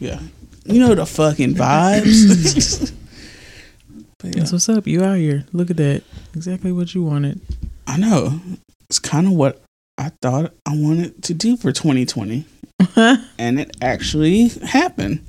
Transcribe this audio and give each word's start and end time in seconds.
Yeah, 0.00 0.20
you 0.64 0.80
know 0.80 0.94
the 0.94 1.06
fucking 1.06 1.54
vibes. 1.54 2.92
yeah, 4.24 4.30
That's 4.32 4.52
what's 4.52 4.68
up. 4.68 4.86
You 4.86 5.04
out 5.04 5.18
here. 5.18 5.44
Look 5.52 5.70
at 5.70 5.76
that. 5.76 6.02
Exactly 6.34 6.72
what 6.72 6.94
you 6.94 7.02
wanted. 7.04 7.40
I 7.86 7.96
know 7.98 8.40
it's 8.88 8.98
kind 8.98 9.26
of 9.26 9.34
what 9.34 9.62
I 9.96 10.10
thought 10.22 10.54
I 10.66 10.76
wanted 10.76 11.22
to 11.24 11.34
do 11.34 11.56
for 11.56 11.72
2020, 11.72 12.44
and 12.96 13.60
it 13.60 13.76
actually 13.80 14.48
happened. 14.64 15.24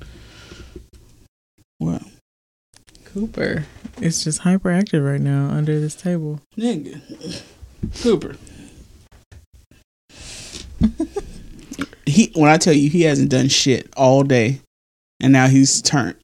Well, 1.80 2.02
Cooper. 3.06 3.64
It's 4.00 4.22
just 4.22 4.42
hyperactive 4.42 5.04
right 5.04 5.20
now 5.20 5.48
under 5.50 5.80
this 5.80 5.94
table. 5.96 6.40
nigga, 6.56 7.00
Cooper. 8.02 8.36
he 12.06 12.30
when 12.34 12.50
I 12.50 12.56
tell 12.58 12.72
you 12.74 12.88
he 12.90 13.02
hasn't 13.02 13.30
done 13.30 13.48
shit 13.48 13.88
all 13.96 14.22
day, 14.22 14.60
and 15.20 15.32
now 15.32 15.48
he's 15.48 15.80
turned. 15.82 16.16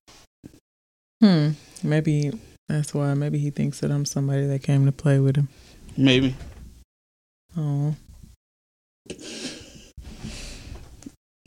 Hmm. 1.23 1.51
Maybe 1.83 2.33
that's 2.69 2.93
why. 2.95 3.15
Maybe 3.15 3.39
he 3.39 3.51
thinks 3.51 3.81
that 3.81 3.91
I'm 3.91 4.05
somebody 4.05 4.47
that 4.47 4.63
came 4.63 4.85
to 4.87 4.93
play 4.93 5.19
with 5.19 5.37
him. 5.37 5.49
Maybe 5.97 6.35
Oh. 7.57 7.95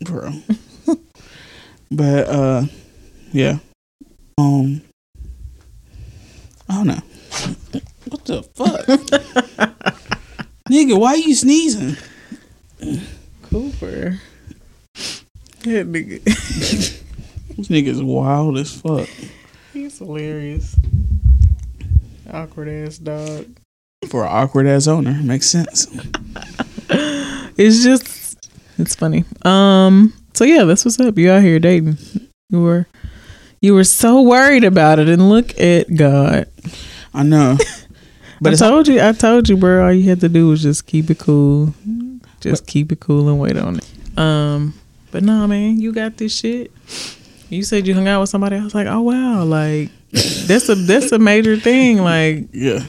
bro. 0.02 0.32
but 1.92 2.28
uh 2.28 2.64
yeah. 3.32 3.60
Um 4.40 4.82
I 6.70 6.76
don't 6.76 6.88
know. 6.88 7.02
What 8.08 8.26
the 8.26 8.44
fuck? 8.44 8.86
Nigga, 10.70 10.98
why 10.98 11.10
are 11.12 11.18
you 11.18 11.36
sneezing? 11.36 11.98
Cooper. 13.44 14.20
That 15.64 15.88
nigga. 15.92 16.22
This 17.58 17.68
nigga's 17.68 18.02
wild 18.02 18.58
as 18.58 18.80
fuck. 18.80 19.10
He's 19.74 19.98
hilarious. 19.98 20.78
Awkward 22.32 22.70
ass 22.70 22.98
dog. 23.00 23.48
For 24.10 24.24
an 24.24 24.30
awkward 24.32 24.66
ass 24.66 24.88
owner. 24.88 25.20
Makes 25.22 25.48
sense. 25.48 25.88
It's 27.58 27.84
just 27.84 28.38
it's 28.78 28.96
funny. 28.96 29.26
Um 29.44 30.14
so 30.34 30.46
yeah, 30.46 30.64
that's 30.64 30.86
what's 30.86 30.98
up. 31.02 31.18
You 31.18 31.30
out 31.32 31.42
here 31.42 31.60
dating. 31.60 31.98
You 32.50 32.62
were 32.62 32.88
you 33.62 33.74
were 33.74 33.84
so 33.84 34.22
worried 34.22 34.64
about 34.64 35.00
it 35.00 35.10
and 35.10 35.30
look 35.30 35.60
at 35.60 35.94
God. 35.96 36.48
I 37.14 37.24
know. 37.24 37.58
But 38.42 38.54
I 38.54 38.56
told 38.56 38.88
you 38.88 39.02
I 39.02 39.12
told 39.12 39.50
you, 39.50 39.58
bro, 39.58 39.86
all 39.86 39.94
you 39.94 40.10
had 40.10 40.22
to 40.22 40.30
do 40.30 40.48
was 40.48 40.64
just 40.64 40.86
keep 40.86 41.10
it 41.10 41.20
cool. 41.20 41.74
Just 42.40 42.66
keep 42.68 42.92
it 42.92 43.00
cool 43.00 43.28
and 43.28 43.40
wait 43.40 43.58
on 43.58 43.80
it. 43.80 44.18
Um 44.18 44.74
but 45.12 45.24
nah 45.24 45.46
man, 45.48 45.80
you 45.80 45.92
got 45.92 46.18
this 46.18 46.38
shit. 46.38 46.72
You 47.50 47.64
said 47.64 47.88
you 47.88 47.94
hung 47.94 48.08
out 48.08 48.22
with 48.22 48.30
somebody. 48.30 48.56
I 48.56 48.64
was 48.64 48.76
like, 48.76 48.88
oh 48.88 49.02
wow, 49.02 49.44
like 49.44 49.90
that's 50.12 50.70
a 50.70 50.76
that's 50.76 51.12
a 51.12 51.20
major 51.20 51.58
thing. 51.58 51.98
Like 51.98 52.48
yeah. 52.54 52.86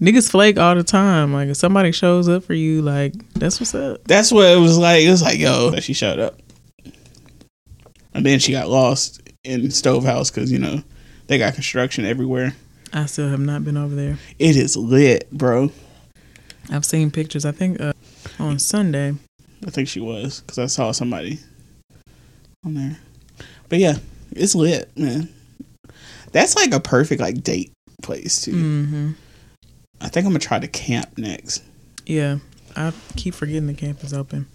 niggas 0.00 0.30
flake 0.30 0.58
all 0.58 0.74
the 0.74 0.84
time. 0.84 1.32
Like 1.32 1.48
if 1.48 1.56
somebody 1.56 1.92
shows 1.92 2.28
up 2.28 2.44
for 2.44 2.54
you, 2.54 2.82
like 2.82 3.14
that's 3.32 3.58
what's 3.58 3.74
up. 3.74 4.04
That's 4.04 4.30
what 4.30 4.50
it 4.50 4.58
was 4.58 4.76
like. 4.76 5.02
It 5.02 5.10
was 5.10 5.22
like, 5.22 5.38
yo, 5.38 5.74
she 5.80 5.94
showed 5.94 6.18
up. 6.18 6.38
And 8.14 8.26
then 8.26 8.38
she 8.38 8.52
got 8.52 8.68
lost 8.68 9.22
in 9.44 9.70
Stovehouse 9.70 10.30
because, 10.30 10.52
you 10.52 10.58
know, 10.58 10.82
they 11.26 11.38
got 11.38 11.54
construction 11.54 12.04
everywhere. 12.04 12.54
I 12.92 13.06
still 13.06 13.28
have 13.28 13.40
not 13.40 13.64
been 13.64 13.76
over 13.76 13.94
there. 13.94 14.18
It 14.38 14.56
is 14.56 14.76
lit, 14.76 15.30
bro. 15.30 15.70
I've 16.70 16.84
seen 16.84 17.10
pictures. 17.10 17.44
I 17.44 17.52
think 17.52 17.80
uh, 17.80 17.92
on 18.38 18.58
Sunday. 18.58 19.14
I 19.66 19.70
think 19.70 19.88
she 19.88 20.00
was 20.00 20.40
because 20.40 20.58
I 20.58 20.66
saw 20.66 20.92
somebody 20.92 21.38
on 22.64 22.74
there. 22.74 22.98
But 23.68 23.78
yeah, 23.78 23.96
it's 24.32 24.54
lit, 24.54 24.90
man. 24.96 25.28
That's 26.32 26.56
like 26.56 26.72
a 26.72 26.80
perfect 26.80 27.20
like 27.20 27.42
date 27.42 27.72
place 28.02 28.42
too. 28.42 28.52
hmm 28.52 29.10
I 30.00 30.08
think 30.08 30.26
I'm 30.26 30.32
gonna 30.32 30.40
try 30.40 30.58
to 30.58 30.68
camp 30.68 31.16
next. 31.16 31.62
Yeah, 32.06 32.38
I 32.76 32.92
keep 33.16 33.34
forgetting 33.34 33.68
the 33.68 33.74
camp 33.74 34.02
is 34.02 34.12
open. 34.12 34.46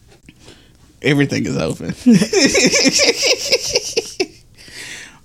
Everything 1.01 1.45
is 1.45 1.57
open. 1.57 1.93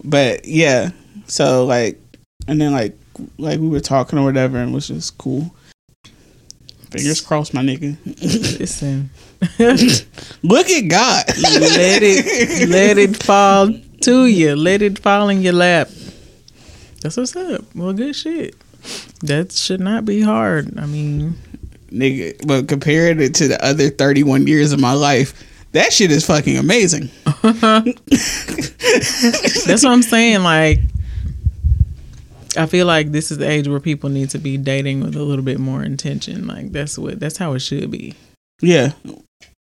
but 0.05 0.45
yeah, 0.47 0.91
so 1.27 1.65
like, 1.65 2.01
and 2.49 2.61
then 2.61 2.73
like, 2.73 2.97
like 3.39 3.61
we 3.61 3.69
were 3.69 3.81
talking 3.81 4.19
or 4.19 4.25
whatever, 4.25 4.59
and 4.59 4.71
it 4.71 4.75
was 4.75 4.89
just 4.89 5.19
cool. 5.19 5.55
Fingers 6.91 7.21
crossed, 7.21 7.55
my 7.55 7.63
nigga. 7.63 7.97
Listen, 8.59 9.11
Look 10.43 10.69
at 10.71 10.89
God. 10.89 11.25
let 11.27 12.03
it 12.03 12.69
let 12.69 12.99
it 12.99 13.23
fall 13.23 13.73
to 14.03 14.27
you. 14.27 14.55
Let 14.55 14.83
it 14.83 14.99
fall 14.99 15.29
in 15.31 15.43
your 15.43 15.55
lap. 15.55 15.89
That's 17.01 17.17
what's 17.17 17.35
up. 17.35 17.65
Well, 17.75 17.93
good 17.93 18.15
shit. 18.15 18.55
That 19.25 19.53
should 19.53 19.81
not 19.81 20.05
be 20.05 20.21
hard. 20.21 20.79
I 20.79 20.87
mean, 20.87 21.35
nigga. 21.91 22.47
But 22.47 22.69
comparing 22.69 23.21
it 23.21 23.35
to 23.37 23.49
the 23.49 23.65
other 23.65 23.89
31 23.91 24.47
years 24.47 24.73
of 24.73 24.79
my 24.79 24.93
life, 24.93 25.35
that 25.73 25.93
shit 25.93 26.11
is 26.11 26.27
fucking 26.27 26.57
amazing. 26.57 27.11
that's 27.43 27.95
what 29.83 29.87
I'm 29.87 30.03
saying. 30.03 30.43
Like, 30.43 30.81
I 32.57 32.67
feel 32.67 32.87
like 32.87 33.13
this 33.13 33.31
is 33.31 33.39
the 33.39 33.49
age 33.49 33.67
where 33.69 33.81
people 33.81 34.11
need 34.11 34.31
to 34.31 34.39
be 34.39 34.57
dating 34.59 35.01
with 35.03 35.17
a 35.17 35.23
little 35.23 35.45
bit 35.45 35.59
more 35.59 35.83
intention. 35.83 36.47
Like, 36.47 36.73
that's 36.73 36.99
what 36.99 37.19
that's 37.21 37.39
how 37.39 37.55
it 37.55 37.61
should 37.61 37.91
be. 37.91 38.15
Yeah. 38.61 38.93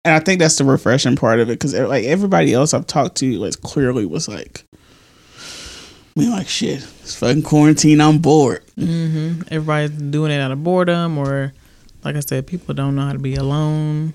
And 0.04 0.14
I 0.14 0.20
think 0.20 0.40
that's 0.40 0.56
the 0.56 0.64
refreshing 0.64 1.16
part 1.16 1.40
of 1.40 1.50
it 1.50 1.54
because 1.54 1.74
like 1.74 2.04
everybody 2.04 2.54
else 2.54 2.72
I've 2.72 2.86
talked 2.86 3.16
to 3.16 3.38
like 3.38 3.60
clearly 3.60 4.06
was 4.06 4.28
like, 4.28 4.64
I 6.16 6.20
mean, 6.20 6.30
like 6.30 6.48
shit, 6.48 6.78
it's 7.00 7.14
fucking 7.16 7.42
quarantine. 7.42 8.00
I'm 8.00 8.18
bored. 8.18 8.62
hmm 8.76 9.42
Everybody's 9.50 9.90
doing 9.90 10.32
it 10.32 10.40
out 10.40 10.50
of 10.50 10.64
boredom, 10.64 11.18
or 11.18 11.52
like 12.04 12.16
I 12.16 12.20
said, 12.20 12.46
people 12.46 12.74
don't 12.74 12.96
know 12.96 13.02
how 13.02 13.12
to 13.12 13.18
be 13.18 13.34
alone. 13.34 14.14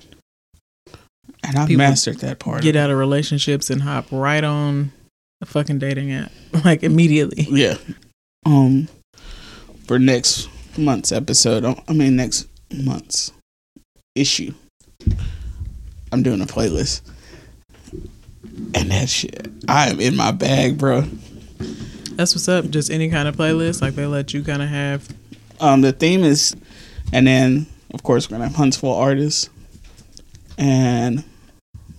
And 1.46 1.58
I've 1.58 1.70
mastered 1.70 2.18
that 2.18 2.38
part. 2.38 2.62
Get 2.62 2.76
out 2.76 2.90
of 2.90 2.98
relationships 2.98 3.70
and 3.70 3.82
hop 3.82 4.06
right 4.10 4.42
on 4.42 4.92
a 5.40 5.46
fucking 5.46 5.78
dating 5.78 6.12
app, 6.12 6.32
like 6.64 6.82
immediately. 6.82 7.46
Yeah. 7.50 7.76
Um, 8.46 8.88
for 9.86 9.98
next 9.98 10.48
month's 10.78 11.12
episode, 11.12 11.64
I 11.64 11.92
mean 11.92 12.16
next 12.16 12.48
month's 12.72 13.32
issue, 14.14 14.54
I'm 16.12 16.22
doing 16.22 16.40
a 16.40 16.46
playlist. 16.46 17.02
And 18.74 18.90
that 18.90 19.08
shit, 19.08 19.48
I 19.68 19.88
am 19.88 20.00
in 20.00 20.16
my 20.16 20.30
bag, 20.30 20.78
bro. 20.78 21.02
That's 22.12 22.34
what's 22.34 22.48
up. 22.48 22.70
Just 22.70 22.90
any 22.90 23.08
kind 23.10 23.26
of 23.26 23.36
playlist, 23.36 23.82
like 23.82 23.94
they 23.94 24.06
let 24.06 24.32
you 24.32 24.42
kind 24.44 24.62
of 24.62 24.68
have. 24.68 25.08
Um, 25.60 25.80
the 25.80 25.92
theme 25.92 26.22
is, 26.22 26.54
and 27.12 27.26
then 27.26 27.66
of 27.92 28.02
course 28.02 28.28
we're 28.28 28.36
gonna 28.36 28.48
have 28.48 28.56
Huntsville 28.56 28.94
artists, 28.94 29.50
and 30.58 31.24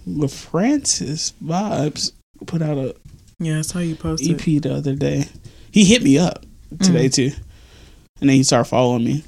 with 0.06 0.34
Francis 0.34 1.34
Vibes 1.44 2.12
put 2.46 2.62
out 2.62 2.78
a 2.78 2.96
Yeah, 3.40 3.56
that's 3.56 3.72
how 3.72 3.80
you 3.80 3.96
post. 3.96 4.24
EP 4.28 4.62
the 4.62 4.74
other 4.74 4.96
day. 4.96 5.26
He 5.72 5.86
hit 5.86 6.04
me 6.04 6.18
up 6.18 6.46
today 6.82 7.08
mm. 7.08 7.14
too, 7.14 7.32
and 8.22 8.30
then 8.30 8.36
he 8.38 8.44
started 8.44 8.70
following 8.70 9.04
me. 9.04 9.24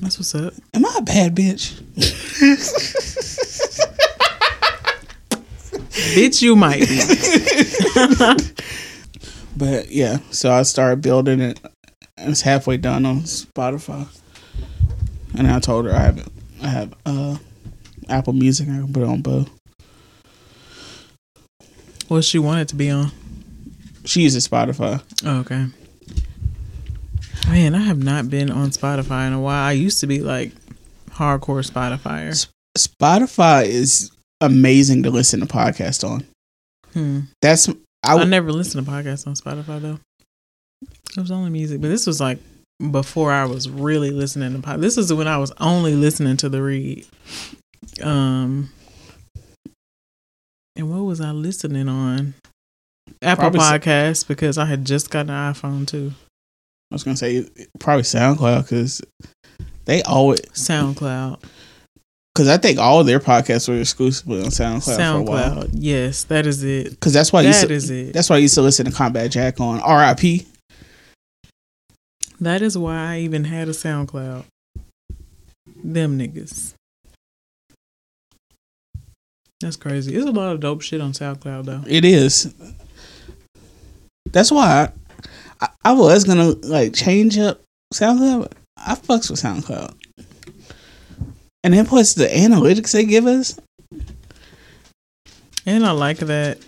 That's 0.00 0.18
what's 0.18 0.34
up. 0.34 0.54
Am 0.72 0.86
I 0.86 0.94
a 0.98 1.02
bad 1.02 1.36
bitch? 1.36 1.80
Bitch, 6.14 6.42
you 6.42 6.56
might 6.56 6.88
be. 6.88 7.00
But 9.60 9.90
yeah, 9.90 10.20
so 10.30 10.50
I 10.50 10.62
started 10.62 11.02
building 11.02 11.42
it. 11.42 11.60
and 12.16 12.30
It's 12.30 12.40
halfway 12.40 12.78
done 12.78 13.04
on 13.04 13.20
Spotify, 13.24 14.08
and 15.36 15.46
I 15.46 15.58
told 15.60 15.86
her 15.86 15.92
I 15.92 16.00
have 16.00 16.28
I 16.62 16.68
have 16.68 16.94
uh 17.06 17.36
Apple 18.08 18.32
Music. 18.32 18.68
I 18.68 18.72
can 18.72 18.92
put 18.92 19.02
it 19.02 19.08
on 19.08 19.22
both. 19.22 19.50
What 22.08 22.24
she 22.24 22.38
wanted 22.38 22.68
to 22.68 22.76
be 22.76 22.90
on. 22.90 23.12
She 24.04 24.22
uses 24.22 24.48
Spotify. 24.48 25.02
Oh, 25.24 25.40
okay. 25.40 25.66
Man, 27.48 27.74
I 27.74 27.80
have 27.80 28.02
not 28.02 28.30
been 28.30 28.50
on 28.50 28.70
Spotify 28.70 29.26
in 29.26 29.32
a 29.32 29.40
while. 29.40 29.64
I 29.64 29.72
used 29.72 30.00
to 30.00 30.06
be 30.06 30.20
like 30.20 30.52
hardcore 31.10 31.68
Spotifyer. 31.68 32.48
Spotify 32.76 33.64
is 33.66 34.10
amazing 34.40 35.02
to 35.02 35.10
listen 35.10 35.40
to 35.40 35.46
podcasts 35.46 36.08
on. 36.08 36.24
Hmm. 36.92 37.20
That's 37.42 37.68
I, 38.02 38.16
I 38.16 38.24
never 38.24 38.52
listened 38.52 38.84
to 38.84 38.90
podcasts 38.90 39.26
on 39.26 39.34
Spotify 39.34 39.80
though. 39.80 39.98
It 40.82 41.20
was 41.20 41.30
only 41.30 41.50
music, 41.50 41.80
but 41.80 41.88
this 41.88 42.06
was 42.06 42.20
like 42.20 42.38
before 42.90 43.32
I 43.32 43.44
was 43.44 43.68
really 43.68 44.10
listening 44.10 44.52
to 44.54 44.60
pop. 44.60 44.80
This 44.80 44.96
is 44.96 45.12
when 45.12 45.28
I 45.28 45.38
was 45.38 45.52
only 45.58 45.94
listening 45.94 46.36
to 46.38 46.48
the 46.48 46.62
read. 46.62 47.06
Um, 48.02 48.70
and 50.76 50.90
what 50.90 51.02
was 51.04 51.20
I 51.20 51.30
listening 51.32 51.88
on? 51.88 52.34
Apple 53.22 53.50
Probably 53.50 53.60
Podcasts 53.60 54.26
because 54.26 54.56
I 54.56 54.64
had 54.64 54.84
just 54.84 55.10
gotten 55.10 55.30
an 55.30 55.52
iPhone 55.52 55.86
too. 55.86 56.12
I 56.90 56.94
was 56.94 57.04
gonna 57.04 57.16
say 57.16 57.46
probably 57.78 58.02
SoundCloud 58.02 58.62
because 58.62 59.02
they 59.84 60.02
always 60.02 60.40
SoundCloud, 60.40 61.42
because 62.34 62.48
I 62.48 62.56
think 62.56 62.78
all 62.78 63.04
their 63.04 63.20
podcasts 63.20 63.68
were 63.68 63.78
exclusively 63.80 64.40
on 64.40 64.46
SoundCloud, 64.46 64.84
for 64.96 65.18
a 65.18 65.22
while. 65.22 65.54
SoundCloud. 65.64 65.70
Yes, 65.74 66.24
that 66.24 66.46
is 66.46 66.62
it. 66.64 66.90
Because 66.90 67.12
that's 67.12 67.32
why 67.32 67.42
That 67.42 67.68
to, 67.68 67.72
is 67.74 67.90
it. 67.90 68.12
that's 68.12 68.30
why 68.30 68.36
I 68.36 68.40
used 68.40 68.54
to 68.54 68.62
listen 68.62 68.86
to 68.86 68.92
Combat 68.92 69.30
Jack 69.30 69.60
on 69.60 69.76
RIP. 69.78 70.46
That 72.40 72.62
is 72.62 72.78
why 72.78 72.96
I 72.96 73.18
even 73.20 73.44
had 73.44 73.68
a 73.68 73.72
SoundCloud. 73.72 74.44
Them 75.84 76.18
niggas. 76.18 76.74
That's 79.60 79.76
crazy. 79.76 80.12
There's 80.12 80.24
a 80.24 80.32
lot 80.32 80.54
of 80.54 80.60
dope 80.60 80.80
shit 80.80 81.02
on 81.02 81.12
SoundCloud 81.12 81.66
though. 81.66 81.82
It 81.86 82.04
is. 82.04 82.54
That's 84.32 84.50
why 84.50 84.90
I, 85.60 85.66
I, 85.66 85.68
I 85.84 85.92
was 85.92 86.24
gonna 86.24 86.54
like 86.62 86.94
change 86.94 87.36
up 87.36 87.60
SoundCloud. 87.92 88.52
I 88.78 88.94
fucks 88.94 89.30
with 89.30 89.42
SoundCloud, 89.42 89.94
and 91.62 91.74
then 91.74 91.84
plus 91.84 92.14
the 92.14 92.26
analytics 92.26 92.92
they 92.92 93.04
give 93.04 93.26
us. 93.26 93.60
And 95.66 95.84
I 95.84 95.90
like 95.90 96.18
that 96.18 96.58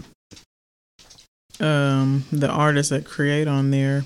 um 1.61 2.25
the 2.31 2.49
artists 2.49 2.91
that 2.91 3.07
create 3.07 3.49
on 3.49 3.71
there 3.71 4.05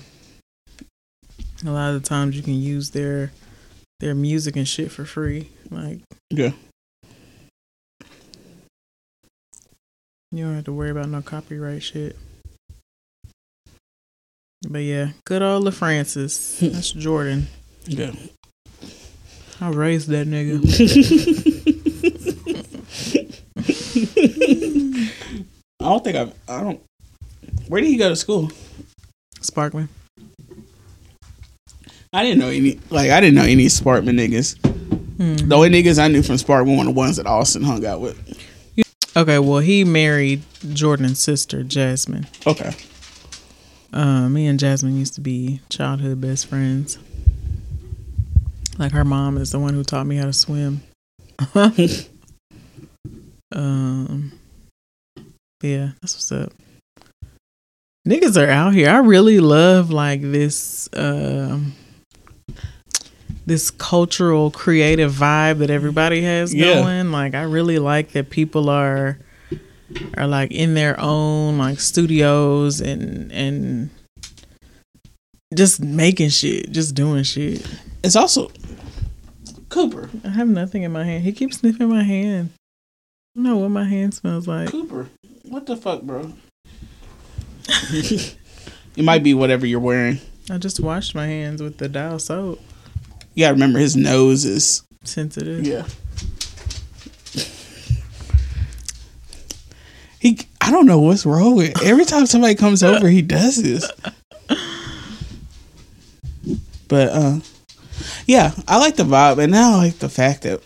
a 1.65 1.71
lot 1.71 1.93
of 1.93 2.01
the 2.01 2.07
times 2.07 2.35
you 2.35 2.43
can 2.43 2.53
use 2.53 2.91
their 2.91 3.31
their 3.99 4.13
music 4.13 4.55
and 4.55 4.67
shit 4.67 4.91
for 4.91 5.05
free. 5.05 5.49
Like 5.71 5.99
Yeah. 6.29 6.51
You 10.31 10.43
don't 10.43 10.55
have 10.55 10.65
to 10.65 10.73
worry 10.73 10.91
about 10.91 11.09
no 11.09 11.21
copyright 11.21 11.81
shit. 11.81 12.15
But 14.67 14.79
yeah, 14.79 15.11
good 15.25 15.41
old 15.41 15.65
LaFrancis. 15.65 16.59
That's 16.73 16.91
Jordan. 16.91 17.47
Yeah. 17.85 18.11
I 19.61 19.69
raised 19.69 20.09
that 20.09 20.27
nigga. 20.27 20.61
I 25.79 25.89
don't 25.89 26.03
think 26.03 26.17
I've. 26.17 26.33
I 26.47 26.61
don't. 26.61 26.81
Where 27.67 27.81
did 27.81 27.87
he 27.87 27.97
go 27.97 28.09
to 28.09 28.15
school? 28.15 28.51
Sparkman. 29.39 29.87
I 32.17 32.23
didn't 32.23 32.39
know 32.39 32.49
any. 32.49 32.79
Like 32.89 33.11
I 33.11 33.21
didn't 33.21 33.35
know 33.35 33.43
any 33.43 33.67
Sparkman 33.67 34.17
niggas. 34.19 34.57
Hmm. 35.17 35.35
The 35.47 35.55
only 35.55 35.69
niggas 35.69 35.99
I 35.99 36.07
knew 36.07 36.23
from 36.23 36.37
Sparkman 36.37 36.79
were 36.79 36.85
the 36.85 36.89
ones 36.89 37.17
that 37.17 37.27
Austin 37.27 37.61
hung 37.61 37.85
out 37.85 38.01
with. 38.01 38.17
Okay, 39.15 39.37
well 39.37 39.59
he 39.59 39.83
married 39.83 40.41
Jordan's 40.73 41.19
sister, 41.19 41.61
Jasmine. 41.61 42.25
Okay. 42.47 42.73
Uh, 43.93 44.29
me 44.29 44.47
and 44.47 44.59
Jasmine 44.59 44.97
used 44.97 45.13
to 45.13 45.21
be 45.21 45.61
childhood 45.69 46.19
best 46.19 46.47
friends. 46.47 46.97
Like 48.79 48.93
her 48.93 49.05
mom 49.05 49.37
is 49.37 49.51
the 49.51 49.59
one 49.59 49.75
who 49.75 49.83
taught 49.83 50.07
me 50.07 50.15
how 50.15 50.25
to 50.25 50.33
swim. 50.33 50.81
um, 53.51 54.31
yeah, 55.61 55.91
that's 56.01 56.15
what's 56.15 56.31
up. 56.31 56.51
Niggas 58.07 58.43
are 58.43 58.49
out 58.49 58.73
here. 58.73 58.89
I 58.89 58.97
really 58.97 59.39
love 59.39 59.91
like 59.91 60.21
this, 60.21 60.89
um, 60.93 61.73
this 63.47 63.71
cultural 63.71 64.51
creative 64.51 65.11
vibe 65.13 65.57
that 65.59 65.69
everybody 65.71 66.21
has 66.21 66.53
Yeah. 66.53 66.75
going. 66.75 67.11
Like 67.11 67.33
I 67.33 67.41
really 67.43 67.79
like 67.79 68.11
that 68.11 68.29
people 68.29 68.69
are 68.69 69.17
are 70.17 70.27
like 70.27 70.51
in 70.51 70.73
their 70.73 70.99
own 70.99 71.57
like 71.57 71.79
studios 71.79 72.81
and 72.81 73.31
and 73.31 73.89
just 75.55 75.81
making 75.81 76.29
shit, 76.29 76.71
just 76.71 76.93
doing 76.93 77.23
shit. 77.23 77.65
It's 78.03 78.15
also 78.17 78.51
Cooper. 79.69 80.09
I 80.25 80.29
have 80.29 80.47
nothing 80.47 80.83
in 80.83 80.91
my 80.91 81.03
hand. 81.05 81.23
He 81.23 81.31
keeps 81.31 81.57
sniffing 81.59 81.89
my 81.89 82.03
hand. 82.03 82.49
I 82.55 83.39
don't 83.39 83.43
know 83.43 83.57
what 83.57 83.69
my 83.71 83.85
hand 83.85 84.13
smells 84.13 84.47
like. 84.47 84.69
Cooper. 84.69 85.07
What 85.43 85.65
the 85.65 85.77
fuck, 85.77 86.01
bro? 86.01 86.33
it 87.91 88.35
might 88.97 89.23
be 89.23 89.33
whatever 89.33 89.65
you're 89.65 89.79
wearing. 89.79 90.19
I 90.49 90.57
just 90.57 90.79
washed 90.79 91.15
my 91.15 91.27
hands 91.27 91.61
with 91.61 91.77
the 91.77 91.87
Dial 91.89 92.19
soap. 92.19 92.61
You 93.37 93.43
gotta 93.43 93.53
remember 93.53 93.77
his 93.77 93.95
nose 93.95 94.45
is 94.45 94.81
Sensitive. 95.03 95.63
yeah. 95.63 95.85
He, 100.19 100.39
I 100.59 100.71
don't 100.71 100.87
know 100.87 100.97
what's 100.99 101.23
wrong 101.23 101.55
with. 101.55 101.79
Every 101.83 102.03
time 102.03 102.25
somebody 102.25 102.55
comes 102.55 102.81
over, 102.81 103.07
he 103.07 103.21
does 103.21 103.61
this. 103.61 103.87
But 106.87 107.09
uh, 107.09 107.39
yeah, 108.25 108.53
I 108.67 108.79
like 108.79 108.95
the 108.95 109.03
vibe, 109.03 109.37
and 109.37 109.51
now 109.51 109.73
I 109.73 109.75
like 109.75 109.99
the 109.99 110.09
fact 110.09 110.41
that 110.41 110.61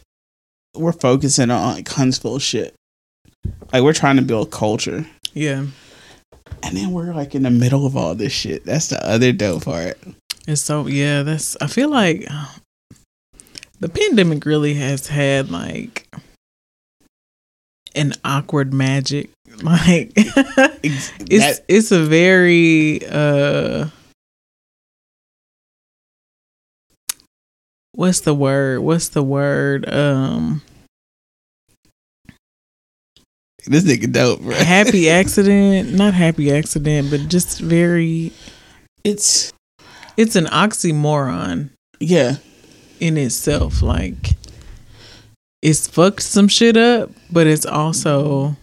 we're 0.73 0.93
focusing 0.93 1.51
on 1.51 1.73
like 1.75 1.89
Huntsville 1.89 2.39
shit. 2.39 2.73
Like 3.73 3.83
we're 3.83 3.91
trying 3.91 4.15
to 4.15 4.21
build 4.21 4.49
culture, 4.51 5.05
Yeah. 5.33 5.65
and 6.63 6.77
then 6.77 6.91
we're 6.91 7.13
like 7.13 7.35
in 7.35 7.43
the 7.43 7.49
middle 7.51 7.85
of 7.85 7.97
all 7.97 8.15
this 8.15 8.31
shit. 8.31 8.63
That's 8.63 8.87
the 8.87 9.05
other 9.05 9.33
dope 9.33 9.65
part. 9.65 9.97
It's 10.47 10.61
so 10.61 10.87
yeah, 10.87 11.23
that's 11.23 11.57
I 11.59 11.67
feel 11.67 11.89
like 11.89 12.25
the 13.81 13.89
pandemic 13.89 14.45
really 14.45 14.75
has 14.75 15.07
had 15.07 15.51
like 15.51 16.07
an 17.95 18.13
awkward 18.23 18.73
magic. 18.73 19.29
Like 19.63 20.13
it's 20.15 21.11
that- 21.29 21.65
it's 21.67 21.91
a 21.91 22.03
very 22.03 23.01
uh 23.07 23.89
what's 27.93 28.21
the 28.21 28.33
word? 28.33 28.79
What's 28.79 29.09
the 29.09 29.21
word? 29.21 29.87
Um 29.93 30.61
this 33.67 33.83
nigga 33.83 34.11
dope, 34.11 34.41
bro. 34.41 34.55
happy 34.55 35.09
accident, 35.09 35.93
not 35.93 36.13
happy 36.15 36.51
accident, 36.51 37.11
but 37.11 37.27
just 37.27 37.59
very 37.59 38.31
It's 39.03 39.51
it's 40.17 40.35
an 40.35 40.45
oxymoron 40.45 41.69
yeah, 41.99 42.37
in 43.01 43.17
itself. 43.17 43.81
Like 43.81 44.35
it's 45.61 45.87
fucked 45.87 46.21
some 46.23 46.47
shit 46.47 46.77
up, 46.77 47.11
but 47.31 47.47
it's 47.47 47.65
also 47.65 48.55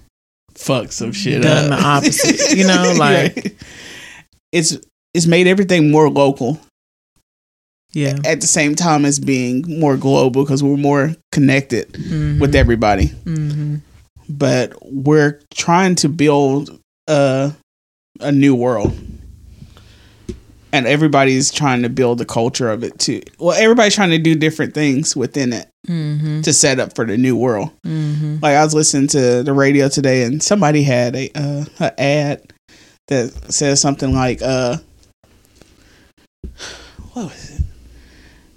fucked 0.55 0.93
some 0.95 1.13
shit 1.13 1.45
up. 1.45 1.69
Done 1.69 1.73
up. 1.73 1.79
the 1.79 1.85
opposite, 1.85 2.57
you 2.57 2.67
know, 2.67 2.95
like- 2.99 3.37
Yeah. 3.45 3.51
it's 4.53 4.79
it's 5.15 5.27
made 5.27 5.47
everything 5.47 5.91
more 5.91 6.09
local 6.11 6.59
yeah. 7.93 8.19
at 8.25 8.41
the 8.41 8.47
same 8.47 8.75
time 8.75 9.05
as 9.05 9.19
being 9.19 9.65
more 9.81 9.97
global 9.97 10.43
because 10.45 10.63
we're 10.63 10.77
more 10.77 11.15
connected 11.33 11.93
Mhm. 11.93 12.41
with 12.41 12.55
everybody. 12.55 13.09
Mhm. 13.25 13.81
But 14.29 14.75
we're 14.83 15.41
trying 15.55 15.95
to 15.97 16.09
build 16.09 16.79
a 17.09 17.53
a 18.21 18.33
new 18.33 18.55
world. 18.55 18.93
And 20.73 20.87
everybody's 20.87 21.51
trying 21.51 21.83
to 21.83 21.89
build 21.89 22.19
the 22.19 22.27
culture 22.27 22.71
of 22.71 22.85
it 22.85 22.99
too. 22.99 23.23
Well, 23.39 23.57
everybody's 23.59 23.95
trying 23.95 24.11
to 24.11 24.19
do 24.19 24.35
different 24.35 24.75
things 24.75 25.17
within 25.17 25.53
it 25.55 25.69
Mhm. 25.89 26.43
to 26.43 26.53
set 26.53 26.79
up 26.79 26.95
for 26.95 27.07
the 27.07 27.17
new 27.17 27.37
world. 27.37 27.71
Mhm. 27.87 28.43
Like 28.43 28.55
I 28.55 28.63
was 28.65 28.75
listening 28.75 29.09
to 29.09 29.43
the 29.43 29.55
radio 29.55 29.89
today, 29.89 30.25
and 30.25 30.43
somebody 30.43 30.83
had 30.83 31.17
a 31.17 31.31
uh, 31.35 31.65
an 31.81 31.91
ad 31.97 32.43
that 33.09 33.33
says 33.53 33.81
something 33.81 34.15
like, 34.15 34.43
uh, 34.43 34.77
"What 37.15 37.27
was 37.27 37.51
it? 37.61 37.65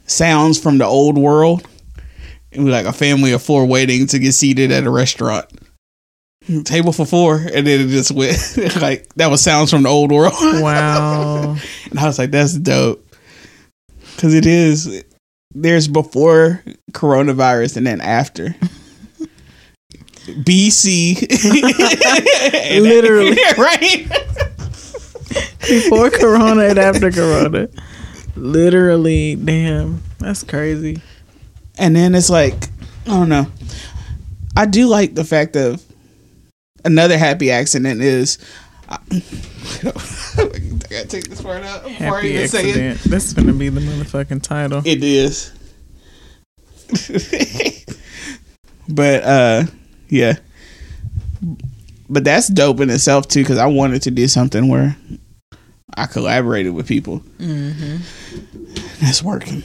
Sounds 0.06 0.60
from 0.60 0.78
the 0.80 0.86
old 0.86 1.18
world." 1.18 1.66
And 2.52 2.66
we 2.66 2.72
like 2.72 2.86
a 2.86 2.92
family 2.92 3.32
of 3.32 3.42
four 3.42 3.66
waiting 3.66 4.08
to 4.08 4.20
get 4.20 4.34
seated 4.34 4.72
at 4.74 4.84
a 4.86 4.90
restaurant. 4.90 5.46
Table 6.64 6.92
for 6.92 7.06
four, 7.06 7.36
and 7.38 7.66
then 7.66 7.82
it 7.82 7.88
just 7.88 8.12
went 8.12 8.38
like 8.82 9.08
that 9.16 9.30
was 9.30 9.42
sounds 9.42 9.72
from 9.72 9.84
the 9.84 9.90
old 9.90 10.12
world. 10.12 10.34
Wow. 10.40 11.56
and 11.90 12.00
I 12.00 12.06
was 12.06 12.20
like, 12.20 12.32
"That's 12.32 12.58
dope," 12.58 13.06
because 14.16 14.34
it 14.34 14.46
is. 14.46 15.04
There's 15.54 15.88
before 15.88 16.64
coronavirus 16.92 17.78
and 17.78 17.88
then 17.88 18.02
after. 18.02 18.56
BC. 20.28 21.22
Literally. 22.82 23.38
right? 23.58 24.08
Before 25.68 26.10
Corona 26.10 26.64
and 26.64 26.80
after 26.80 27.12
Corona. 27.12 27.68
Literally, 28.36 29.36
damn, 29.36 30.02
that's 30.20 30.44
crazy. 30.44 31.02
And 31.78 31.96
then 31.96 32.16
it's 32.16 32.30
like, 32.30 32.56
I 33.06 33.10
don't 33.10 33.30
know. 33.30 33.48
I 34.56 34.66
do 34.66 34.88
like 34.88 35.16
the 35.16 35.24
fact 35.24 35.56
of 35.56 35.84
another 36.86 37.18
happy 37.18 37.52
accident 37.52 38.02
is. 38.02 38.38
I, 38.90 38.98
gotta 40.92 41.08
take 41.08 41.30
this 41.30 41.42
part 41.42 41.64
out 41.64 41.84
before 41.84 42.18
I 42.18 42.22
Happy 42.22 42.38
accident. 42.44 42.74
say 42.74 42.88
it. 42.88 42.98
That's 43.10 43.34
gonna 43.34 43.54
be 43.54 43.70
the 43.70 43.80
motherfucking 43.80 44.42
title. 44.42 44.82
It 44.86 45.02
is. 45.04 45.54
but 48.90 49.24
uh 49.24 49.64
yeah. 50.10 50.36
But 52.10 52.26
that's 52.26 52.50
dope 52.50 52.82
in 52.82 52.90
itself 52.90 53.30
too 53.30 53.46
cuz 53.46 53.58
I 53.58 53.68
wanted 53.68 54.02
to 54.04 54.12
do 54.12 54.28
something 54.28 54.68
where 54.68 54.98
I 55.96 56.06
collaborated 56.06 56.74
with 56.74 56.88
people. 56.88 57.22
Mm-hmm. 57.40 57.98
That's 59.00 59.24
working. 59.24 59.64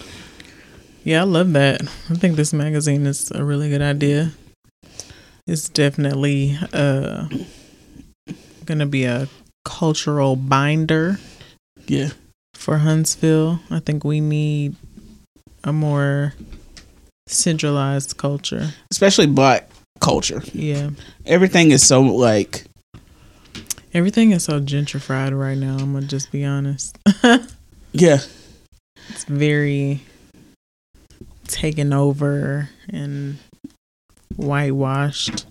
Yeah, 1.02 1.22
I 1.22 1.24
love 1.24 1.52
that. 1.52 1.82
I 1.82 2.14
think 2.14 2.36
this 2.36 2.52
magazine 2.52 3.06
is 3.06 3.30
a 3.32 3.44
really 3.44 3.70
good 3.70 3.82
idea. 3.82 4.32
It's 5.46 5.68
definitely 5.68 6.58
uh 6.72 7.28
gonna 8.64 8.86
be 8.86 9.04
a 9.04 9.28
cultural 9.64 10.34
binder 10.36 11.18
Yeah. 11.86 12.10
for 12.54 12.78
Huntsville. 12.78 13.60
I 13.70 13.78
think 13.80 14.04
we 14.04 14.20
need 14.20 14.74
a 15.62 15.72
more 15.72 16.34
centralized 17.28 18.16
culture. 18.16 18.70
Especially 18.90 19.26
black 19.26 19.68
culture. 20.00 20.42
Yeah. 20.52 20.90
Everything 21.24 21.70
is 21.70 21.86
so 21.86 22.00
like 22.02 22.64
Everything 23.94 24.32
is 24.32 24.44
so 24.44 24.60
gentrified 24.60 25.38
right 25.38 25.56
now, 25.56 25.76
I'm 25.78 25.92
gonna 25.94 26.06
just 26.06 26.30
be 26.30 26.44
honest. 26.44 26.98
yeah. 27.92 28.18
it's 29.08 29.24
very 29.24 30.00
taken 31.46 31.92
over 31.92 32.68
and 32.90 33.38
whitewashed. 34.36 35.46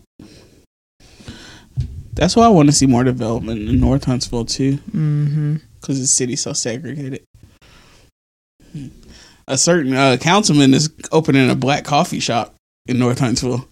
That's 2.14 2.36
why 2.36 2.46
I 2.46 2.50
want 2.50 2.70
to 2.70 2.74
see 2.74 2.86
more 2.88 3.04
development 3.04 3.68
in 3.68 3.80
North 3.80 4.06
Huntsville 4.06 4.46
too 4.46 4.78
Mm-hmm. 4.92 5.56
cuz 5.82 6.00
the 6.00 6.08
city's 6.08 6.42
so 6.42 6.54
segregated. 6.54 7.24
A 9.48 9.58
certain 9.58 9.94
uh, 9.94 10.18
councilman 10.20 10.74
is 10.74 10.90
opening 11.12 11.50
a 11.50 11.56
black 11.56 11.84
coffee 11.86 12.20
shop 12.20 12.56
in 12.88 12.98
North 13.00 13.20
Huntsville. 13.20 13.68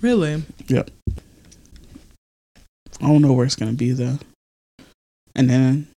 Really? 0.00 0.42
Yep. 0.68 0.90
I 3.00 3.06
don't 3.08 3.20
know 3.22 3.32
where 3.32 3.46
it's 3.46 3.56
gonna 3.56 3.72
be 3.72 3.92
though. 3.92 4.18
And 5.34 5.50
then 5.50 5.88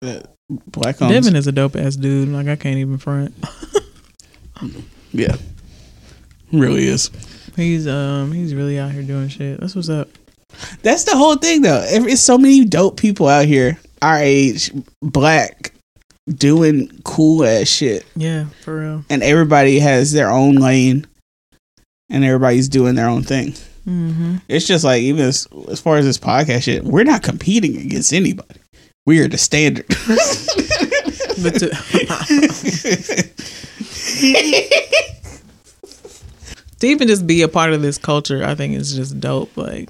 the 0.00 0.24
black 0.48 1.00
owns. 1.02 1.12
Devin 1.12 1.36
is 1.36 1.46
a 1.46 1.52
dope 1.52 1.76
ass 1.76 1.96
dude. 1.96 2.28
Like 2.28 2.46
I 2.48 2.56
can't 2.56 2.78
even 2.78 2.98
front. 2.98 3.34
Yeah, 5.12 5.36
really 6.58 6.86
is. 6.86 7.10
He's 7.56 7.86
um 7.86 8.32
he's 8.32 8.54
really 8.54 8.78
out 8.78 8.90
here 8.92 9.02
doing 9.02 9.28
shit. 9.28 9.60
That's 9.60 9.74
what's 9.74 9.88
up. 9.88 10.08
That's 10.82 11.04
the 11.04 11.16
whole 11.16 11.36
thing 11.36 11.62
though. 11.62 11.82
It's 11.86 12.20
so 12.22 12.38
many 12.38 12.64
dope 12.64 12.96
people 12.96 13.28
out 13.28 13.44
here, 13.46 13.78
our 14.02 14.18
age, 14.18 14.70
black, 15.02 15.72
doing 16.28 16.90
cool 17.04 17.44
ass 17.44 17.68
shit, 17.68 18.04
Yeah, 18.16 18.46
for 18.62 18.78
real. 18.80 19.04
and 19.10 19.22
everybody 19.22 19.78
has 19.80 20.12
their 20.12 20.30
own 20.30 20.56
lane, 20.56 21.06
and 22.10 22.24
everybody's 22.24 22.68
doing 22.68 22.94
their 22.94 23.08
own 23.08 23.22
thing. 23.22 23.52
Mm-hmm. 23.86 24.36
It's 24.48 24.66
just 24.66 24.84
like 24.84 25.02
even 25.02 25.24
as, 25.26 25.46
as 25.68 25.80
far 25.80 25.96
as 25.98 26.04
this 26.06 26.18
podcast 26.18 26.62
shit, 26.62 26.84
we're 26.84 27.04
not 27.04 27.22
competing 27.22 27.76
against 27.76 28.12
anybody. 28.12 28.60
We 29.06 29.20
are 29.20 29.28
the 29.28 29.38
standard. 29.38 29.86
But 31.42 31.58
to, 31.58 31.68
to 36.84 36.90
even 36.90 37.08
just 37.08 37.26
be 37.26 37.42
a 37.42 37.48
part 37.48 37.72
of 37.72 37.82
this 37.82 37.98
culture, 37.98 38.44
I 38.44 38.54
think 38.54 38.74
is 38.74 38.94
just 38.94 39.18
dope. 39.20 39.56
Like 39.56 39.88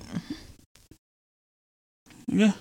yeah. 2.27 2.53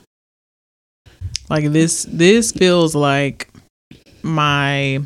like 1.50 1.72
this 1.72 2.06
this 2.10 2.52
feels 2.52 2.96
like 2.96 3.50
my 4.22 5.02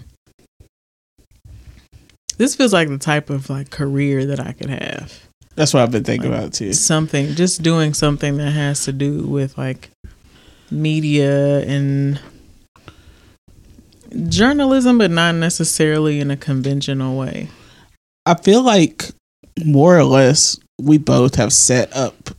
this 2.37 2.55
feels 2.55 2.73
like 2.73 2.87
the 2.87 2.97
type 2.97 3.29
of 3.29 3.49
like 3.49 3.69
career 3.69 4.25
that 4.25 4.39
I 4.39 4.53
could 4.53 4.69
have. 4.69 5.27
That's 5.55 5.73
what 5.73 5.81
I've 5.81 5.91
been 5.91 6.03
thinking 6.03 6.31
about 6.31 6.53
too. 6.53 6.71
something 6.73 7.33
just 7.33 7.63
doing 7.63 7.95
something 7.95 8.37
that 8.37 8.51
has 8.51 8.85
to 8.85 8.91
do 8.91 9.23
with 9.23 9.57
like 9.57 9.89
media 10.69 11.61
and 11.61 12.19
journalism 14.29 14.99
but 14.99 15.09
not 15.09 15.33
necessarily 15.33 16.19
in 16.19 16.29
a 16.29 16.37
conventional 16.37 17.17
way 17.17 17.49
I 18.27 18.35
feel 18.35 18.61
like 18.61 19.09
more 19.65 19.97
or 19.97 20.03
less 20.03 20.59
we 20.79 20.97
both 20.97 21.35
have 21.35 21.53
set 21.53 21.95
up 21.95 22.29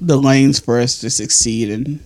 the 0.00 0.16
lanes 0.16 0.58
for 0.58 0.80
us 0.80 1.00
to 1.00 1.10
succeed 1.10 1.68
in 1.70 2.00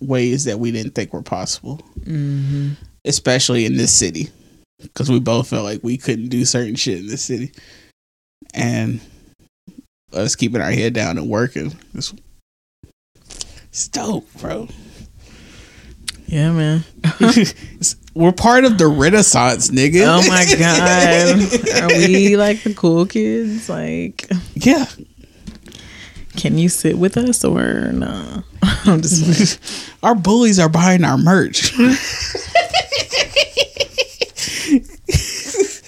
ways 0.00 0.44
that 0.44 0.58
we 0.58 0.70
didn't 0.70 0.94
think 0.94 1.12
were 1.12 1.22
possible, 1.22 1.80
mm-hmm. 2.00 2.70
especially 3.04 3.66
in 3.66 3.76
this 3.76 3.92
city, 3.92 4.28
because 4.82 5.10
we 5.10 5.18
both 5.18 5.48
felt 5.48 5.64
like 5.64 5.82
we 5.82 5.96
couldn't 5.96 6.28
do 6.28 6.44
certain 6.44 6.76
shit 6.76 6.98
in 6.98 7.06
this 7.06 7.24
city, 7.24 7.52
and 8.54 9.00
us 10.12 10.36
keeping 10.36 10.60
our 10.60 10.70
head 10.70 10.92
down 10.92 11.18
and 11.18 11.28
working. 11.28 11.76
It's, 11.94 12.14
it's 13.64 13.88
dope, 13.88 14.26
bro. 14.34 14.68
yeah 16.26 16.52
man 16.52 16.84
We're 18.16 18.32
part 18.32 18.64
of 18.64 18.78
the 18.78 18.86
Renaissance, 18.86 19.70
nigga. 19.70 20.06
oh 20.06 20.26
my 20.26 20.46
god 20.58 21.82
are 21.82 21.88
we 21.98 22.34
like 22.38 22.62
the 22.62 22.72
cool 22.74 23.04
kids 23.04 23.68
like 23.68 24.26
yeah. 24.54 24.86
can 26.36 26.56
you 26.56 26.70
sit 26.70 26.96
with 26.98 27.18
us 27.18 27.44
or 27.44 27.92
no 27.92 28.42
i'm 28.86 29.02
just 29.02 29.60
our 30.02 30.14
bullies 30.14 30.58
are 30.58 30.70
buying 30.70 31.04
our 31.04 31.18
merch. 31.18 31.72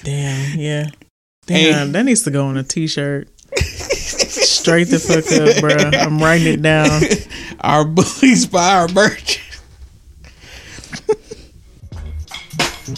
damn 0.05 0.59
yeah 0.59 0.87
Hey. 1.47 1.73
damn 1.73 1.93
that 1.93 2.05
needs 2.05 2.23
to 2.25 2.31
go 2.31 2.45
on 2.47 2.59
a 2.59 2.63
t-shirt 2.63 3.29
straight 3.57 4.85
the 4.85 4.99
fuck 4.99 5.25
up 5.33 5.61
bro 5.63 5.99
i'm 5.99 6.19
writing 6.19 6.47
it 6.55 6.63
down 6.63 7.01
our 7.63 7.87
bullies 7.87 8.45
buy 8.47 8.75
our 8.75 8.89
merch. 8.89 9.43
Is 12.89 12.97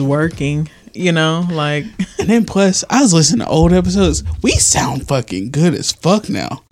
working. 0.00 0.68
You 0.94 1.10
know, 1.10 1.48
like 1.50 1.84
And 2.20 2.28
then 2.28 2.44
plus, 2.44 2.84
I 2.88 3.02
was 3.02 3.12
listening 3.12 3.44
to 3.44 3.50
old 3.50 3.72
episodes. 3.72 4.22
We 4.40 4.52
sound 4.52 5.08
fucking 5.08 5.50
good 5.50 5.74
as 5.74 5.90
fuck 5.90 6.28
now. 6.28 6.62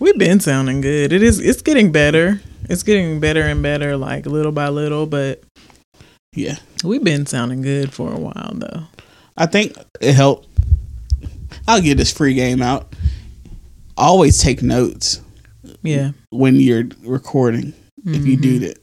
we've 0.00 0.18
been 0.18 0.40
sounding 0.40 0.82
good. 0.82 1.14
It 1.14 1.22
is. 1.22 1.40
It's 1.40 1.62
getting 1.62 1.92
better. 1.92 2.42
It's 2.68 2.82
getting 2.82 3.20
better 3.20 3.40
and 3.40 3.62
better, 3.62 3.96
like 3.96 4.26
little 4.26 4.52
by 4.52 4.68
little. 4.68 5.06
But 5.06 5.42
Yeah. 6.34 6.56
we've 6.84 7.04
been 7.04 7.26
sounding 7.26 7.62
good 7.62 7.92
for 7.92 8.12
a 8.12 8.18
while, 8.18 8.52
though. 8.54 8.84
I 9.36 9.46
think 9.46 9.76
it 10.00 10.14
helped. 10.14 10.48
I'll 11.68 11.80
get 11.80 11.96
this 11.98 12.12
free 12.12 12.34
game 12.34 12.62
out. 12.62 12.94
Always 13.96 14.40
take 14.40 14.62
notes 14.62 15.20
Yeah. 15.82 16.12
when 16.30 16.56
you're 16.56 16.84
recording 17.04 17.74
if 18.04 18.26
you 18.26 18.36
do 18.36 18.58
that. 18.60 18.78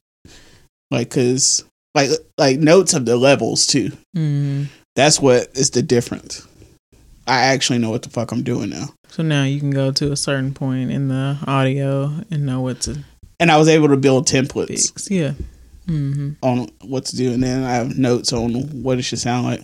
Like, 0.92 1.10
cause 1.10 1.64
like 1.96 2.10
like 2.38 2.60
notes 2.60 2.94
of 2.94 3.06
the 3.06 3.18
levels 3.18 3.66
too. 3.68 3.92
hmm 4.16 4.64
That's 4.96 5.20
what 5.20 5.50
is 5.56 5.72
the 5.72 5.82
difference. 5.82 6.48
I 7.28 7.42
actually 7.42 7.80
know 7.80 7.90
what 7.92 8.04
the 8.04 8.10
fuck 8.10 8.32
I'm 8.32 8.44
doing 8.44 8.70
now. 8.70 8.90
So 9.10 9.22
now 9.24 9.44
you 9.44 9.60
can 9.60 9.72
go 9.72 9.92
to 9.92 10.12
a 10.12 10.16
certain 10.16 10.54
point 10.54 10.92
in 10.92 11.08
the 11.10 11.38
audio 11.48 12.14
and 12.32 12.46
know 12.46 12.62
what 12.62 12.82
to 12.82 13.04
And 13.40 13.52
I 13.52 13.58
was 13.58 13.68
able 13.68 13.88
to 13.90 13.98
build 13.98 14.28
templates 14.28 14.88
fix. 14.92 15.10
Yeah. 15.12 15.34
Hmm 15.90 16.34
on 16.44 16.70
what 16.84 17.06
to 17.06 17.16
do, 17.16 17.34
and 17.34 17.42
then 17.42 17.64
I 17.64 17.72
have 17.72 17.98
notes 17.98 18.32
on 18.32 18.54
what 18.84 19.00
it 19.00 19.02
should 19.02 19.20
sound 19.20 19.48
like, 19.48 19.64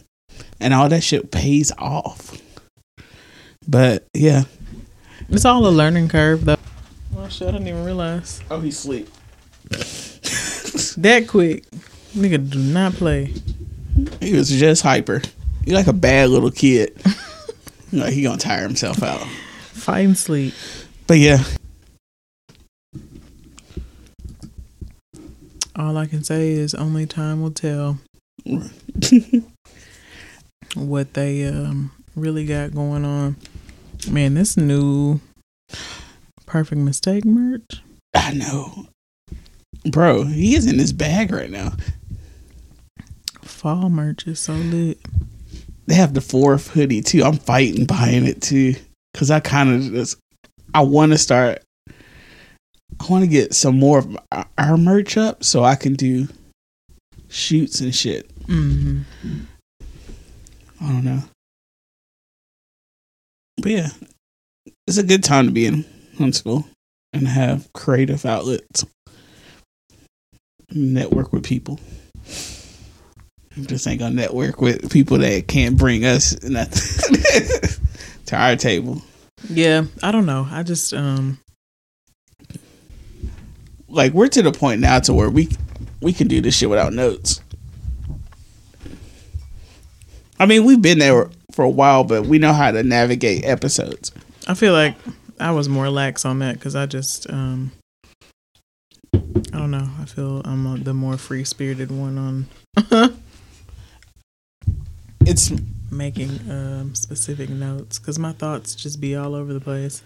and 0.59 0.73
all 0.73 0.89
that 0.89 1.03
shit 1.03 1.31
pays 1.31 1.71
off. 1.77 2.41
But 3.67 4.07
yeah. 4.13 4.43
It's 5.29 5.45
all 5.45 5.67
a 5.67 5.69
learning 5.69 6.09
curve, 6.09 6.45
though. 6.45 6.57
Oh 7.15 7.27
shit! 7.29 7.47
I 7.47 7.51
didn't 7.51 7.67
even 7.67 7.85
realize 7.85 8.41
Oh, 8.49 8.59
he's 8.59 8.77
asleep. 8.77 9.07
that 11.01 11.27
quick. 11.27 11.65
Nigga, 12.15 12.49
do 12.49 12.59
not 12.59 12.93
play. 12.93 13.33
He 14.19 14.33
was 14.33 14.49
just 14.49 14.81
hyper. 14.81 15.21
He 15.63 15.73
like 15.73 15.87
a 15.87 15.93
bad 15.93 16.29
little 16.29 16.51
kid. 16.51 16.99
like 17.91 18.13
he 18.13 18.23
gonna 18.23 18.37
tire 18.37 18.63
himself 18.63 19.03
out. 19.03 19.25
Fighting 19.71 20.15
sleep. 20.15 20.53
But 21.07 21.19
yeah, 21.19 21.43
All 25.77 25.97
I 25.97 26.05
can 26.05 26.23
say 26.23 26.51
is 26.51 26.73
only 26.73 27.05
time 27.05 27.41
will 27.41 27.51
tell 27.51 27.97
what 30.75 31.13
they 31.13 31.45
um, 31.45 31.91
really 32.15 32.45
got 32.45 32.73
going 32.73 33.03
on. 33.03 33.35
Man, 34.09 34.35
this 34.35 34.55
new 34.55 35.19
perfect 36.45 36.79
mistake 36.79 37.25
merch. 37.25 37.81
I 38.13 38.33
know, 38.33 38.87
bro. 39.89 40.23
He 40.23 40.55
is 40.55 40.65
in 40.65 40.79
his 40.79 40.93
bag 40.93 41.31
right 41.31 41.49
now. 41.49 41.73
Fall 43.41 43.89
merch 43.89 44.27
is 44.27 44.39
so 44.39 44.53
lit. 44.53 44.97
They 45.87 45.95
have 45.95 46.13
the 46.13 46.21
fourth 46.21 46.69
hoodie 46.69 47.01
too. 47.01 47.23
I'm 47.23 47.37
fighting 47.37 47.85
buying 47.85 48.25
it 48.25 48.41
too 48.41 48.75
because 49.13 49.29
I 49.29 49.41
kind 49.41 49.73
of 49.73 49.91
just 49.91 50.17
I 50.73 50.81
want 50.81 51.11
to 51.11 51.17
start. 51.17 51.64
I 52.99 53.05
want 53.07 53.23
to 53.23 53.29
get 53.29 53.53
some 53.53 53.77
more 53.79 53.99
of 53.99 54.17
our- 54.57 54.77
merch 54.77 55.15
up 55.17 55.43
so 55.43 55.63
I 55.63 55.75
can 55.75 55.93
do 55.93 56.27
shoots 57.29 57.79
and 57.81 57.93
shit. 57.93 58.29
hmm 58.47 59.01
I 60.81 60.87
don't 60.87 61.03
know. 61.05 61.23
But 63.61 63.71
yeah, 63.71 63.89
it's 64.87 64.97
a 64.97 65.03
good 65.03 65.23
time 65.23 65.45
to 65.47 65.51
be 65.51 65.65
in 65.65 65.85
Huntsville 66.17 66.67
and 67.13 67.27
have 67.27 67.71
creative 67.73 68.25
outlets, 68.25 68.85
network 70.71 71.31
with 71.31 71.43
people. 71.43 71.79
I'm 73.55 73.65
just 73.65 73.87
ain't 73.87 73.99
gonna 73.99 74.13
network 74.15 74.59
with 74.59 74.91
people 74.91 75.17
that 75.19 75.47
can't 75.47 75.77
bring 75.77 76.03
us 76.05 76.41
nothing 76.43 77.21
to 78.25 78.35
our 78.35 78.55
table. 78.57 79.01
Yeah, 79.49 79.85
I 80.03 80.11
don't 80.11 80.25
know. 80.25 80.45
I 80.51 80.63
just 80.63 80.93
um 80.93 81.39
Like 83.95 84.11
we're 84.11 84.27
to 84.27 84.41
the 84.41 84.51
point 84.51 84.81
now 84.81 84.99
to 84.99 85.13
where 85.13 85.29
we 85.29 85.47
we 86.01 86.11
can 86.11 86.27
do 86.27 86.41
this 86.41 86.57
shit 86.57 86.69
without 86.69 86.91
notes. 86.91 87.39
I 90.37 90.45
mean, 90.45 90.65
we've 90.65 90.81
been 90.81 90.99
there 90.99 91.29
for 91.53 91.63
a 91.63 91.69
while, 91.69 92.03
but 92.03 92.25
we 92.25 92.37
know 92.37 92.51
how 92.51 92.71
to 92.71 92.83
navigate 92.83 93.45
episodes. 93.45 94.11
I 94.47 94.53
feel 94.53 94.73
like 94.73 94.95
I 95.39 95.51
was 95.51 95.69
more 95.69 95.89
lax 95.89 96.25
on 96.25 96.39
that 96.39 96.55
because 96.55 96.75
I 96.75 96.87
just 96.87 97.29
um 97.29 97.71
I 99.13 99.59
don't 99.59 99.71
know. 99.71 99.89
I 100.01 100.03
feel 100.03 100.41
I'm 100.43 100.67
uh 100.67 100.75
the 100.75 100.93
more 100.93 101.17
free 101.17 101.45
spirited 101.45 101.89
one 101.89 102.17
on 102.17 102.47
It's 105.21 105.53
making 105.89 106.51
um 106.51 106.95
specific 106.95 107.49
notes 107.49 107.97
because 107.97 108.19
my 108.19 108.33
thoughts 108.33 108.75
just 108.75 108.99
be 108.99 109.15
all 109.15 109.33
over 109.35 109.53
the 109.53 109.61
place. 109.61 110.03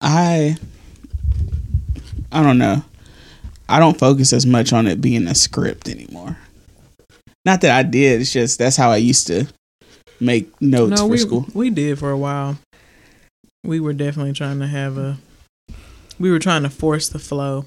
I 0.00 0.56
I 2.30 2.42
don't 2.42 2.58
know. 2.58 2.82
I 3.68 3.78
don't 3.78 3.98
focus 3.98 4.32
as 4.32 4.46
much 4.46 4.72
on 4.72 4.86
it 4.86 5.00
being 5.00 5.26
a 5.26 5.34
script 5.34 5.88
anymore. 5.88 6.36
Not 7.44 7.60
that 7.62 7.70
I 7.70 7.82
did, 7.82 8.20
it's 8.20 8.32
just 8.32 8.58
that's 8.58 8.76
how 8.76 8.90
I 8.90 8.96
used 8.96 9.26
to 9.28 9.46
make 10.20 10.60
notes 10.60 10.90
no, 10.90 10.96
for 11.06 11.06
we 11.06 11.18
school. 11.18 11.46
we 11.54 11.70
did 11.70 11.98
for 11.98 12.10
a 12.10 12.18
while. 12.18 12.58
We 13.64 13.80
were 13.80 13.92
definitely 13.92 14.32
trying 14.32 14.58
to 14.60 14.66
have 14.66 14.98
a. 14.98 15.18
We 16.18 16.30
were 16.30 16.38
trying 16.38 16.62
to 16.64 16.70
force 16.70 17.08
the 17.08 17.18
flow, 17.18 17.66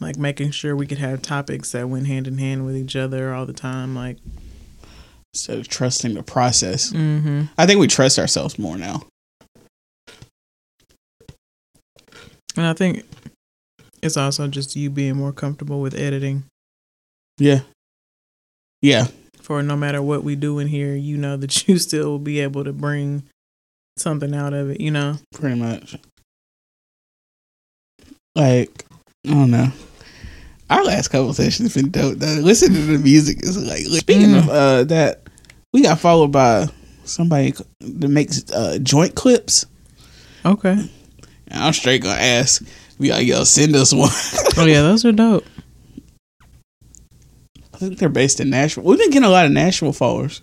like 0.00 0.16
making 0.16 0.50
sure 0.50 0.74
we 0.74 0.86
could 0.86 0.98
have 0.98 1.22
topics 1.22 1.72
that 1.72 1.88
went 1.88 2.06
hand 2.06 2.26
in 2.26 2.38
hand 2.38 2.66
with 2.66 2.76
each 2.76 2.96
other 2.96 3.32
all 3.34 3.46
the 3.46 3.52
time. 3.52 3.94
Like, 3.94 4.18
Instead 5.32 5.58
of 5.58 5.68
trusting 5.68 6.14
the 6.14 6.22
process. 6.22 6.92
mm-hmm. 6.92 7.44
I 7.58 7.66
think 7.66 7.78
we 7.78 7.86
trust 7.86 8.18
ourselves 8.18 8.58
more 8.58 8.76
now. 8.76 9.02
and 12.56 12.66
I 12.66 12.72
think 12.72 13.04
it's 14.02 14.16
also 14.16 14.46
just 14.48 14.76
you 14.76 14.90
being 14.90 15.16
more 15.16 15.32
comfortable 15.32 15.80
with 15.80 15.94
editing. 15.94 16.44
Yeah. 17.38 17.60
Yeah. 18.82 19.06
For 19.40 19.62
no 19.62 19.76
matter 19.76 20.02
what 20.02 20.24
we 20.24 20.34
do 20.36 20.58
in 20.58 20.68
here, 20.68 20.94
you 20.94 21.16
know 21.16 21.36
that 21.36 21.68
you 21.68 21.78
still 21.78 22.08
will 22.10 22.18
be 22.18 22.40
able 22.40 22.64
to 22.64 22.72
bring 22.72 23.22
something 23.96 24.34
out 24.34 24.52
of 24.54 24.70
it. 24.70 24.80
You 24.80 24.90
know. 24.90 25.16
Pretty 25.34 25.56
much. 25.56 25.96
Like, 28.34 28.84
I 29.26 29.30
don't 29.30 29.50
know. 29.50 29.68
Our 30.68 30.84
last 30.84 31.08
couple 31.08 31.32
sessions 31.32 31.74
been 31.74 31.90
dope 31.90 32.18
though. 32.18 32.40
Listening 32.42 32.74
to 32.86 32.96
the 32.96 32.98
music 32.98 33.42
is 33.42 33.56
like 33.66 33.82
speaking 34.00 34.30
Mm. 34.30 34.38
of 34.38 34.48
uh 34.48 34.84
that 34.84 35.22
we 35.72 35.82
got 35.82 36.00
followed 36.00 36.32
by 36.32 36.66
somebody 37.04 37.54
that 37.80 38.08
makes 38.08 38.50
uh 38.50 38.78
joint 38.82 39.14
clips. 39.14 39.64
Okay. 40.44 40.90
I'm 41.52 41.72
straight 41.72 42.02
gonna 42.02 42.20
ask. 42.20 42.62
We 42.98 43.10
like, 43.10 43.26
yo, 43.26 43.44
send 43.44 43.74
us 43.76 43.92
one. 43.92 44.10
Oh 44.56 44.64
yeah, 44.66 44.82
those 44.82 45.04
are 45.04 45.12
dope. 45.12 45.44
I 47.74 47.78
think 47.78 47.98
they're 47.98 48.08
based 48.08 48.40
in 48.40 48.48
Nashville. 48.50 48.84
We've 48.84 48.98
been 48.98 49.10
getting 49.10 49.28
a 49.28 49.30
lot 49.30 49.44
of 49.44 49.52
Nashville 49.52 49.92
followers. 49.92 50.40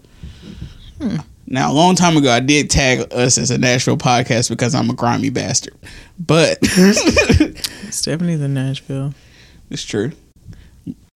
Hmm. 1.01 1.17
Now, 1.47 1.71
a 1.71 1.73
long 1.73 1.95
time 1.95 2.15
ago, 2.15 2.31
I 2.31 2.39
did 2.39 2.69
tag 2.69 3.11
us 3.13 3.37
as 3.37 3.51
a 3.51 3.57
Nashville 3.57 3.97
podcast 3.97 4.49
because 4.49 4.73
I'm 4.75 4.89
a 4.89 4.93
grimy 4.93 5.29
bastard. 5.29 5.73
But 6.19 6.63
Stephanie's 7.89 8.41
in 8.41 8.53
Nashville. 8.53 9.13
it's 9.69 9.83
true. 9.83 10.11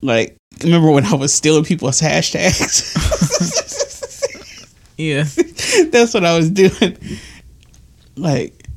Like, 0.01 0.35
remember 0.63 0.91
when 0.91 1.05
I 1.05 1.15
was 1.15 1.33
stealing 1.33 1.63
people's 1.63 2.01
hashtags? 2.01 2.93
Yeah. 4.97 5.23
That's 5.91 6.13
what 6.13 6.25
I 6.25 6.35
was 6.35 6.49
doing. 6.49 6.97
Like, 8.15 8.67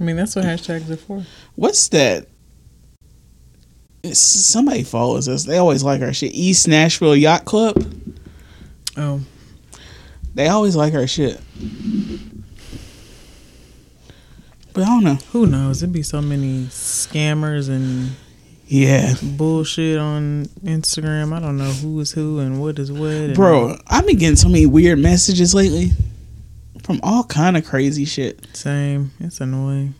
I 0.00 0.04
mean, 0.04 0.16
that's 0.16 0.36
what 0.36 0.44
hashtags 0.44 0.88
are 0.90 0.96
for. 0.96 1.24
What's 1.56 1.88
that? 1.88 2.26
It's, 4.02 4.18
somebody 4.18 4.82
follows 4.82 5.28
us. 5.28 5.44
They 5.44 5.58
always 5.58 5.82
like 5.84 6.02
our 6.02 6.12
shit. 6.12 6.34
East 6.34 6.66
Nashville 6.66 7.14
Yacht 7.16 7.44
Club. 7.44 7.84
Oh, 8.96 9.20
They 10.34 10.48
always 10.48 10.74
like 10.76 10.94
our 10.94 11.06
shit. 11.06 11.40
But 14.72 14.84
I 14.84 14.86
don't 14.86 15.04
know. 15.04 15.14
who 15.32 15.46
knows? 15.46 15.80
There'd 15.80 15.92
be 15.92 16.02
so 16.02 16.22
many 16.22 16.64
scammers 16.66 17.68
and 17.68 18.12
Yeah. 18.66 19.14
bullshit 19.22 19.98
on 19.98 20.46
Instagram. 20.64 21.32
I 21.34 21.40
don't 21.40 21.58
know 21.58 21.70
who 21.70 22.00
is 22.00 22.12
who 22.12 22.38
and 22.38 22.60
what 22.60 22.78
is 22.78 22.90
what. 22.90 23.34
Bro, 23.34 23.76
I've 23.86 24.06
been 24.06 24.16
getting 24.16 24.36
so 24.36 24.48
many 24.48 24.64
weird 24.66 24.98
messages 24.98 25.54
lately 25.54 25.90
from 26.82 27.00
all 27.02 27.22
kind 27.24 27.56
of 27.58 27.66
crazy 27.66 28.06
shit. 28.06 28.46
Same. 28.54 29.10
It's 29.20 29.40
annoying. 29.42 29.94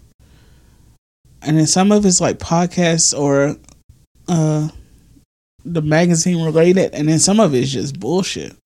And 1.44 1.58
then 1.58 1.66
some 1.66 1.92
of 1.92 2.06
it's 2.06 2.20
like 2.20 2.38
podcasts 2.38 3.16
or 3.18 3.56
uh 4.28 4.68
the 5.64 5.82
magazine 5.82 6.44
related 6.44 6.92
and 6.94 7.08
then 7.08 7.18
some 7.18 7.40
of 7.40 7.54
it's 7.54 7.70
just 7.70 7.98
bullshit. 8.00 8.56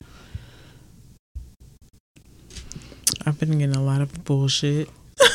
I've 3.25 3.39
been 3.39 3.59
getting 3.59 3.77
a 3.77 3.83
lot 3.83 4.01
of 4.01 4.25
bullshit. 4.25 4.89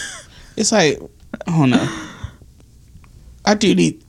It's 0.58 0.74
like 0.74 1.00
I 1.48 1.58
don't 1.58 1.70
know. 1.70 2.08
I 3.46 3.56
do 3.56 3.74
need 3.74 4.04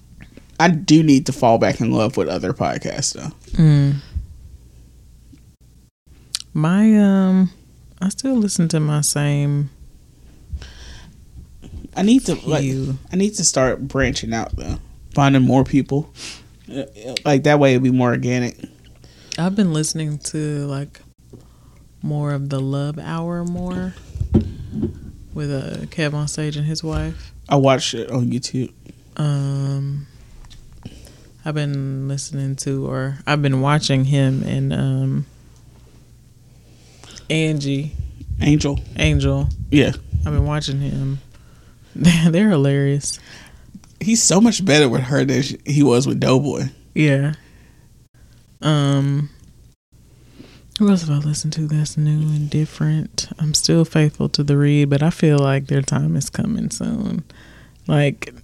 I 0.58 0.68
do 0.68 1.02
need 1.02 1.26
to 1.26 1.32
fall 1.32 1.58
back 1.58 1.80
in 1.80 1.92
love 1.92 2.16
with 2.16 2.28
other 2.28 2.52
podcasts 2.52 3.14
though. 3.14 3.34
Mm. 3.52 3.96
My 6.52 6.98
um, 6.98 7.50
I 8.00 8.10
still 8.10 8.34
listen 8.34 8.68
to 8.68 8.80
my 8.80 9.00
same 9.00 9.70
I 11.96 12.02
need 12.02 12.24
to 12.26 12.34
like. 12.48 12.64
I 13.12 13.16
need 13.16 13.34
to 13.34 13.44
start 13.44 13.86
branching 13.86 14.32
out 14.32 14.54
though. 14.56 14.78
Finding 15.14 15.42
more 15.42 15.64
people. 15.64 16.12
Like 17.24 17.42
that 17.44 17.58
way 17.58 17.72
it'd 17.72 17.82
be 17.82 17.90
more 17.90 18.10
organic. 18.10 18.56
I've 19.38 19.54
been 19.56 19.72
listening 19.72 20.18
to 20.18 20.66
like 20.66 21.00
more 22.02 22.32
of 22.32 22.48
the 22.48 22.60
Love 22.60 22.98
Hour 22.98 23.44
more 23.44 23.94
with 25.34 25.50
uh, 25.52 25.86
KevOnStage 25.86 26.56
and 26.56 26.66
his 26.66 26.82
wife. 26.82 27.32
I 27.48 27.56
watched 27.56 27.94
it 27.94 28.10
on 28.10 28.30
YouTube. 28.30 28.72
Um, 29.16 30.06
I've 31.44 31.54
been 31.54 32.08
listening 32.08 32.56
to, 32.56 32.86
or 32.88 33.18
I've 33.26 33.42
been 33.42 33.60
watching 33.60 34.04
him 34.06 34.42
and 34.44 34.72
um, 34.72 35.26
Angie 37.28 37.92
Angel. 38.40 38.80
Angel. 38.96 39.48
Yeah. 39.70 39.92
I've 40.26 40.32
been 40.32 40.46
watching 40.46 40.80
him. 40.80 41.20
They're 42.26 42.50
hilarious. 42.50 43.18
He's 44.00 44.22
so 44.22 44.40
much 44.40 44.64
better 44.64 44.88
with 44.88 45.02
her 45.02 45.24
than 45.24 45.42
he 45.64 45.82
was 45.82 46.06
with 46.06 46.20
Doughboy. 46.20 46.64
Yeah. 46.94 47.34
Um. 48.60 49.30
Who 50.78 50.88
else 50.88 51.02
have 51.06 51.10
I 51.10 51.18
listened 51.18 51.52
to 51.54 51.66
that's 51.66 51.96
new 51.96 52.20
and 52.34 52.48
different? 52.50 53.28
I'm 53.38 53.54
still 53.54 53.84
faithful 53.84 54.28
to 54.30 54.42
the 54.42 54.56
read, 54.56 54.88
but 54.90 55.02
I 55.02 55.10
feel 55.10 55.38
like 55.38 55.66
their 55.66 55.82
time 55.82 56.16
is 56.16 56.30
coming 56.30 56.70
soon. 56.70 57.22
Like, 57.86 58.34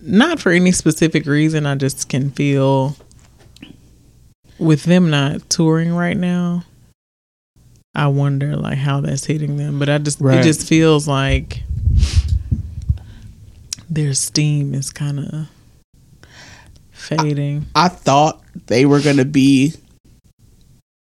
not 0.00 0.40
for 0.40 0.52
any 0.52 0.72
specific 0.72 1.26
reason. 1.26 1.66
I 1.66 1.74
just 1.74 2.08
can 2.08 2.30
feel 2.30 2.96
with 4.58 4.84
them 4.84 5.10
not 5.10 5.50
touring 5.50 5.92
right 5.92 6.16
now. 6.16 6.64
I 7.94 8.06
wonder 8.08 8.56
like 8.56 8.78
how 8.78 9.00
that's 9.00 9.24
hitting 9.24 9.56
them. 9.56 9.78
But 9.78 9.88
I 9.88 9.98
just 9.98 10.20
Right. 10.20 10.38
it 10.38 10.44
just 10.44 10.66
feels 10.66 11.08
like 11.08 11.62
their 13.88 14.14
steam 14.14 14.74
is 14.74 14.90
kind 14.90 15.18
of 15.20 15.48
fading. 16.92 17.66
I 17.74 17.88
thought 17.88 18.42
they 18.66 18.86
were 18.86 19.00
gonna 19.00 19.24
be 19.24 19.74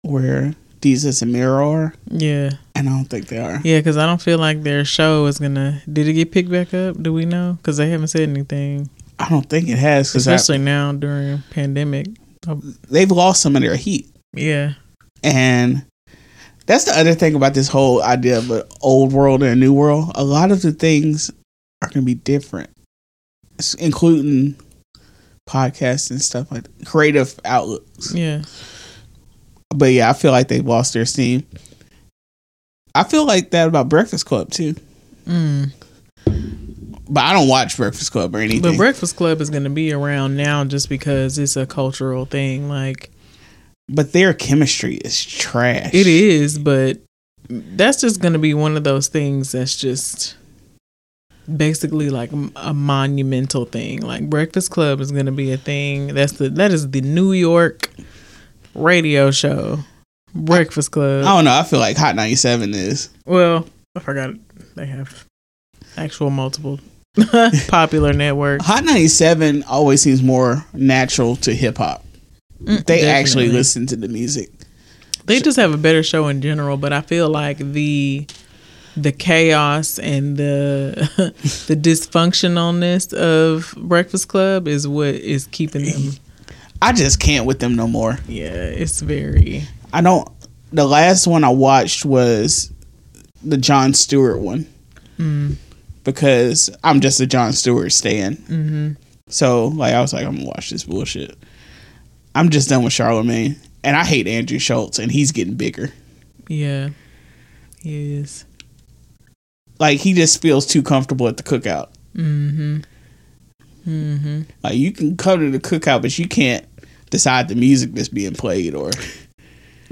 where 0.03 0.55
Desus 0.81 1.21
and 1.23 1.33
Mero 1.33 1.71
are, 1.73 1.95
yeah, 2.11 2.51
and 2.75 2.89
I 2.89 2.93
don't 2.93 3.05
think 3.05 3.27
they 3.27 3.39
are. 3.39 3.61
yeah, 3.65 3.79
because 3.79 3.97
I 3.99 4.07
don't 4.07 4.21
feel 4.23 4.39
like 4.39 4.63
their 4.63 4.85
show 4.85 5.27
is 5.27 5.39
gonna. 5.39 5.83
Did 5.93 6.09
it 6.09 6.15
get 6.15 6.33
picked 6.33 6.51
back 6.51 6.73
up? 6.73 7.03
Do 7.03 7.13
we 7.13 7.27
know? 7.27 7.55
Because 7.59 7.77
they 7.77 7.91
haven't 7.91 8.09
said 8.09 8.29
anything, 8.29 8.89
I 9.19 9.29
don't 9.29 9.49
think 9.49 9.69
it 9.69 9.79
has 9.79 10.15
especially 10.15 10.59
now 10.59 10.93
during 10.93 11.43
pandemic. 11.51 12.07
They've 12.89 13.11
lost 13.11 13.43
some 13.43 13.55
of 13.57 13.63
their 13.63 13.77
heat, 13.77 14.09
Yeah, 14.33 14.73
and 15.23 15.85
that's 16.65 16.85
the 16.85 16.99
other 16.99 17.13
thing 17.15 17.35
about 17.35 17.53
this 17.53 17.69
whole 17.69 18.03
idea 18.03 18.39
of 18.39 18.51
an 18.51 18.63
old 18.81 19.13
world 19.13 19.43
and 19.43 19.53
a 19.53 19.57
new 19.57 19.75
world. 19.75 20.13
A 20.15 20.25
lot 20.25 20.51
of 20.51 20.63
the 20.63 20.73
things 20.73 21.31
are 21.83 21.89
gonna 21.89 22.05
be 22.05 22.15
different, 22.15 22.71
including 23.79 24.57
podcasts 25.49 26.11
and 26.11 26.21
stuff 26.23 26.51
like 26.53 26.65
that. 26.65 26.87
creative 26.87 27.39
outlooks. 27.45 28.15
yeah, 28.15 28.43
But 29.75 29.93
yeah, 29.93 30.11
I 30.11 30.13
feel 30.13 30.33
like 30.33 30.49
they've 30.49 30.67
lost 30.67 30.95
their 30.95 31.07
steam. 31.07 31.47
I 32.95 33.05
feel 33.05 33.25
like 33.25 33.51
that 33.51 33.69
about 33.69 33.89
Breakfast 33.89 34.27
Club 34.27 34.51
too. 34.51 34.75
mm. 35.25 35.73
But 37.13 37.25
I 37.25 37.33
don't 37.33 37.49
watch 37.49 37.77
Breakfast 37.77 38.13
Club 38.13 38.37
or 38.37 38.39
anything. 38.39 38.63
But 38.63 38.77
Breakfast 38.77 39.17
Club 39.17 39.41
is 39.41 39.51
gonna 39.51 39.71
be 39.71 39.93
around 39.93 40.37
now 40.37 40.65
just 40.65 40.89
because 40.89 41.39
it's 41.39 41.57
a 41.57 41.67
cultural 41.67 42.25
thing. 42.25 42.69
Like 42.69 43.11
but 43.91 44.13
their 44.13 44.33
chemistry 44.33 44.95
is 44.97 45.25
trash. 45.25 45.93
It 45.93 46.07
is, 46.07 46.59
but 46.59 46.99
that's 47.49 48.01
just 48.01 48.21
going 48.21 48.35
to 48.35 48.39
be 48.39 48.55
one 48.55 48.77
of 48.77 48.85
those 48.85 49.09
things 49.09 49.53
that's 49.53 49.77
just 49.77 50.37
basically 51.57 52.11
like 52.11 52.31
a 52.57 52.73
monumental 52.75 53.65
thing. 53.65 54.01
Like 54.01 54.29
Breakfast 54.29 54.71
Club 54.71 55.01
is 55.01 55.11
going 55.13 55.27
to 55.27 55.33
be 55.33 55.53
a 55.53 55.57
thing. 55.57 56.15
That's 56.15 56.33
the 56.33 56.49
that 56.51 56.71
is 56.71 56.91
the 56.91 57.01
New 57.01 57.33
York 57.33 57.89
radio 58.75 59.31
show. 59.31 59.79
Breakfast 60.35 60.93
Club. 60.93 61.25
I 61.25 61.29
don't 61.37 61.45
know. 61.45 61.53
I 61.53 61.63
feel 61.65 61.81
like 61.81 61.97
Hot 61.97 62.15
97 62.15 62.75
is. 62.75 63.09
Well, 63.27 63.67
I 63.97 64.01
forgot 64.01 64.35
they 64.77 64.87
have 64.87 65.25
actual 65.97 66.31
multiple 66.31 66.79
popular 67.69 68.13
networks. 68.13 68.65
Hot 68.65 68.85
97 68.85 69.65
always 69.65 70.01
seems 70.03 70.23
more 70.23 70.65
natural 70.73 71.35
to 71.37 71.53
hip 71.55 71.79
hop. 71.79 72.05
Mm, 72.63 72.87
They 72.87 73.09
actually 73.09 73.49
listen 73.49 73.87
to 73.89 73.97
the 73.97 74.07
music. 74.09 74.51
They 75.25 75.41
just 75.41 75.57
have 75.59 75.73
a 75.75 75.77
better 75.79 76.03
show 76.03 76.29
in 76.29 76.41
general, 76.41 76.77
but 76.77 76.93
I 76.93 77.01
feel 77.03 77.29
like 77.29 77.59
the 77.59 78.27
the 79.03 79.13
chaos 79.13 79.99
and 79.99 80.37
the 80.37 81.11
the 81.69 81.77
dysfunctionalness 81.77 83.13
of 83.13 83.75
Breakfast 83.77 84.29
Club 84.29 84.69
is 84.69 84.87
what 84.87 85.15
is 85.15 85.47
keeping 85.51 85.85
them. 85.85 86.13
I 86.83 86.93
just 86.93 87.21
can't 87.21 87.47
with 87.47 87.59
them 87.61 87.75
no 87.77 87.87
more. 87.87 88.19
Yeah, 88.27 88.49
it's 88.53 89.01
very. 89.01 89.65
I 89.93 90.01
don't. 90.01 90.29
The 90.73 90.87
last 90.87 91.27
one 91.27 91.45
I 91.45 91.51
watched 91.51 92.05
was 92.05 92.73
the 93.43 93.57
Jon 93.57 93.95
Stewart 93.95 94.39
one 94.41 94.67
Mm, 95.19 95.57
because 96.05 96.71
I'm 96.85 97.01
just 97.01 97.21
a 97.21 97.27
Jon 97.27 97.53
Stewart 97.53 97.93
stan. 97.93 98.35
hmm 98.37 98.91
So 99.29 99.67
like 99.69 99.93
I 99.95 100.01
was 100.01 100.13
like 100.13 100.25
I'm 100.27 100.37
gonna 100.37 100.47
watch 100.49 100.71
this 100.71 100.85
bullshit. 100.85 101.37
I'm 102.35 102.49
just 102.51 102.69
done 102.69 102.85
with 102.85 102.93
Charlemagne, 102.93 103.57
and 103.85 103.97
I 103.97 104.05
hate 104.05 104.27
Andrew 104.29 104.59
Schulz, 104.59 104.99
and 104.99 105.11
he's 105.13 105.33
getting 105.33 105.55
bigger. 105.57 105.91
Yeah, 106.49 106.91
he 107.83 108.15
is. 108.15 108.45
Like 109.81 109.99
he 109.99 110.13
just 110.13 110.41
feels 110.41 110.67
too 110.67 110.83
comfortable 110.83 111.27
at 111.27 111.39
the 111.39 111.43
cookout. 111.43 111.89
Mm-hmm. 112.15 112.81
Mm-hmm. 113.89 114.43
Like 114.63 114.75
you 114.75 114.93
can 114.93 115.17
come 115.17 115.41
to 115.41 115.51
the 115.51 115.59
cookout, 115.59 116.03
but 116.03 116.17
you 116.19 116.29
can't 116.29 116.65
decide 117.11 117.49
the 117.49 117.55
music 117.57 117.95
that's 117.95 118.09
being 118.09 118.35
played 118.35 118.75
or 118.75 118.91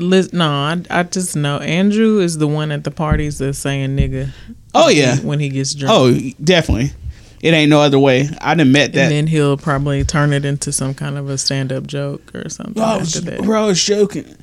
Listen, 0.00 0.38
no, 0.38 0.48
I, 0.48 0.80
I 0.90 1.02
just 1.02 1.34
know 1.34 1.58
Andrew 1.58 2.20
is 2.20 2.38
the 2.38 2.46
one 2.46 2.70
at 2.70 2.84
the 2.84 2.92
parties 2.92 3.38
that's 3.38 3.58
saying 3.58 3.96
nigga. 3.96 4.30
Oh 4.72 4.88
yeah. 4.88 5.16
when 5.16 5.40
he 5.40 5.48
gets 5.48 5.74
drunk. 5.74 5.92
Oh, 5.92 6.44
definitely. 6.44 6.92
It 7.40 7.52
ain't 7.54 7.70
no 7.70 7.80
other 7.80 7.98
way. 7.98 8.28
I 8.40 8.54
done 8.54 8.70
met 8.72 8.92
that. 8.92 9.04
and 9.04 9.12
then 9.12 9.26
he'll 9.26 9.56
probably 9.56 10.04
turn 10.04 10.32
it 10.32 10.44
into 10.44 10.70
some 10.70 10.94
kind 10.94 11.16
of 11.16 11.28
a 11.28 11.38
stand-up 11.38 11.86
joke 11.86 12.34
or 12.34 12.48
something 12.48 12.82
I 12.82 12.98
after 12.98 13.20
that. 13.22 13.42
bro, 13.42 13.64
I 13.64 13.66
was 13.66 13.82
joking. 13.82 14.36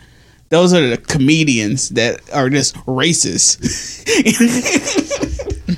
Those 0.49 0.73
are 0.73 0.87
the 0.87 0.97
comedians 0.97 1.89
that 1.89 2.21
are 2.33 2.49
just 2.49 2.75
racist. 2.85 3.59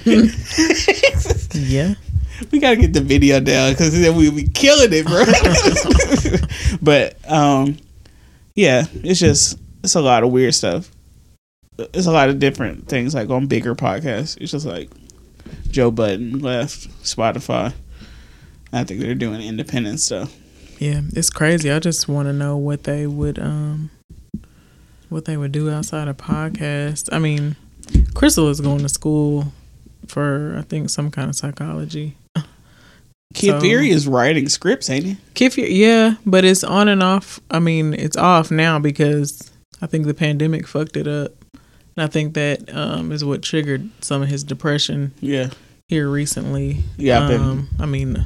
Yeah. 1.53 1.95
we 2.51 2.59
gotta 2.59 2.75
get 2.75 2.93
the 2.93 3.01
video 3.01 3.39
down 3.39 3.71
because 3.73 3.99
then 3.99 4.15
we'll 4.15 4.31
be 4.31 4.47
killing 4.47 4.89
it, 4.91 5.05
bro. 5.05 5.25
but 6.81 7.17
um, 7.29 7.77
yeah, 8.55 8.85
it's 9.03 9.19
just 9.19 9.59
it's 9.83 9.95
a 9.95 10.01
lot 10.01 10.23
of 10.23 10.31
weird 10.31 10.53
stuff. 10.53 10.91
It's 11.77 12.07
a 12.07 12.11
lot 12.11 12.29
of 12.29 12.39
different 12.39 12.87
things 12.87 13.13
like 13.15 13.29
on 13.29 13.47
bigger 13.47 13.75
podcasts. 13.75 14.37
It's 14.39 14.51
just 14.51 14.65
like 14.65 14.89
Joe 15.69 15.91
Budden 15.91 16.39
left 16.39 16.87
Spotify. 17.03 17.73
I 18.73 18.83
think 18.83 18.99
they're 19.01 19.15
doing 19.15 19.41
independent 19.41 19.99
stuff. 19.99 20.35
Yeah, 20.79 21.01
it's 21.13 21.29
crazy. 21.29 21.71
I 21.71 21.79
just 21.79 22.07
want 22.07 22.27
to 22.27 22.33
know 22.33 22.57
what 22.57 22.83
they 22.83 23.07
would 23.07 23.39
um 23.39 23.89
what 25.09 25.25
they 25.25 25.37
would 25.37 25.51
do 25.51 25.71
outside 25.71 26.07
of 26.07 26.17
podcast. 26.17 27.09
I 27.11 27.19
mean, 27.19 27.55
Crystal 28.13 28.49
is 28.49 28.61
going 28.61 28.79
to 28.79 28.89
school 28.89 29.53
for 30.07 30.55
I 30.57 30.61
think 30.63 30.89
some 30.89 31.11
kind 31.11 31.29
of 31.29 31.35
psychology. 31.35 32.15
Kid 33.33 33.51
So- 33.51 33.59
Fury 33.59 33.89
is 33.89 34.07
writing 34.07 34.47
scripts, 34.49 34.89
ain't 34.89 35.05
he? 35.05 35.17
Kif, 35.35 35.57
yeah, 35.69 36.15
but 36.25 36.45
it's 36.45 36.63
on 36.63 36.87
and 36.87 37.03
off. 37.03 37.39
I 37.51 37.59
mean, 37.59 37.93
it's 37.93 38.15
off 38.17 38.49
now 38.51 38.79
because 38.79 39.51
I 39.81 39.85
think 39.87 40.05
the 40.05 40.13
pandemic 40.13 40.65
fucked 40.67 40.95
it 40.97 41.07
up. 41.07 41.33
And 41.95 42.03
I 42.03 42.07
think 42.07 42.35
that 42.35 42.73
um, 42.73 43.11
is 43.11 43.25
what 43.25 43.41
triggered 43.41 43.89
some 44.01 44.21
of 44.21 44.29
his 44.29 44.43
depression 44.43 45.11
Yeah, 45.19 45.49
here 45.89 46.09
recently. 46.09 46.83
yeah. 46.97 47.21
I've 47.23 47.29
been- 47.29 47.41
um, 47.41 47.69
I 47.79 47.85
mean, 47.85 48.25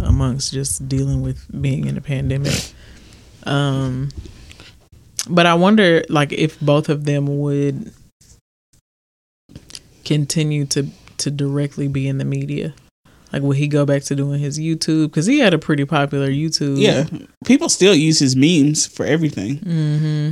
amongst 0.00 0.52
just 0.52 0.88
dealing 0.88 1.20
with 1.22 1.46
being 1.62 1.86
in 1.86 1.96
a 1.96 2.00
pandemic. 2.00 2.72
Um, 3.44 4.08
but 5.28 5.46
I 5.46 5.54
wonder, 5.54 6.02
like, 6.08 6.32
if 6.32 6.58
both 6.60 6.88
of 6.88 7.04
them 7.04 7.38
would 7.40 7.92
continue 10.04 10.64
to 10.66 10.88
to 11.20 11.30
directly 11.30 11.88
be 11.88 12.08
in 12.08 12.18
the 12.18 12.24
media. 12.24 12.74
Like, 13.32 13.42
would 13.42 13.56
he 13.58 13.68
go 13.68 13.86
back 13.86 14.02
to 14.04 14.16
doing 14.16 14.40
his 14.40 14.58
YouTube? 14.58 15.06
Because 15.06 15.26
he 15.26 15.38
had 15.38 15.54
a 15.54 15.58
pretty 15.58 15.84
popular 15.84 16.28
YouTube. 16.28 16.80
yeah, 16.80 17.04
people 17.44 17.68
still 17.68 17.94
use 17.94 18.18
his 18.18 18.34
memes 18.34 18.86
for 18.86 19.06
everything, 19.06 19.56
hmm 19.58 20.30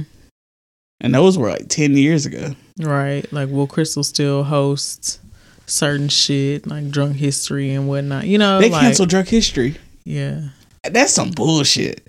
and 1.01 1.14
those 1.14 1.38
were 1.38 1.48
like 1.48 1.68
ten 1.68 1.96
years 1.96 2.27
ago. 2.27 2.57
Right. 2.81 3.24
Like, 3.33 3.51
will 3.51 3.68
Crystal 3.68 4.03
still 4.03 4.42
host 4.42 5.20
certain 5.66 6.09
shit 6.09 6.66
like 6.66 6.90
drunk 6.90 7.14
history 7.16 7.70
and 7.72 7.88
whatnot? 7.88 8.27
You 8.27 8.38
know, 8.38 8.61
They 8.61 8.68
like, 8.68 8.81
canceled 8.81 9.09
Drunk 9.11 9.29
History. 9.29 9.77
Yeah. 10.05 10.48
That's 10.83 11.12
some 11.12 11.31
bullshit. 11.31 12.09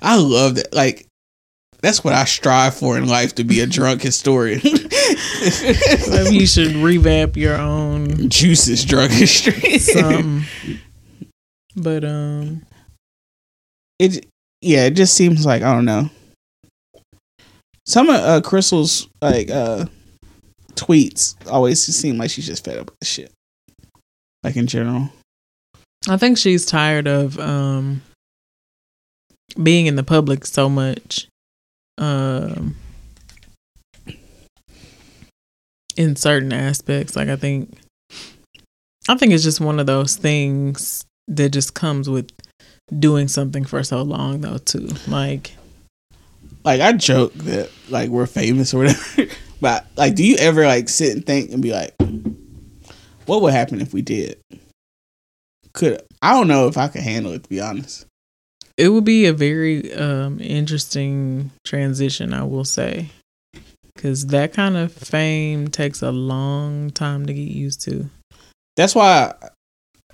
I 0.00 0.18
love 0.20 0.54
that. 0.54 0.72
Like, 0.72 1.06
that's 1.82 2.04
what 2.04 2.14
I 2.14 2.24
strive 2.26 2.76
for 2.76 2.96
in 2.96 3.08
life 3.08 3.34
to 3.36 3.44
be 3.44 3.60
a 3.60 3.66
drunk 3.66 4.02
historian. 4.08 4.60
Maybe 6.10 6.36
you 6.36 6.46
should 6.46 6.74
revamp 6.76 7.36
your 7.36 7.56
own 7.56 8.28
Juices 8.28 8.84
drunk 8.84 9.12
history. 9.12 9.78
something. 9.78 10.44
But 11.76 12.04
um, 12.04 12.62
it 13.98 14.26
yeah, 14.60 14.86
it 14.86 14.94
just 14.94 15.14
seems 15.14 15.46
like 15.46 15.62
I 15.62 15.72
don't 15.72 15.84
know. 15.84 16.10
Some 17.86 18.08
of 18.10 18.16
uh, 18.16 18.40
Crystal's 18.40 19.08
like 19.22 19.50
uh 19.50 19.86
tweets 20.74 21.34
always 21.48 21.82
seem 21.82 22.18
like 22.18 22.30
she's 22.30 22.46
just 22.46 22.64
fed 22.64 22.78
up 22.78 22.90
with 22.90 23.08
shit. 23.08 23.32
Like 24.42 24.56
in 24.56 24.66
general. 24.66 25.10
I 26.08 26.16
think 26.16 26.38
she's 26.38 26.64
tired 26.66 27.06
of 27.06 27.38
um 27.38 28.02
being 29.62 29.86
in 29.86 29.96
the 29.96 30.04
public 30.04 30.44
so 30.46 30.68
much. 30.68 31.28
Um, 31.96 32.76
in 35.98 36.14
certain 36.16 36.52
aspects, 36.52 37.16
like 37.16 37.28
I 37.28 37.36
think, 37.36 37.76
I 39.08 39.16
think 39.16 39.32
it's 39.32 39.42
just 39.42 39.60
one 39.60 39.80
of 39.80 39.86
those 39.86 40.16
things 40.16 41.04
that 41.26 41.50
just 41.50 41.74
comes 41.74 42.08
with 42.08 42.30
doing 42.96 43.26
something 43.28 43.64
for 43.64 43.82
so 43.82 44.00
long, 44.02 44.40
though. 44.40 44.58
Too 44.58 44.88
like, 45.08 45.56
Like 46.64 46.80
I 46.80 46.92
joke 46.92 47.34
that 47.34 47.70
like 47.90 48.10
we're 48.10 48.26
famous 48.26 48.72
or 48.72 48.78
whatever. 48.78 49.26
but 49.60 49.86
like 49.96 50.14
do 50.14 50.24
you 50.24 50.36
ever 50.36 50.64
like 50.66 50.88
sit 50.88 51.14
and 51.16 51.26
think 51.26 51.50
and 51.50 51.60
be 51.60 51.72
like 51.72 51.94
what 53.26 53.42
would 53.42 53.52
happen 53.52 53.80
if 53.80 53.92
we 53.92 54.00
did? 54.00 54.38
Could 55.72 56.00
I 56.22 56.32
don't 56.32 56.48
know 56.48 56.68
if 56.68 56.78
I 56.78 56.86
could 56.88 57.02
handle 57.02 57.32
it 57.32 57.42
to 57.42 57.48
be 57.48 57.60
honest. 57.60 58.06
it 58.76 58.90
would 58.90 59.04
be 59.04 59.26
a 59.26 59.32
very 59.32 59.92
um 59.94 60.38
interesting 60.40 61.50
transition, 61.64 62.32
I 62.32 62.44
will 62.44 62.64
say. 62.64 63.10
Cause 63.98 64.26
that 64.28 64.52
kind 64.52 64.76
of 64.76 64.92
fame 64.92 65.68
takes 65.68 66.02
a 66.02 66.12
long 66.12 66.90
time 66.90 67.26
to 67.26 67.34
get 67.34 67.48
used 67.48 67.80
to. 67.82 68.08
That's 68.76 68.94
why 68.94 69.34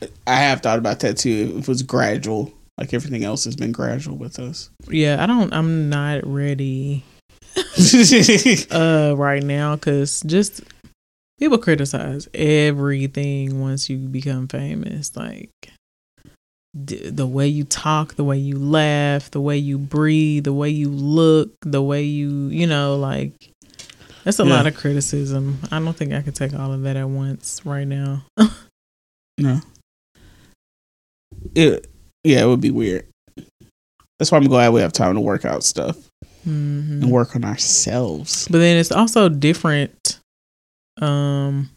I, 0.01 0.09
I 0.27 0.37
have 0.37 0.63
thought 0.63 0.79
about 0.79 1.01
that 1.01 1.19
too. 1.19 1.57
If 1.59 1.65
it 1.65 1.69
was 1.69 1.83
gradual, 1.83 2.53
like 2.79 2.95
everything 2.95 3.25
else 3.25 3.45
has 3.45 3.57
been 3.57 3.73
gradual 3.73 4.17
with 4.17 4.39
us. 4.39 4.71
Yeah, 4.89 5.23
I 5.23 5.27
don't. 5.27 5.53
I'm 5.53 5.89
not 5.91 6.27
ready 6.27 7.05
uh 8.71 9.15
right 9.17 9.43
now 9.43 9.77
because 9.77 10.23
just 10.23 10.63
people 11.39 11.59
criticize 11.59 12.29
everything 12.35 13.61
once 13.61 13.89
you 13.89 13.99
become 13.99 14.49
famous. 14.49 15.15
Like 15.17 15.51
d- 16.85 17.11
the 17.11 17.27
way 17.27 17.47
you 17.47 17.65
talk, 17.65 18.15
the 18.15 18.25
way 18.25 18.39
you 18.39 18.59
laugh, 18.59 19.31
the 19.31 19.41
way 19.41 19.57
you 19.57 19.79
breathe, 19.79 20.45
the 20.45 20.53
way 20.53 20.71
you 20.71 20.89
look, 20.89 21.53
the 21.63 21.83
way 21.83 22.03
you 22.03 22.49
you 22.49 22.67
know 22.67 22.97
like. 22.97 23.33
That's 24.25 24.39
a 24.41 24.45
Yeah. 24.45 24.55
lot 24.55 24.67
of 24.67 24.75
criticism. 24.75 25.59
I 25.71 25.79
don't 25.79 25.97
think 25.97 26.13
I 26.13 26.23
could 26.23 26.35
take 26.35 26.55
all 26.55 26.73
of 26.73 26.83
that 26.83 26.97
at 26.97 27.09
once 27.09 27.61
right 27.65 27.87
now. 27.87 28.25
No. 29.39 29.61
It 31.55 31.87
yeah, 32.25 32.43
it 32.43 32.47
would 32.47 32.61
be 32.61 32.71
weird. 32.71 33.07
That's 34.19 34.31
why 34.33 34.39
I'm 34.39 34.45
glad 34.49 34.73
we 34.73 34.81
have 34.81 34.93
time 34.93 35.15
to 35.15 35.21
work 35.21 35.45
out 35.45 35.63
stuff 35.65 35.97
Mhm. 36.47 37.03
and 37.03 37.11
work 37.11 37.35
on 37.37 37.45
ourselves. 37.45 38.49
But 38.49 38.59
then 38.59 38.79
it's 38.79 38.93
also 38.93 39.29
different. 39.29 40.19
Um, 41.03 41.71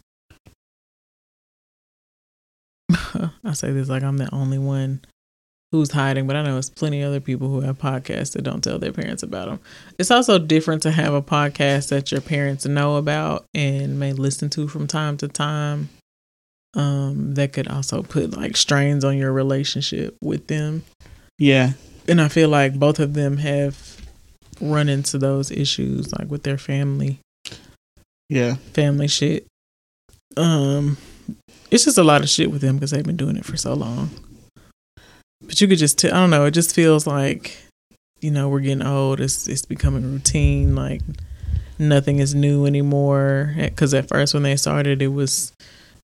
I 3.44 3.52
say 3.52 3.72
this 3.72 3.88
like 3.88 4.02
I'm 4.02 4.16
the 4.16 4.32
only 4.34 4.58
one 4.58 5.00
who's 5.72 5.90
hiding, 5.92 6.26
but 6.26 6.34
I 6.36 6.42
know 6.42 6.56
it's 6.56 6.70
plenty 6.70 7.02
of 7.02 7.08
other 7.08 7.20
people 7.20 7.48
who 7.48 7.60
have 7.60 7.78
podcasts 7.78 8.32
that 8.32 8.42
don't 8.42 8.62
tell 8.64 8.78
their 8.78 8.92
parents 8.92 9.22
about 9.22 9.48
them. 9.48 9.60
It's 9.98 10.10
also 10.10 10.38
different 10.38 10.82
to 10.84 10.90
have 10.90 11.12
a 11.12 11.20
podcast 11.22 11.90
that 11.90 12.10
your 12.10 12.22
parents 12.22 12.64
know 12.64 12.96
about 12.96 13.44
and 13.54 13.98
may 14.00 14.12
listen 14.14 14.48
to 14.50 14.66
from 14.68 14.86
time 14.86 15.16
to 15.18 15.28
time. 15.28 15.90
Um, 16.74 17.34
that 17.34 17.52
could 17.52 17.68
also 17.68 18.02
put 18.02 18.36
like 18.36 18.56
strains 18.56 19.04
on 19.04 19.16
your 19.16 19.32
relationship 19.32 20.16
with 20.22 20.46
them. 20.46 20.84
Yeah. 21.38 21.72
And 22.06 22.20
I 22.20 22.28
feel 22.28 22.48
like 22.48 22.74
both 22.78 22.98
of 22.98 23.14
them 23.14 23.38
have 23.38 24.00
run 24.60 24.88
into 24.88 25.18
those 25.18 25.50
issues 25.50 26.12
like 26.18 26.30
with 26.30 26.42
their 26.42 26.58
family 26.58 27.18
Yeah. 28.28 28.56
family 28.72 29.08
shit. 29.08 29.46
Um, 30.36 30.96
it's 31.70 31.84
just 31.84 31.98
a 31.98 32.04
lot 32.04 32.22
of 32.22 32.28
shit 32.28 32.50
with 32.50 32.60
them 32.60 32.76
because 32.76 32.90
they've 32.90 33.04
been 33.04 33.16
doing 33.16 33.36
it 33.36 33.44
for 33.44 33.56
so 33.56 33.74
long. 33.74 34.10
But 35.48 35.60
you 35.60 35.66
could 35.66 35.78
just, 35.78 35.98
t- 35.98 36.08
I 36.10 36.12
don't 36.12 36.30
know. 36.30 36.44
It 36.44 36.52
just 36.52 36.72
feels 36.74 37.06
like, 37.06 37.56
you 38.20 38.30
know, 38.30 38.48
we're 38.48 38.60
getting 38.60 38.86
old. 38.86 39.18
It's 39.20 39.48
it's 39.48 39.64
becoming 39.64 40.04
routine. 40.04 40.74
Like 40.76 41.00
nothing 41.78 42.18
is 42.20 42.34
new 42.34 42.66
anymore. 42.66 43.54
Because 43.56 43.94
at 43.94 44.08
first 44.08 44.34
when 44.34 44.44
they 44.44 44.54
started, 44.56 45.02
it 45.02 45.08
was 45.08 45.52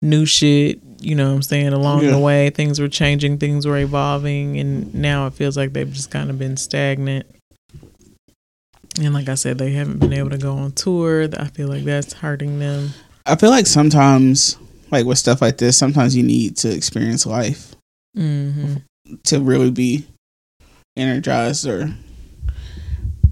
new 0.02 0.24
shit. 0.26 0.80
You 1.00 1.14
know 1.14 1.28
what 1.28 1.34
I'm 1.36 1.42
saying? 1.42 1.72
Along 1.74 2.02
Yeah. 2.02 2.12
the 2.12 2.18
way, 2.18 2.48
things 2.50 2.80
were 2.80 2.88
changing, 2.88 3.36
things 3.38 3.66
were 3.66 3.76
evolving, 3.78 4.58
and 4.58 4.94
now 4.94 5.26
it 5.26 5.34
feels 5.34 5.56
like 5.56 5.74
they've 5.74 5.92
just 5.92 6.10
kind 6.10 6.30
of 6.30 6.38
been 6.38 6.56
stagnant. 6.56 7.26
And 8.98 9.12
like 9.12 9.28
I 9.28 9.34
said, 9.34 9.58
they 9.58 9.72
haven't 9.72 9.98
been 9.98 10.12
able 10.12 10.30
to 10.30 10.38
go 10.38 10.54
on 10.56 10.72
tour. 10.72 11.28
I 11.38 11.46
feel 11.48 11.68
like 11.68 11.84
that's 11.84 12.12
hurting 12.14 12.58
them. 12.60 12.90
I 13.26 13.36
feel 13.36 13.50
like 13.50 13.66
sometimes 13.66 14.56
like 14.90 15.04
with 15.04 15.18
stuff 15.18 15.42
like 15.42 15.58
this, 15.58 15.76
sometimes 15.76 16.16
you 16.16 16.22
need 16.22 16.56
to 16.58 16.70
experience 16.72 17.26
life 17.26 17.74
hmm 18.14 18.74
to 19.24 19.40
really 19.40 19.70
be 19.70 20.06
energized 20.96 21.66
or 21.66 21.94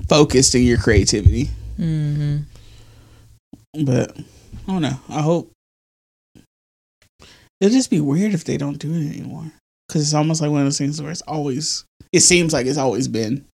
focused 0.08 0.54
in 0.54 0.62
your 0.62 0.78
creativity. 0.78 1.50
hmm 1.76 2.38
But 3.84 4.16
I 4.18 4.72
don't 4.72 4.82
know. 4.82 4.98
I 5.08 5.22
hope 5.22 5.50
it'll 7.60 7.72
just 7.72 7.90
be 7.90 8.00
weird 8.00 8.34
if 8.34 8.44
they 8.44 8.56
don't 8.56 8.78
do 8.78 8.92
it 8.92 9.06
anymore. 9.06 9.50
Because 9.88 10.02
it's 10.02 10.14
almost 10.14 10.40
like 10.40 10.50
one 10.50 10.60
of 10.60 10.66
those 10.66 10.78
things 10.78 11.00
where 11.00 11.10
it's 11.10 11.22
always. 11.22 11.84
It 12.12 12.20
seems 12.20 12.52
like 12.52 12.66
it's 12.66 12.78
always 12.78 13.08
been 13.08 13.46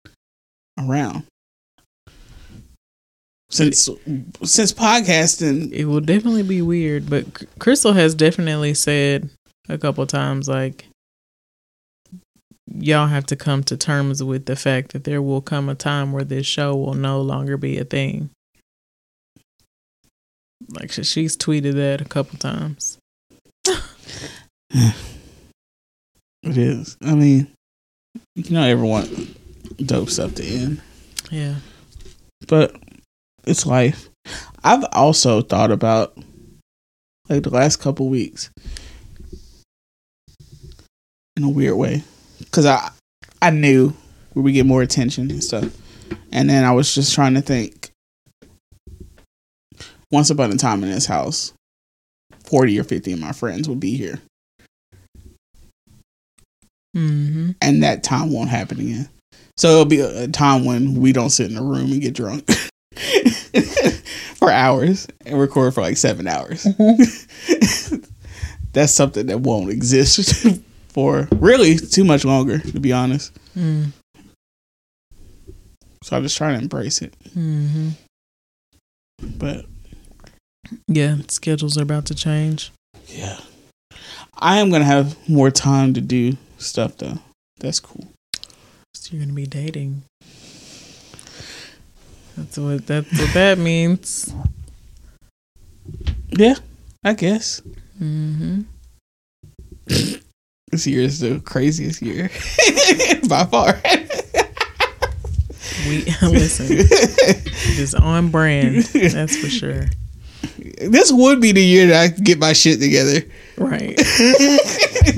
around 0.78 1.24
since 3.50 3.88
since 4.42 4.72
podcasting. 4.72 5.72
It 5.72 5.87
will 5.87 6.00
definitely 6.00 6.42
be 6.42 6.62
weird, 6.62 7.09
but 7.09 7.44
Crystal 7.59 7.92
has 7.92 8.14
definitely 8.14 8.74
said 8.74 9.31
a 9.68 9.78
couple 9.78 10.07
times 10.07 10.48
like 10.48 10.87
y'all 12.76 13.07
have 13.07 13.26
to 13.26 13.37
come 13.37 13.62
to 13.64 13.76
terms 13.76 14.22
with 14.22 14.46
the 14.46 14.57
fact 14.57 14.92
that 14.92 15.04
there 15.04 15.22
will 15.22 15.40
come 15.40 15.68
a 15.68 15.74
time 15.74 16.12
where 16.12 16.24
this 16.24 16.46
show 16.46 16.74
will 16.76 16.94
no 16.94 17.20
longer 17.20 17.57
be 17.57 17.78
a 17.78 17.85
thing. 17.85 18.31
Like 20.70 20.90
she's 20.92 21.37
tweeted 21.37 21.74
that 21.74 22.00
a 22.00 22.04
couple 22.04 22.38
times. 22.38 22.98
It 26.44 26.57
is. 26.57 26.96
I 27.02 27.14
mean, 27.14 27.48
you 28.37 28.44
don't 28.44 28.57
ever 28.57 28.85
want 28.85 29.37
dope 29.85 30.09
stuff 30.09 30.37
to 30.37 30.44
end, 30.44 30.81
Yeah. 31.31 31.57
but 32.46 32.74
it's 33.44 33.66
life. 33.66 34.09
I've 34.62 34.85
also 34.92 35.42
thought 35.42 35.72
about 35.72 36.16
like 37.28 37.42
the 37.42 37.50
last 37.50 37.78
couple 37.81 38.09
weeks 38.09 38.50
in 41.37 41.42
a 41.42 41.48
weird 41.48 41.76
way 41.76 42.04
because 42.50 42.66
I 42.66 42.90
I 43.40 43.50
knew 43.50 43.94
we 44.34 44.42
would 44.42 44.54
get 44.54 44.66
more 44.66 44.82
attention 44.82 45.30
and 45.30 45.42
stuff, 45.42 45.76
and 46.32 46.48
then 46.48 46.64
I 46.64 46.72
was 46.72 46.94
just 46.94 47.14
trying 47.14 47.34
to 47.34 47.42
think. 47.42 47.90
Once 50.11 50.30
upon 50.30 50.50
a 50.50 50.56
time 50.56 50.82
in 50.82 50.90
this 50.90 51.04
house, 51.04 51.52
forty 52.44 52.78
or 52.78 52.84
fifty 52.84 53.12
of 53.12 53.18
my 53.18 53.32
friends 53.32 53.68
would 53.68 53.80
be 53.80 53.96
here. 53.96 54.20
Mm-hmm. 56.96 57.50
and 57.61 57.82
that 57.82 58.02
time 58.02 58.32
won't 58.32 58.48
happen 58.48 58.80
again. 58.80 59.08
So 59.56 59.68
it'll 59.68 59.84
be 59.84 60.00
a, 60.00 60.24
a 60.24 60.28
time 60.28 60.64
when 60.64 60.94
we 60.94 61.12
don't 61.12 61.30
sit 61.30 61.50
in 61.50 61.56
a 61.56 61.62
room 61.62 61.92
and 61.92 62.00
get 62.00 62.14
drunk 62.14 62.48
for 64.34 64.50
hours 64.50 65.06
and 65.26 65.38
record 65.38 65.74
for 65.74 65.82
like 65.82 65.96
seven 65.96 66.26
hours. 66.26 66.64
That's 68.72 68.92
something 68.92 69.26
that 69.26 69.40
won't 69.40 69.70
exist 69.70 70.44
for 70.98 71.28
really 71.37 71.76
too 71.76 72.02
much 72.02 72.24
longer, 72.24 72.58
to 72.58 72.80
be 72.80 72.92
honest. 72.92 73.32
Mm. 73.56 73.92
So 76.02 76.16
I'm 76.16 76.24
just 76.24 76.37
trying 76.37 76.56
to 76.56 76.62
embrace 76.62 77.00
it. 77.02 77.14
Mm-hmm. 77.37 77.90
But 79.38 79.66
Yeah, 80.88 81.18
schedules 81.28 81.78
are 81.78 81.82
about 81.82 82.04
to 82.06 82.16
change. 82.16 82.72
yeah, 83.06 83.38
I 84.40 84.58
am 84.58 84.70
gonna 84.72 84.84
have 84.84 85.16
more 85.28 85.52
time 85.52 85.94
to 85.94 86.00
do 86.00 86.37
stuff 86.58 86.96
though. 86.98 87.18
That's 87.61 87.78
cool. 87.78 88.08
So 88.96 89.11
you're 89.14 89.22
gonna 89.22 89.34
be 89.34 89.46
dating. 89.46 90.02
That's 92.37 92.58
what 92.58 92.88
that's 92.88 93.20
what 93.20 93.34
that 93.34 93.56
means. 93.70 94.34
Yeah, 96.30 96.56
I 97.04 97.12
guess 97.12 97.62
Mm-hmm. 98.02 98.62
this 100.70 100.87
year 100.87 101.02
is 101.02 101.20
the 101.20 101.40
craziest 101.40 102.02
year 102.02 102.28
by 103.28 103.44
far. 103.44 103.81
We 105.88 106.04
listen. 106.22 106.66
It's 106.81 107.94
on 107.94 108.31
brand. 108.31 108.83
That's 108.85 109.37
for 109.37 109.48
sure. 109.48 109.87
this 110.81 111.11
would 111.12 111.40
be 111.40 111.52
the 111.52 111.62
year 111.64 111.87
that 111.88 112.02
I 112.02 112.09
get 112.20 112.38
my 112.38 112.52
shit 112.52 112.81
together. 112.81 113.22
Right. 113.57 113.96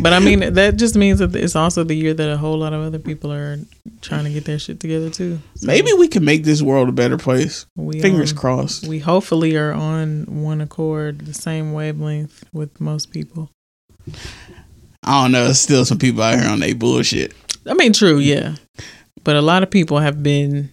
But 0.01 0.13
I 0.13 0.19
mean, 0.21 0.55
that 0.55 0.77
just 0.77 0.97
means 0.97 1.19
that 1.19 1.35
it's 1.35 1.57
also 1.57 1.83
the 1.85 1.95
year 1.95 2.15
that 2.15 2.31
a 2.31 2.37
whole 2.37 2.59
lot 2.59 2.73
of 2.73 2.81
other 2.83 2.99
people 2.99 3.33
are 3.33 3.59
trying 4.01 4.25
to 4.25 4.31
get 4.31 4.45
their 4.45 4.59
shit 4.59 4.81
together 4.81 5.11
too. 5.11 5.39
So 5.57 5.67
Maybe 5.67 5.93
we 5.93 6.09
can 6.09 6.25
make 6.25 6.45
this 6.45 6.63
world 6.63 6.89
a 6.89 6.93
better 6.93 7.19
place. 7.19 7.67
we 7.77 8.01
Fingers 8.01 8.33
on- 8.33 8.39
crossed. 8.39 8.87
We 8.87 8.99
hopefully 9.01 9.57
are 9.57 9.73
on 9.73 10.25
one 10.43 10.61
accord, 10.61 11.21
the 11.27 11.35
same 11.35 11.73
wavelength 11.73 12.45
with 12.53 12.81
most 12.81 13.11
people. 13.11 13.51
I 15.11 15.23
don't 15.25 15.33
know. 15.33 15.43
There's 15.47 15.59
still 15.59 15.85
some 15.85 15.99
people 15.99 16.23
out 16.23 16.39
here 16.39 16.49
on 16.49 16.61
they 16.61 16.73
bullshit. 16.73 17.35
I 17.67 17.75
mean, 17.75 17.93
true, 17.93 18.19
yeah. 18.19 18.55
But 19.25 19.35
a 19.35 19.43
lot 19.43 19.65
of 19.65 19.71
people 19.71 19.99
have 19.99 20.23
been 20.23 20.71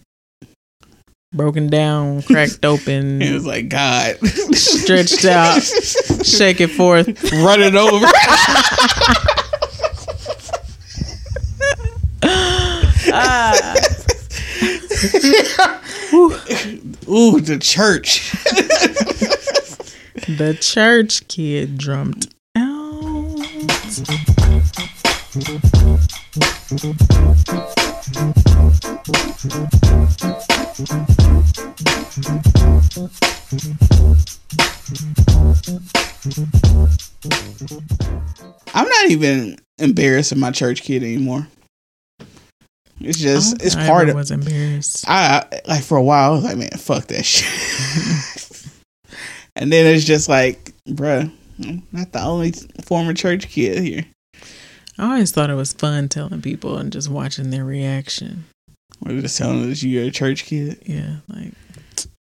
broken 1.34 1.66
down, 1.66 2.22
cracked 2.28 2.64
open, 2.64 3.20
It 3.22 3.34
was 3.34 3.44
like 3.44 3.68
God 3.68 4.16
stretched 4.54 5.24
out, 5.24 5.60
shake 6.22 6.60
it 6.60 6.68
forth. 6.68 7.08
run 7.32 7.60
it 7.60 7.74
over. 7.74 8.06
Ah. 13.10 13.74
Ooh, 17.08 17.40
the 17.40 17.58
church. 17.60 18.30
The 20.28 20.56
church 20.60 21.26
kid 21.26 21.76
drummed. 21.76 22.32
I'm 38.74 38.88
not 38.88 39.10
even 39.10 39.56
embarrassed 39.78 40.30
of 40.32 40.38
my 40.38 40.52
church 40.52 40.82
kid 40.82 41.02
anymore. 41.02 41.48
It's 43.00 43.18
just 43.18 43.60
it's 43.62 43.74
part 43.74 44.06
I 44.06 44.10
of 44.10 44.16
was 44.16 44.30
embarrassed. 44.30 45.08
I 45.08 45.44
I- 45.52 45.60
like 45.66 45.82
for 45.82 45.96
a 45.96 46.02
while 46.02 46.30
I 46.30 46.34
was 46.34 46.44
like, 46.44 46.56
man, 46.56 46.70
fuck 46.70 47.06
that 47.08 47.24
shit. 47.24 48.66
and 49.56 49.72
then 49.72 49.92
it's 49.92 50.04
just 50.04 50.28
like, 50.28 50.72
bruh, 50.88 51.32
I'm 51.62 51.82
not 51.92 52.12
the 52.12 52.22
only 52.22 52.52
former 52.84 53.14
church 53.14 53.48
kid 53.48 53.82
here. 53.82 54.04
I 54.98 55.12
always 55.12 55.30
thought 55.30 55.50
it 55.50 55.54
was 55.54 55.72
fun 55.72 56.08
telling 56.08 56.42
people 56.42 56.76
and 56.76 56.92
just 56.92 57.08
watching 57.08 57.50
their 57.50 57.64
reaction. 57.64 58.44
We're 59.00 59.20
just 59.20 59.38
telling 59.38 59.70
us 59.70 59.82
you're 59.82 60.04
a 60.04 60.10
church 60.10 60.44
kid. 60.44 60.82
Yeah, 60.84 61.16
like 61.28 61.52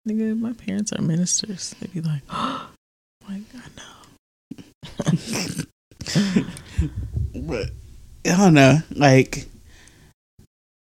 nigga, 0.07 0.39
my 0.39 0.53
parents 0.53 0.93
are 0.93 1.01
ministers. 1.01 1.75
They'd 1.79 1.93
be 1.93 2.01
like, 2.01 2.21
oh, 2.29 2.69
like 3.27 3.41
I 3.55 3.67
know. 3.77 5.63
But 7.35 7.71
I 8.25 8.37
don't 8.37 8.53
know. 8.53 8.79
Like, 8.95 9.45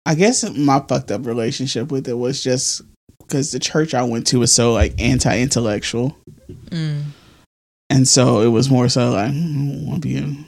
I 0.05 0.15
guess 0.15 0.49
my 0.57 0.79
fucked 0.79 1.11
up 1.11 1.25
relationship 1.25 1.91
with 1.91 2.07
it 2.07 2.13
was 2.13 2.43
just 2.43 2.81
because 3.19 3.51
the 3.51 3.59
church 3.59 3.93
I 3.93 4.03
went 4.03 4.27
to 4.27 4.39
was 4.39 4.51
so 4.53 4.73
like 4.73 4.99
anti-intellectual, 4.99 6.17
Mm. 6.69 7.03
And 7.89 8.07
so 8.07 8.41
it 8.41 8.47
was 8.49 8.69
more 8.69 8.89
so 8.89 9.11
like 9.11 9.31
"Mm, 9.31 9.35
I 9.35 9.75
don't 9.75 9.85
want 9.87 10.01
to 10.03 10.07
be 10.07 10.17
in, 10.17 10.45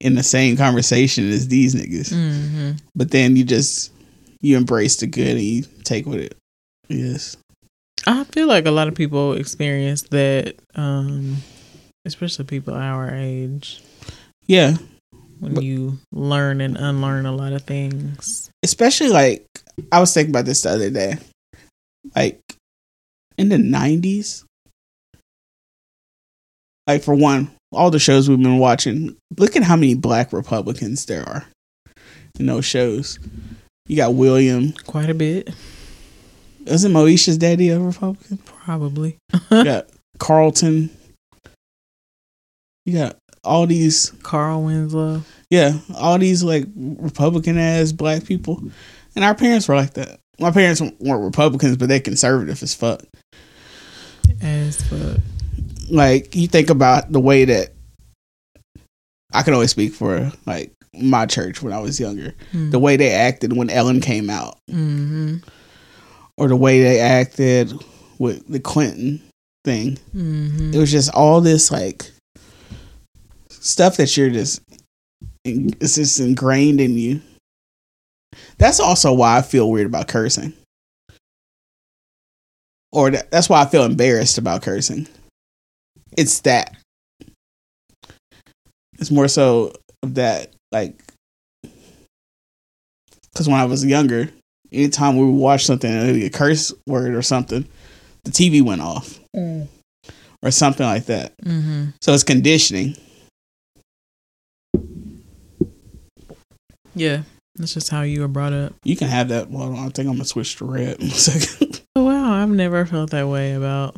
in 0.00 0.14
the 0.14 0.22
same 0.22 0.56
conversation 0.56 1.28
as 1.30 1.48
these 1.48 1.74
niggas. 1.74 2.10
hmm 2.12 2.72
But 2.94 3.10
then 3.10 3.36
you 3.36 3.44
just 3.44 3.92
you 4.40 4.56
embrace 4.56 4.96
the 4.96 5.06
good 5.06 5.36
and 5.36 5.40
you 5.40 5.64
take 5.84 6.06
what 6.06 6.18
it 6.20 6.36
is. 6.88 7.36
I 8.06 8.24
feel 8.24 8.46
like 8.46 8.66
a 8.66 8.70
lot 8.70 8.88
of 8.88 8.94
people 8.94 9.32
experience 9.34 10.02
that, 10.10 10.54
um, 10.76 11.36
especially 12.04 12.44
people 12.44 12.74
our 12.74 13.10
age, 13.14 13.82
Yeah, 14.46 14.76
when 15.40 15.54
But- 15.54 15.64
you 15.64 15.98
learn 16.12 16.60
and 16.60 16.76
unlearn 16.76 17.26
a 17.26 17.34
lot 17.34 17.52
of 17.52 17.62
things. 17.62 18.50
especially 18.64 19.08
like 19.10 19.44
I 19.92 20.00
was 20.00 20.12
thinking 20.14 20.30
about 20.32 20.44
this 20.46 20.62
the 20.62 20.70
other 20.70 20.90
day. 20.90 21.16
Like 22.14 22.40
in 23.36 23.48
the 23.50 23.58
nineties. 23.58 24.44
Like 26.88 27.02
for 27.04 27.14
one, 27.14 27.50
all 27.70 27.90
the 27.90 27.98
shows 27.98 28.28
we've 28.28 28.42
been 28.42 28.58
watching, 28.58 29.14
look 29.36 29.54
at 29.56 29.62
how 29.62 29.76
many 29.76 29.94
black 29.94 30.32
Republicans 30.32 31.04
there 31.04 31.22
are 31.28 31.44
in 32.40 32.46
those 32.46 32.64
shows. 32.64 33.18
You 33.86 33.96
got 33.96 34.14
William. 34.14 34.72
Quite 34.86 35.10
a 35.10 35.14
bit, 35.14 35.50
Isn't 36.64 36.92
Moesha's 36.92 37.36
daddy 37.38 37.68
a 37.68 37.78
Republican? 37.78 38.38
probably. 38.38 39.18
You 39.50 39.64
got 39.64 39.88
Carlton. 40.18 40.88
You 42.86 42.98
got 42.98 43.16
all 43.44 43.66
these 43.66 44.10
Carl 44.22 44.62
Winslow. 44.62 45.22
Yeah, 45.50 45.74
all 45.94 46.18
these 46.18 46.42
like 46.42 46.64
Republican 46.74 47.58
ass 47.58 47.92
black 47.92 48.24
people, 48.24 48.62
and 49.14 49.24
our 49.24 49.34
parents 49.34 49.68
were 49.68 49.76
like 49.76 49.92
that. 49.94 50.20
My 50.38 50.50
parents 50.52 50.80
weren't 50.80 51.24
Republicans, 51.24 51.76
but 51.76 51.88
they 51.88 52.00
conservative 52.00 52.62
as 52.62 52.74
fuck. 52.74 53.02
As 54.40 54.80
fuck. 54.82 55.18
Like 55.90 56.34
you 56.34 56.46
think 56.48 56.70
about 56.70 57.10
the 57.12 57.20
way 57.20 57.44
that 57.46 57.70
I 59.32 59.42
can 59.42 59.54
always 59.54 59.70
speak 59.70 59.92
for 59.94 60.30
like 60.46 60.72
my 60.94 61.26
church 61.26 61.62
when 61.62 61.72
I 61.72 61.78
was 61.80 61.98
younger. 62.00 62.34
The 62.52 62.78
way 62.78 62.96
they 62.96 63.10
acted 63.10 63.52
when 63.56 63.70
Ellen 63.70 64.00
came 64.00 64.30
out, 64.30 64.58
Mm-hmm. 64.70 65.36
or 66.36 66.48
the 66.48 66.56
way 66.56 66.82
they 66.82 67.00
acted 67.00 67.72
with 68.18 68.46
the 68.48 68.60
Clinton 68.60 69.22
thing. 69.64 69.98
Mm-hmm. 70.14 70.72
It 70.74 70.78
was 70.78 70.90
just 70.90 71.12
all 71.14 71.40
this 71.40 71.70
like 71.70 72.10
stuff 73.50 73.96
that 73.98 74.16
you're 74.16 74.30
just 74.30 74.60
it's 75.44 75.94
just 75.94 76.20
ingrained 76.20 76.80
in 76.80 76.96
you. 76.98 77.20
That's 78.58 78.80
also 78.80 79.12
why 79.12 79.38
I 79.38 79.42
feel 79.42 79.70
weird 79.70 79.86
about 79.86 80.08
cursing. 80.08 80.52
Or 82.92 83.10
that, 83.10 83.30
that's 83.30 83.48
why 83.48 83.62
I 83.62 83.66
feel 83.66 83.84
embarrassed 83.84 84.38
about 84.38 84.62
cursing. 84.62 85.06
It's 86.16 86.40
that. 86.40 86.76
It's 88.98 89.10
more 89.10 89.28
so 89.28 89.72
of 90.02 90.14
that 90.14 90.52
like 90.72 91.00
cuz 93.34 93.48
when 93.48 93.58
I 93.58 93.64
was 93.64 93.84
younger, 93.84 94.30
anytime 94.72 95.16
we 95.16 95.24
would 95.24 95.40
watch 95.40 95.64
something 95.64 95.90
and 95.90 96.02
it'd 96.02 96.14
be 96.14 96.26
a 96.26 96.30
curse 96.30 96.72
word 96.86 97.14
or 97.14 97.22
something, 97.22 97.66
the 98.24 98.30
TV 98.30 98.62
went 98.62 98.80
off 98.80 99.20
or 99.34 100.50
something 100.50 100.86
like 100.86 101.06
that. 101.06 101.34
Mm-hmm. 101.44 101.90
So 102.00 102.12
it's 102.12 102.24
conditioning. 102.24 102.96
Yeah, 106.94 107.22
that's 107.54 107.74
just 107.74 107.90
how 107.90 108.02
you 108.02 108.22
were 108.22 108.28
brought 108.28 108.52
up. 108.52 108.72
You 108.82 108.96
can 108.96 109.08
have 109.08 109.28
that. 109.28 109.50
Well, 109.50 109.76
I 109.76 109.88
think 109.90 110.08
I'm 110.08 110.14
gonna 110.14 110.24
switch 110.24 110.56
to 110.56 110.64
red 110.64 111.00
in 111.00 111.08
a 111.08 111.10
second. 111.10 111.82
Oh, 111.96 112.04
wow, 112.04 112.34
I've 112.34 112.50
never 112.50 112.86
felt 112.86 113.10
that 113.10 113.26
way 113.26 113.54
about. 113.54 113.96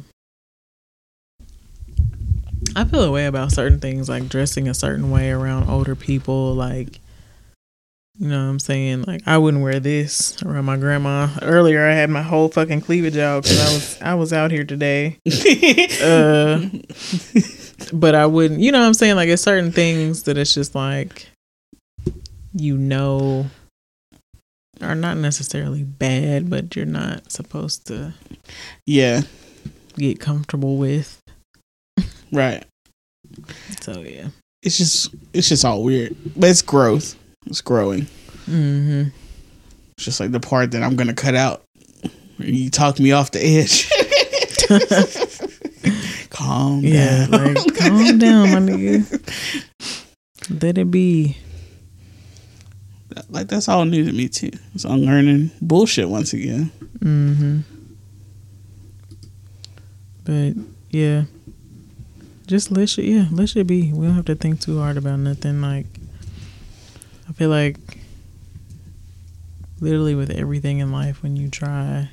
I 2.77 2.85
feel 2.85 3.03
a 3.03 3.11
way 3.11 3.27
about 3.27 3.53
certain 3.53 3.81
things, 3.81 4.09
like 4.09 4.29
dressing 4.29 4.69
a 4.69 4.75
certain 4.75 5.11
way 5.11 5.31
around 5.31 5.69
older 5.69 5.95
people. 5.95 6.55
Like, 6.55 7.01
you 8.19 8.29
know 8.29 8.45
what 8.45 8.51
I'm 8.51 8.59
saying? 8.59 9.03
Like, 9.03 9.23
I 9.27 9.39
wouldn't 9.39 9.63
wear 9.63 9.81
this 9.81 10.41
around 10.43 10.67
my 10.67 10.77
grandma. 10.77 11.29
Earlier, 11.43 11.87
I 11.87 11.95
had 11.95 12.11
my 12.11 12.23
whole 12.23 12.49
fucking 12.49 12.83
cleavage 12.83 13.17
out 13.17 13.43
because 13.45 13.61
I 13.61 13.73
was 13.73 14.03
I 14.03 14.15
was 14.15 14.33
out 14.33 14.51
here 14.51 14.65
today. 14.65 15.19
Uh, 16.01 16.67
but 17.93 18.15
I 18.15 18.25
wouldn't. 18.25 18.61
You 18.61 18.73
know 18.73 18.81
what 18.81 18.87
I'm 18.87 18.95
saying? 18.95 19.17
Like, 19.17 19.29
it's 19.29 19.43
certain 19.43 19.71
things 19.73 20.23
that 20.23 20.39
it's 20.39 20.55
just 20.55 20.75
like, 20.75 21.29
you 22.55 22.79
know, 22.79 23.47
are 24.81 24.95
not 24.95 25.17
necessarily 25.19 25.85
bad, 25.85 26.49
but 26.49 26.75
you're 26.75 26.87
not 26.87 27.31
supposed 27.31 27.87
to 27.89 28.15
yeah, 28.87 29.23
get 29.97 30.21
comfortable 30.21 30.77
with. 30.79 31.20
Right. 32.33 32.65
So 33.83 34.01
yeah. 34.03 34.29
It's 34.63 34.77
just 34.79 35.15
it's 35.33 35.49
just 35.49 35.65
all 35.65 35.83
weird, 35.83 36.15
but 36.37 36.51
it's 36.51 36.63
growth. 36.63 37.17
It's 37.47 37.61
growing. 37.61 38.03
Mm-hmm. 38.47 39.09
It's 39.97 40.05
just 40.05 40.21
like 40.21 40.33
the 40.33 40.41
part 40.41 40.73
that 40.73 40.83
I'm 40.83 40.97
gonna 40.97 41.15
cut 41.15 41.35
out. 41.35 41.63
You 42.39 42.71
talk 42.71 42.99
me 42.99 43.13
off 43.13 43.31
the 43.31 43.41
edge. 43.43 43.89
calm 46.31 46.81
Yeah, 46.83 47.27
down. 47.27 47.55
like 47.55 47.75
calm 47.77 48.19
down, 48.19 48.51
my 48.53 48.59
nigga. 48.73 50.63
Let 50.63 50.79
it 50.79 50.91
be. 50.91 51.37
like 53.31 53.49
that's 53.49 53.69
all 53.69 53.85
new 53.85 54.05
to 54.05 54.13
me 54.13 54.29
too. 54.29 54.51
It's 54.75 54.85
unlearning 54.85 55.51
bullshit 55.63 56.09
once 56.09 56.33
again. 56.33 56.71
Mm-hmm. 56.99 57.61
But 60.25 60.55
yeah. 60.91 61.25
Just 62.51 62.73
let 62.73 62.89
shit 62.89 63.05
yeah, 63.05 63.27
let 63.31 63.49
shit 63.49 63.69
be. 63.69 63.93
We 63.93 64.07
don't 64.07 64.17
have 64.17 64.25
to 64.25 64.35
think 64.35 64.61
too 64.61 64.81
hard 64.81 64.97
about 64.97 65.21
nothing. 65.21 65.61
Like 65.63 65.87
I 67.29 67.33
feel 67.33 67.49
like 67.49 67.77
literally 69.81 70.17
with 70.17 70.31
everything 70.31 70.81
in 70.81 70.91
life 70.91 71.23
when 71.23 71.37
you 71.37 71.49
try 71.49 72.09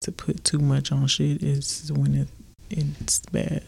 to 0.00 0.12
put 0.12 0.44
too 0.44 0.58
much 0.58 0.92
on 0.92 1.06
shit 1.06 1.42
is 1.42 1.90
when 1.90 2.14
it 2.14 2.28
it's 2.68 3.20
bad. 3.20 3.64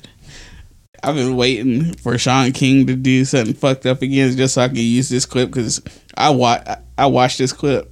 I've 1.02 1.14
been 1.14 1.36
waiting 1.36 1.94
for 1.94 2.18
Shaun 2.18 2.52
King 2.52 2.86
to 2.86 2.96
do 2.96 3.24
something 3.24 3.54
fucked 3.54 3.86
up 3.86 4.02
again 4.02 4.36
just 4.36 4.52
so 4.52 4.60
I 4.60 4.68
can 4.68 4.76
use 4.76 5.08
this 5.08 5.24
clip 5.24 5.48
because 5.48 5.80
I 6.18 6.28
watch 6.28 6.68
I 6.98 7.06
watch 7.06 7.38
this 7.38 7.54
clip. 7.54 7.90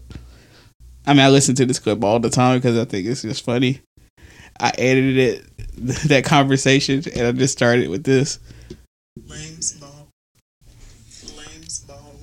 I 1.07 1.15
mean, 1.15 1.23
I 1.23 1.31
listen 1.31 1.55
to 1.55 1.65
this 1.65 1.79
clip 1.79 2.05
all 2.05 2.21
the 2.21 2.29
time 2.29 2.59
because 2.59 2.77
I 2.77 2.85
think 2.85 3.07
it's 3.07 3.23
just 3.23 3.43
funny. 3.43 3.81
I 4.61 4.73
edited 4.77 5.19
it 5.19 5.45
that 6.09 6.25
conversation 6.25 7.03
and 7.15 7.27
I 7.27 7.33
just 7.33 7.53
started 7.53 7.89
with 7.89 8.05
this. 8.05 8.39
Lames 9.27 9.73
ball, 9.75 10.09
lames 11.37 11.81
ball. 11.81 12.15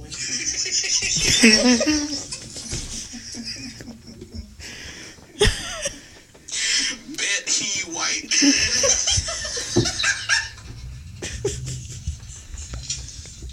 Bet 7.18 7.50
he 7.50 7.92
white. 7.92 8.32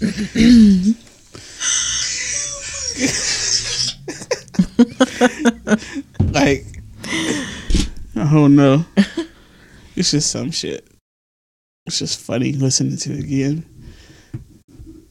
like, 6.33 6.65
oh 8.15 8.47
no, 8.47 8.85
it's 9.95 10.11
just 10.11 10.31
some 10.31 10.51
shit. 10.51 10.87
It's 11.85 11.99
just 11.99 12.19
funny 12.19 12.53
listening 12.53 12.97
to 12.97 13.13
it 13.13 13.23
again. 13.23 13.65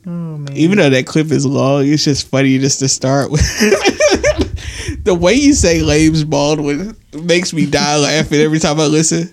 Oh 0.07 0.39
man. 0.39 0.57
Even 0.57 0.79
though 0.79 0.91
that 0.91 1.07
clip 1.07 1.31
is 1.31 1.47
long, 1.47 1.87
it's 1.87 2.05
just 2.05 2.29
funny 2.29 2.59
just 2.59 2.81
to 2.81 2.89
start 2.89 3.31
with. 3.31 3.43
the 5.05 5.15
way 5.15 5.35
you 5.35 5.53
say 5.55 5.83
Lames 5.83 6.25
Baldwin 6.25 6.97
makes 7.13 7.53
me 7.53 7.67
die 7.67 7.99
laughing 7.99 8.41
every 8.41 8.59
time 8.59 8.81
I 8.81 8.87
listen. 8.87 9.31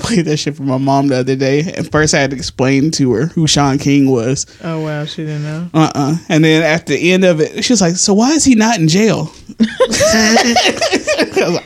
I 0.00 0.02
played 0.02 0.24
that 0.26 0.38
shit 0.38 0.56
for 0.56 0.62
my 0.62 0.78
mom 0.78 1.08
the 1.08 1.18
other 1.18 1.36
day, 1.36 1.72
and 1.76 1.90
first 1.90 2.14
I 2.14 2.20
had 2.20 2.30
to 2.30 2.36
explain 2.36 2.90
to 2.92 3.12
her 3.12 3.26
who 3.26 3.46
Shaun 3.46 3.78
King 3.78 4.10
was. 4.10 4.46
Oh 4.62 4.80
wow, 4.80 5.04
she 5.04 5.24
didn't 5.26 5.42
know. 5.42 5.68
Uh 5.74 5.90
uh 5.94 6.16
And 6.28 6.42
then 6.44 6.62
at 6.62 6.86
the 6.86 7.12
end 7.12 7.24
of 7.24 7.40
it, 7.40 7.62
she 7.64 7.72
was 7.72 7.80
like, 7.80 7.96
"So 7.96 8.14
why 8.14 8.30
is 8.32 8.44
he 8.44 8.54
not 8.54 8.78
in 8.78 8.88
jail?" 8.88 9.30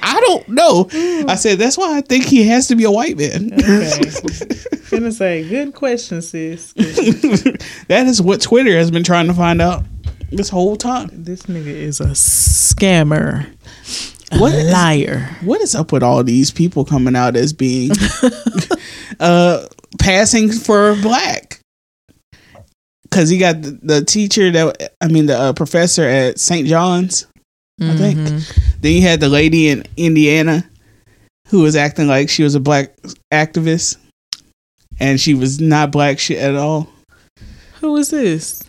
I 0.03 0.20
don't 0.26 0.49
know. 0.49 0.89
I 1.28 1.37
said, 1.37 1.59
"That's 1.59 1.78
why 1.78 1.97
I 1.97 2.01
think 2.01 2.24
he 2.24 2.47
has 2.49 2.66
to 2.68 2.76
be 2.76 2.85
a 2.85 2.91
white 2.91 3.16
man." 3.16 3.53
Okay. 3.53 4.01
Gonna 4.91 5.12
say, 5.12 5.49
good 5.49 5.74
question, 5.74 6.20
sis. 6.22 6.72
that 6.74 8.05
is 8.07 8.20
what 8.20 8.41
Twitter 8.41 8.76
has 8.76 8.91
been 8.91 9.03
trying 9.05 9.26
to 9.26 9.35
find 9.35 9.61
out 9.62 9.85
this 10.30 10.49
whole 10.49 10.76
time. 10.76 11.09
This 11.12 11.43
nigga 11.43 11.66
is 11.66 12.01
a 12.01 12.09
scammer, 12.11 13.47
a 14.35 14.39
What 14.39 14.55
is- 14.55 14.72
liar. 14.72 15.37
What 15.43 15.61
is 15.61 15.74
up 15.74 15.93
with 15.93 16.03
all 16.03 16.22
these 16.24 16.51
people 16.51 16.85
coming 16.85 17.16
out 17.16 17.37
as 17.37 17.53
being 17.53 17.91
uh 19.20 19.66
passing 19.99 20.51
for 20.53 20.95
black? 21.03 21.61
Because 23.03 23.30
you 23.30 23.39
got 23.39 23.62
the, 23.62 23.78
the 23.82 24.05
teacher 24.05 24.51
that 24.51 24.93
I 25.01 25.09
mean 25.09 25.26
the 25.26 25.39
uh, 25.39 25.53
professor 25.53 26.05
at 26.05 26.39
St. 26.41 26.66
John's. 26.66 27.26
I 27.80 27.97
think. 27.97 28.18
Mhm. 28.18 28.61
Then 28.80 28.93
you 28.93 29.03
had 29.03 29.20
the 29.20 29.28
lady 29.28 29.68
in 29.68 29.85
Indiana 29.97 30.64
who 31.49 31.62
was 31.62 31.74
acting 31.76 32.07
like 32.07 32.28
she 32.28 32.43
was 32.45 32.55
a 32.55 32.61
black 32.61 32.95
activist, 33.32 33.97
and 35.01 35.20
she 35.20 35.35
was 35.35 35.61
not 35.61 35.91
black 35.93 36.18
shit 36.18 36.39
at 36.39 36.55
all. 36.55 36.89
Who 37.80 37.93
was 37.93 38.11
this? 38.11 38.62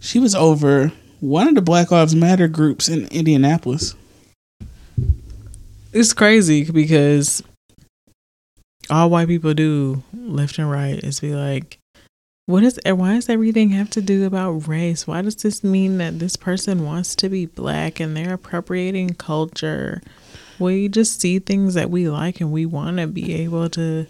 She 0.00 0.18
was 0.18 0.34
over 0.34 0.92
one 1.20 1.46
of 1.48 1.54
the 1.54 1.62
Black 1.62 1.90
Lives 1.90 2.14
Matter 2.14 2.48
groups 2.48 2.88
in 2.88 3.06
Indianapolis. 3.08 3.94
It's 5.92 6.12
crazy 6.12 6.70
because 6.70 7.42
all 8.88 9.10
white 9.10 9.28
people 9.28 9.54
do 9.54 10.02
left 10.14 10.58
and 10.58 10.70
right 10.70 11.02
is 11.02 11.20
be 11.20 11.34
like, 11.34 11.78
what 12.46 12.62
is 12.62 12.80
why 12.84 13.14
does 13.14 13.28
everything 13.28 13.70
have 13.70 13.90
to 13.90 14.02
do 14.02 14.26
about 14.26 14.68
race? 14.68 15.06
Why 15.06 15.22
does 15.22 15.36
this 15.36 15.62
mean 15.62 15.98
that 15.98 16.18
this 16.18 16.36
person 16.36 16.84
wants 16.84 17.14
to 17.16 17.28
be 17.28 17.46
black 17.46 18.00
and 18.00 18.16
they're 18.16 18.34
appropriating 18.34 19.10
culture? 19.10 20.02
We 20.58 20.88
just 20.88 21.20
see 21.20 21.38
things 21.38 21.74
that 21.74 21.90
we 21.90 22.08
like 22.08 22.40
and 22.40 22.52
we 22.52 22.66
want 22.66 22.98
to 22.98 23.06
be 23.06 23.34
able 23.34 23.68
to 23.70 24.06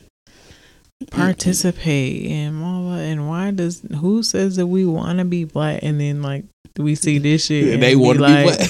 participate 1.11 2.25
in 2.25 2.63
all 2.63 2.91
that. 2.91 3.01
And 3.01 3.29
why 3.29 3.51
does 3.53 3.83
who 4.01 4.23
says 4.23 4.57
that 4.57 4.67
we 4.67 4.85
want 4.85 5.19
to 5.19 5.25
be 5.25 5.45
black 5.45 5.81
and 5.83 6.01
then 6.01 6.23
like 6.23 6.45
do 6.75 6.83
we 6.83 6.95
see 6.95 7.19
this 7.19 7.47
shit 7.47 7.69
and 7.75 7.83
they 7.83 7.97
want 7.97 8.19
to 8.19 8.23
like, 8.23 8.39
be 8.39 8.45
black. 8.45 8.59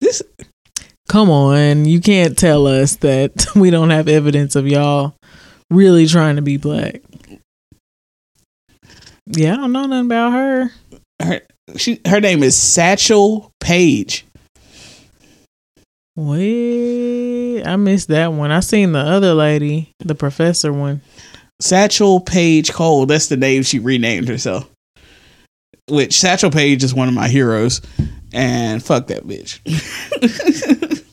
this 0.00 0.22
Come 1.08 1.30
on, 1.30 1.86
you 1.86 2.00
can't 2.00 2.36
tell 2.36 2.66
us 2.66 2.96
that 2.96 3.46
we 3.56 3.70
don't 3.70 3.90
have 3.90 4.08
evidence 4.08 4.54
of 4.56 4.66
y'all 4.66 5.14
really 5.70 6.06
trying 6.06 6.36
to 6.36 6.42
be 6.42 6.58
black. 6.58 7.00
Yeah, 9.26 9.54
I 9.54 9.56
don't 9.56 9.72
know 9.72 9.86
nothing 9.86 10.06
about 10.06 10.32
her. 10.32 10.70
her 11.22 11.40
she 11.76 12.00
her 12.06 12.20
name 12.20 12.42
is 12.42 12.56
Satchel 12.56 13.50
Paige. 13.60 14.26
Wait, 16.16 17.62
I 17.62 17.76
missed 17.76 18.08
that 18.08 18.32
one. 18.32 18.50
I 18.50 18.60
seen 18.60 18.92
the 18.92 18.98
other 18.98 19.34
lady, 19.34 19.92
the 20.00 20.14
professor 20.14 20.72
one. 20.72 21.00
Satchel 21.60 22.20
Paige 22.20 22.72
Cole. 22.72 23.06
That's 23.06 23.28
the 23.28 23.36
name 23.36 23.62
she 23.62 23.78
renamed 23.78 24.28
herself. 24.28 24.68
Which 25.88 26.18
Satchel 26.18 26.50
Paige 26.50 26.84
is 26.84 26.94
one 26.94 27.08
of 27.08 27.14
my 27.14 27.28
heroes, 27.28 27.80
and 28.32 28.84
fuck 28.84 29.06
that 29.08 29.26
bitch. 29.26 29.60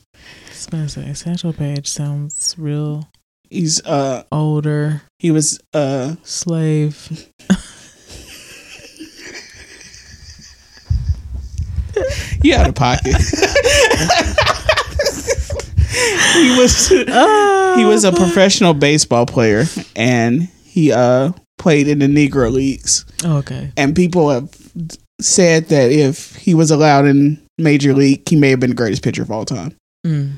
Gonna 0.70 0.88
say 0.88 1.52
Paige 1.52 1.86
sounds 1.86 2.54
real 2.58 3.08
He's 3.48 3.84
uh 3.84 4.24
older 4.32 5.02
he 5.18 5.30
was 5.30 5.60
uh 5.72 6.16
slave. 6.24 7.30
he 12.42 12.52
out 12.52 12.68
of 12.68 12.74
pocket. 12.74 13.14
he 16.34 16.58
was 16.58 16.88
he 16.88 17.84
was 17.84 18.04
a 18.04 18.12
professional 18.12 18.74
baseball 18.74 19.24
player, 19.26 19.64
and 19.94 20.42
he 20.64 20.92
uh 20.92 21.32
played 21.58 21.88
in 21.88 22.00
the 22.00 22.06
Negro 22.06 22.52
leagues. 22.52 23.06
Okay. 23.24 23.72
and 23.76 23.94
people 23.94 24.30
have 24.30 24.50
said 25.20 25.68
that 25.68 25.90
if 25.90 26.36
he 26.36 26.54
was 26.54 26.70
allowed 26.70 27.06
in 27.06 27.42
major 27.58 27.94
league, 27.94 28.28
he 28.28 28.36
may 28.36 28.50
have 28.50 28.60
been 28.60 28.70
the 28.70 28.76
greatest 28.76 29.02
pitcher 29.02 29.22
of 29.22 29.30
all 29.30 29.44
time. 29.44 29.74
Mm. 30.06 30.34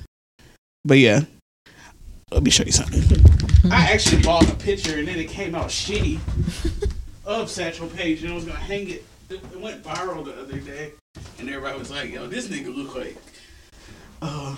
But 0.84 0.98
yeah, 0.98 1.22
let 2.30 2.42
me 2.42 2.50
show 2.50 2.64
you 2.64 2.72
something. 2.72 3.02
I 3.72 3.92
actually 3.92 4.22
bought 4.22 4.50
a 4.50 4.54
picture 4.54 4.98
and 4.98 5.08
then 5.08 5.18
it 5.18 5.28
came 5.28 5.54
out 5.54 5.66
shitty 5.66 6.20
of 7.26 7.50
Satchel 7.50 7.88
Paige, 7.88 8.22
and 8.22 8.32
I 8.32 8.34
was 8.34 8.44
gonna 8.44 8.58
hang 8.58 8.88
it. 8.88 9.04
It 9.28 9.60
went 9.60 9.82
viral 9.84 10.24
the 10.24 10.40
other 10.40 10.58
day, 10.58 10.92
and 11.38 11.48
everybody 11.48 11.78
was 11.78 11.90
like, 11.90 12.10
"Yo, 12.10 12.26
this 12.26 12.48
nigga 12.48 12.74
look 12.74 12.94
like, 12.94 13.16
uh, 14.22 14.56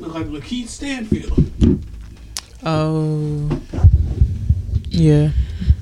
look 0.00 0.14
like 0.14 0.26
LaKeith 0.26 0.68
Stanfield." 0.68 1.50
Oh, 2.64 3.60
yeah. 4.88 5.30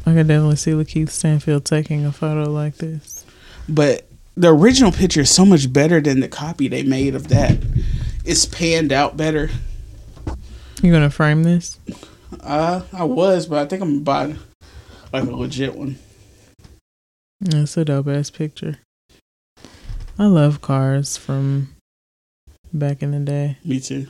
I 0.07 0.13
could 0.13 0.29
definitely 0.29 0.57
see 0.57 0.73
LaKeith 0.73 1.09
Stanfield 1.09 1.65
taking 1.65 2.05
a 2.05 2.13
photo 2.13 2.51
like 2.51 2.77
this. 2.77 3.25
But 3.69 4.07
the 4.37 4.53
original 4.53 4.93
picture 4.93 5.23
is 5.23 5.31
so 5.31 5.45
much 5.47 5.73
better 5.73 6.01
than 6.01 6.21
the 6.21 6.29
copy 6.29 6.69
they 6.69 6.83
made 6.83 7.15
of 7.15 7.29
that. 7.29 7.57
It's 8.25 8.45
panned 8.45 8.93
out 8.93 9.17
better. 9.17 9.51
You 10.83 10.93
gonna 10.93 11.11
frame 11.11 11.45
this? 11.45 11.79
Uh, 12.41 12.83
I 12.93 13.05
was, 13.05 13.47
but 13.47 13.59
I 13.59 13.67
think 13.67 13.81
I'm 13.81 14.03
buying 14.03 14.39
like 15.13 15.25
a 15.25 15.31
legit 15.31 15.75
one. 15.75 15.99
That's 17.41 17.77
a 17.77 17.85
dope 17.85 18.09
ass 18.09 18.31
picture. 18.31 18.79
I 20.19 20.27
love 20.27 20.61
cars 20.61 21.17
from 21.17 21.75
back 22.73 23.03
in 23.03 23.13
the 23.13 23.21
day. 23.21 23.59
Me 23.65 23.81
too. 23.81 24.09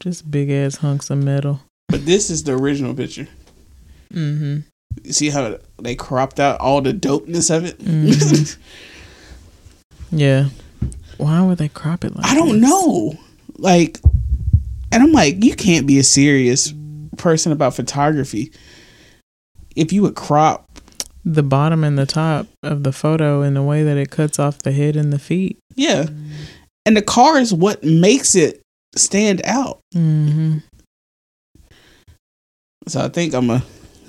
Just 0.00 0.30
big 0.30 0.50
ass 0.50 0.76
hunks 0.76 1.10
of 1.10 1.18
metal. 1.18 1.60
But 1.88 2.04
this 2.04 2.28
is 2.28 2.44
the 2.44 2.52
original 2.52 2.94
picture. 2.94 3.28
Mm-hmm. 4.12 4.58
You 5.04 5.12
see 5.12 5.30
how 5.30 5.58
they 5.78 5.94
cropped 5.94 6.40
out 6.40 6.60
all 6.60 6.80
the 6.80 6.92
dopeness 6.92 7.54
of 7.54 7.64
it? 7.64 7.78
Mhm. 7.78 8.56
Yeah. 10.10 10.48
Why 11.18 11.42
would 11.42 11.58
they 11.58 11.68
crop 11.68 12.04
it 12.04 12.14
like 12.14 12.24
I 12.26 12.34
don't 12.34 12.60
this? 12.60 12.70
know. 12.70 13.14
Like, 13.58 13.98
and 14.92 15.02
I'm 15.02 15.12
like, 15.12 15.42
you 15.42 15.54
can't 15.54 15.86
be 15.86 15.98
a 15.98 16.04
serious 16.04 16.72
person 17.16 17.52
about 17.52 17.74
photography 17.74 18.52
if 19.74 19.92
you 19.92 20.02
would 20.02 20.14
crop. 20.14 20.64
The 21.24 21.42
bottom 21.42 21.82
and 21.82 21.98
the 21.98 22.06
top 22.06 22.46
of 22.62 22.84
the 22.84 22.92
photo 22.92 23.42
in 23.42 23.54
the 23.54 23.62
way 23.62 23.82
that 23.82 23.96
it 23.96 24.10
cuts 24.10 24.38
off 24.38 24.58
the 24.58 24.70
head 24.70 24.94
and 24.94 25.12
the 25.12 25.18
feet. 25.18 25.58
Yeah. 25.74 26.06
And 26.84 26.96
the 26.96 27.02
car 27.02 27.38
is 27.38 27.52
what 27.52 27.82
makes 27.82 28.36
it 28.36 28.62
stand 28.94 29.40
out. 29.44 29.80
Mm-hmm. 29.92 30.58
So 32.86 33.00
I 33.00 33.08
think 33.08 33.34
I'm 33.34 33.50
a. 33.50 33.62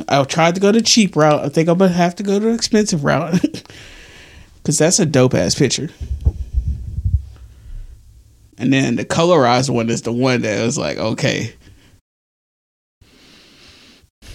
I 0.08 0.24
tried 0.24 0.56
to 0.56 0.62
go 0.62 0.72
the 0.72 0.82
cheap 0.82 1.16
route. 1.16 1.44
I 1.44 1.50
think 1.50 1.70
I'm 1.70 1.78
gonna 1.78 1.92
have 1.94 2.16
to 2.16 2.24
go 2.24 2.40
the 2.40 2.50
expensive 2.54 3.04
route 3.04 3.42
because 4.58 4.78
that's 4.78 5.00
a 5.00 5.06
dope 5.06 5.34
ass 5.34 5.56
picture. 5.56 5.90
And 8.58 8.74
then 8.74 8.96
the 8.96 9.06
colorized 9.06 9.70
one 9.70 9.90
is 9.90 10.02
the 10.02 10.12
one 10.12 10.42
that 10.42 10.64
was 10.66 10.78
like, 10.78 10.98
okay, 10.98 11.54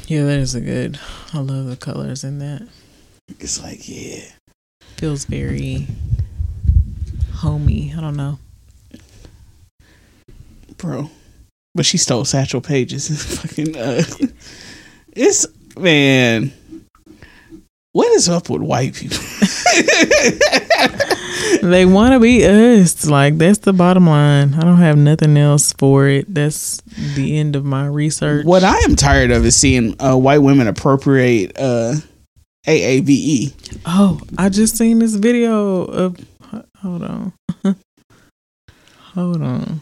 Yeah, 0.07 0.25
that 0.25 0.39
is 0.39 0.55
a 0.55 0.61
good. 0.61 0.99
I 1.33 1.39
love 1.39 1.67
the 1.67 1.77
colors 1.77 2.23
in 2.23 2.39
that. 2.39 2.69
it's 3.41 3.63
like, 3.63 3.89
yeah, 3.89 4.25
Feels 4.97 5.25
very 5.25 5.87
homey. 7.35 7.93
I 7.97 8.01
don't 8.01 8.17
know. 8.17 8.39
bro. 10.77 11.11
But 11.75 11.87
she 11.87 11.97
stole 11.97 12.25
Satchel 12.27 12.61
Paige's. 12.61 13.09
fucking, 13.41 13.77
uh, 13.77 14.03
it's 15.13 15.47
man. 15.77 16.53
What 17.93 18.11
is 18.13 18.29
up 18.29 18.49
with 18.49 18.63
white 18.63 18.95
people? 18.95 19.19
They 21.63 21.87
want 21.87 22.13
to 22.13 22.21
be 22.21 22.45
us. 22.45 23.07
Like 23.07 23.39
that's 23.39 23.59
the 23.59 23.73
bottom 23.73 24.07
line. 24.07 24.55
I 24.55 24.63
don't 24.63 24.79
have 24.79 24.99
nothing 24.99 25.37
else 25.37 25.73
for 25.73 26.09
it. 26.09 26.33
That's 26.33 26.81
the 27.15 27.39
end 27.39 27.55
of 27.55 27.65
my 27.65 27.87
research. 27.87 28.45
what 28.45 28.65
I 28.65 28.77
am 28.79 28.97
tired 28.97 29.31
of 29.31 29.45
is 29.45 29.55
seeing 29.55 29.95
uh, 30.01 30.17
white 30.17 30.39
women 30.39 30.67
appropriate 30.67 31.57
uh, 31.57 31.95
AAVE. 32.67 33.81
Oh, 33.87 34.21
I 34.39 34.49
just 34.49 34.77
seen 34.77 34.99
this 34.99 35.15
video 35.15 35.85
of. 35.85 36.17
Hold 36.81 37.05
on. 37.05 37.33
hold 39.15 39.43
on. 39.43 39.81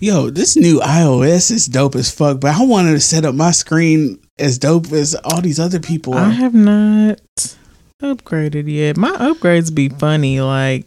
Yo, 0.00 0.28
this 0.28 0.56
new 0.56 0.80
iOS 0.80 1.50
is 1.50 1.66
dope 1.66 1.94
as 1.94 2.10
fuck, 2.10 2.40
but 2.40 2.54
I 2.54 2.64
wanted 2.64 2.92
to 2.92 3.00
set 3.00 3.24
up 3.24 3.34
my 3.34 3.52
screen 3.52 4.18
as 4.38 4.58
dope 4.58 4.92
as 4.92 5.14
all 5.14 5.40
these 5.40 5.60
other 5.60 5.78
people 5.78 6.14
I 6.14 6.30
have 6.30 6.54
not 6.54 7.20
upgraded 8.02 8.64
yet. 8.66 8.96
My 8.96 9.12
upgrades 9.12 9.74
be 9.74 9.88
funny. 9.88 10.40
Like 10.40 10.86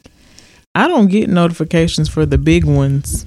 I 0.76 0.88
don't 0.88 1.08
get 1.08 1.30
notifications 1.30 2.10
for 2.10 2.26
the 2.26 2.38
big 2.38 2.66
ones. 2.66 3.26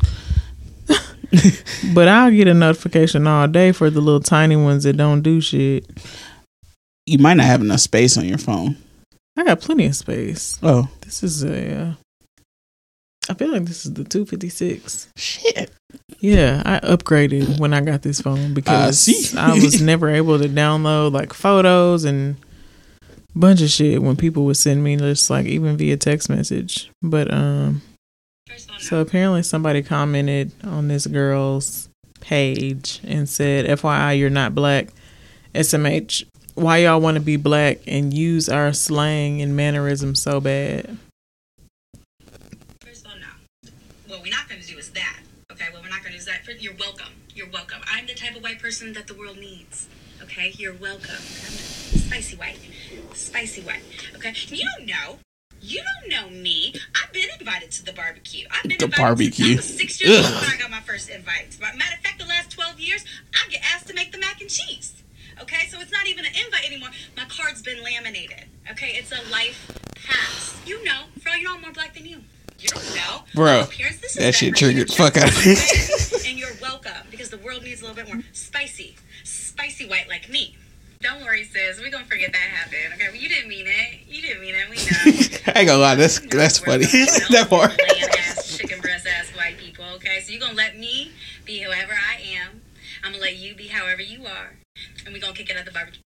but 1.94 2.08
I'll 2.08 2.30
get 2.30 2.48
a 2.48 2.54
notification 2.54 3.26
all 3.26 3.48
day 3.48 3.72
for 3.72 3.88
the 3.88 4.00
little 4.00 4.20
tiny 4.20 4.56
ones 4.56 4.84
that 4.84 4.96
don't 4.96 5.22
do 5.22 5.40
shit. 5.40 5.86
You 7.06 7.18
might 7.18 7.34
not 7.34 7.46
have 7.46 7.60
enough 7.62 7.80
space 7.80 8.16
on 8.16 8.26
your 8.26 8.38
phone. 8.38 8.76
I 9.36 9.44
got 9.44 9.60
plenty 9.60 9.86
of 9.86 9.96
space. 9.96 10.58
Oh 10.62 10.88
This 11.00 11.22
is 11.22 11.42
a. 11.42 11.74
Uh, 11.74 11.92
I 13.30 13.34
feel 13.34 13.52
like 13.52 13.64
this 13.64 13.86
is 13.86 13.94
the 13.94 14.04
256. 14.04 15.08
shit! 15.16 15.70
Yeah, 16.18 16.62
I 16.66 16.80
upgraded 16.80 17.58
when 17.58 17.72
I 17.72 17.80
got 17.80 18.02
this 18.02 18.20
phone 18.20 18.54
because 18.54 18.98
see. 18.98 19.36
I 19.38 19.54
was 19.54 19.80
never 19.90 20.10
able 20.10 20.38
to 20.38 20.48
download 20.48 21.12
like 21.12 21.32
photos 21.32 22.04
and 22.04 22.36
bunch 23.34 23.62
of 23.62 23.70
shit 23.70 24.02
when 24.02 24.16
people 24.16 24.44
would 24.46 24.56
send 24.56 24.82
me 24.82 24.96
just 24.96 25.30
like 25.30 25.46
even 25.46 25.76
via 25.76 25.96
text 25.96 26.28
message. 26.28 26.90
But 27.02 27.32
um 27.32 27.82
so 28.78 29.00
apparently 29.00 29.42
somebody 29.42 29.82
commented 29.82 30.52
on 30.64 30.88
this 30.88 31.06
girl's 31.06 31.88
page 32.20 33.00
and 33.04 33.28
said, 33.28 33.66
FYI, 33.66 34.18
you're 34.18 34.30
not 34.30 34.54
black. 34.54 34.88
SMH, 35.54 36.24
why 36.54 36.78
y'all 36.78 37.00
want 37.00 37.16
to 37.16 37.20
be 37.20 37.36
black 37.36 37.78
and 37.86 38.12
use 38.12 38.48
our 38.48 38.72
slang 38.72 39.40
and 39.40 39.56
mannerisms 39.56 40.20
so 40.20 40.40
bad? 40.40 40.98
First 42.84 43.06
of 43.06 43.12
all, 43.12 43.18
no. 43.18 43.70
What 44.10 44.22
we're 44.22 44.30
not 44.32 44.48
going 44.48 44.60
to 44.60 44.66
do 44.66 44.76
is 44.76 44.90
that. 44.90 45.20
Okay, 45.52 45.66
well, 45.72 45.82
we're 45.82 45.88
not 45.88 46.02
going 46.02 46.12
to 46.14 46.18
do 46.18 46.24
that. 46.24 46.44
For, 46.44 46.50
you're 46.50 46.74
welcome. 46.74 47.12
You're 47.32 47.48
welcome. 47.48 47.78
I'm 47.86 48.06
the 48.06 48.14
type 48.14 48.34
of 48.34 48.42
white 48.42 48.58
person 48.60 48.92
that 48.94 49.06
the 49.06 49.14
world 49.14 49.38
needs. 49.38 49.86
Okay, 50.20 50.52
you're 50.58 50.74
welcome. 50.74 51.14
I'm 51.14 51.54
spicy 51.94 52.36
white. 52.36 52.58
Spicy 53.14 53.62
white. 53.62 53.82
Okay, 54.16 54.34
you 54.48 54.68
don't 54.76 54.88
know. 54.88 55.20
You 55.60 55.80
don't 55.84 56.10
know 56.10 56.28
me. 56.28 56.74
I've 57.00 57.12
been 57.12 57.28
invited 57.38 57.70
to 57.70 57.84
the 57.84 57.92
barbecue. 57.92 58.48
I've 58.50 58.64
been 58.64 58.78
The 58.78 58.86
invited 58.86 59.00
barbecue. 59.00 59.56
Was 59.56 59.76
six 59.76 60.00
years 60.00 60.26
old 60.26 60.26
Ugh. 60.26 60.42
when 60.42 60.50
I 60.50 60.56
got 60.56 60.72
my 60.72 60.80
first 60.80 61.08
invite. 61.08 61.56
Matter 61.60 61.94
of 61.94 62.00
fact, 62.00 62.18
the 62.18 62.26
last 62.26 62.50
12 62.50 62.80
years, 62.80 63.04
I 63.32 63.48
get 63.48 63.62
asked 63.72 63.86
to 63.86 63.94
make 63.94 64.10
the 64.10 64.18
mac 64.18 64.40
and 64.40 64.50
cheese. 64.50 65.04
Okay, 65.40 65.68
so 65.68 65.80
it's 65.80 65.92
not 65.92 66.08
even 66.08 66.24
an 66.24 66.32
invite 66.44 66.66
anymore. 66.66 66.88
My 67.16 67.26
card's 67.26 67.62
been 67.62 67.80
laminated. 67.84 68.46
Okay, 68.72 68.96
it's 68.98 69.12
a 69.12 69.30
life 69.30 69.70
pass. 69.94 70.60
You 70.66 70.82
know, 70.82 71.02
for 71.22 71.28
all 71.28 71.36
you 71.36 71.44
know, 71.44 71.54
I'm 71.54 71.60
more 71.60 71.72
black 71.72 71.94
than 71.94 72.06
you. 72.06 72.22
You 72.60 72.68
don't 72.68 72.94
know. 72.94 73.22
Bro, 73.34 73.62
Appearance, 73.62 74.14
that 74.16 74.34
shit 74.34 74.54
triggered 74.54 74.88
the 74.88 74.92
fuck 74.92 75.16
out 75.16 75.28
of 75.28 75.46
me. 75.46 76.28
and 76.28 76.38
you're 76.38 76.50
welcome 76.60 77.06
because 77.10 77.30
the 77.30 77.38
world 77.38 77.62
needs 77.62 77.80
a 77.80 77.86
little 77.86 77.96
bit 77.96 78.12
more 78.12 78.22
spicy, 78.32 78.96
spicy 79.24 79.88
white 79.88 80.08
like 80.08 80.28
me. 80.28 80.56
Don't 81.00 81.22
worry, 81.22 81.44
sis. 81.44 81.80
We're 81.80 81.90
gonna 81.90 82.04
forget 82.04 82.32
that 82.32 82.38
happened. 82.38 82.92
Okay, 82.94 83.06
well, 83.08 83.16
you 83.16 83.30
didn't 83.30 83.48
mean 83.48 83.64
it. 83.66 84.00
You 84.06 84.20
didn't 84.20 84.42
mean 84.42 84.54
it. 84.54 84.68
We 84.68 84.76
know. 84.76 85.28
I 85.54 85.60
ain't 85.60 85.68
gonna 85.68 85.78
lie, 85.78 85.94
that's 85.94 86.20
that's 86.20 86.58
funny. 86.58 86.84
that 87.30 87.46
part. 87.48 87.70
Ass, 88.18 88.58
chicken 88.58 88.82
breast 88.82 89.06
ass 89.06 89.34
white 89.34 89.56
people. 89.56 89.86
Okay, 89.94 90.20
so 90.20 90.30
you're 90.30 90.40
gonna 90.40 90.52
let 90.52 90.78
me 90.78 91.12
be 91.46 91.62
whoever 91.62 91.94
I 91.94 92.20
am. 92.20 92.60
I'm 93.02 93.12
gonna 93.12 93.22
let 93.22 93.36
you 93.36 93.54
be 93.54 93.68
however 93.68 94.02
you 94.02 94.26
are, 94.26 94.58
and 95.06 95.14
we're 95.14 95.20
gonna 95.22 95.32
kick 95.32 95.48
it 95.48 95.56
at 95.56 95.64
the 95.64 95.70
barbecue. 95.70 96.02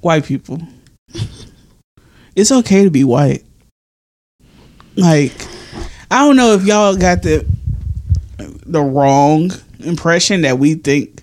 White 0.00 0.26
people. 0.26 0.60
It's 2.36 2.52
okay 2.52 2.84
to 2.84 2.90
be 2.90 3.04
white. 3.04 3.44
Like, 5.00 5.32
I 6.10 6.18
don't 6.26 6.36
know 6.36 6.54
if 6.54 6.64
y'all 6.64 6.96
got 6.96 7.22
the 7.22 7.46
the 8.66 8.80
wrong 8.82 9.50
impression 9.80 10.42
that 10.42 10.58
we 10.58 10.74
think 10.74 11.22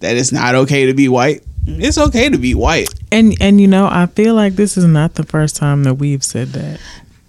that 0.00 0.16
it's 0.16 0.32
not 0.32 0.54
okay 0.54 0.86
to 0.86 0.94
be 0.94 1.08
white. 1.08 1.42
It's 1.66 1.96
okay 1.98 2.28
to 2.28 2.38
be 2.38 2.54
white. 2.54 2.92
And 3.12 3.34
and 3.40 3.60
you 3.60 3.68
know, 3.68 3.86
I 3.86 4.06
feel 4.06 4.34
like 4.34 4.54
this 4.54 4.76
is 4.76 4.84
not 4.84 5.14
the 5.14 5.22
first 5.24 5.56
time 5.56 5.84
that 5.84 5.94
we've 5.94 6.24
said 6.24 6.48
that. 6.48 6.80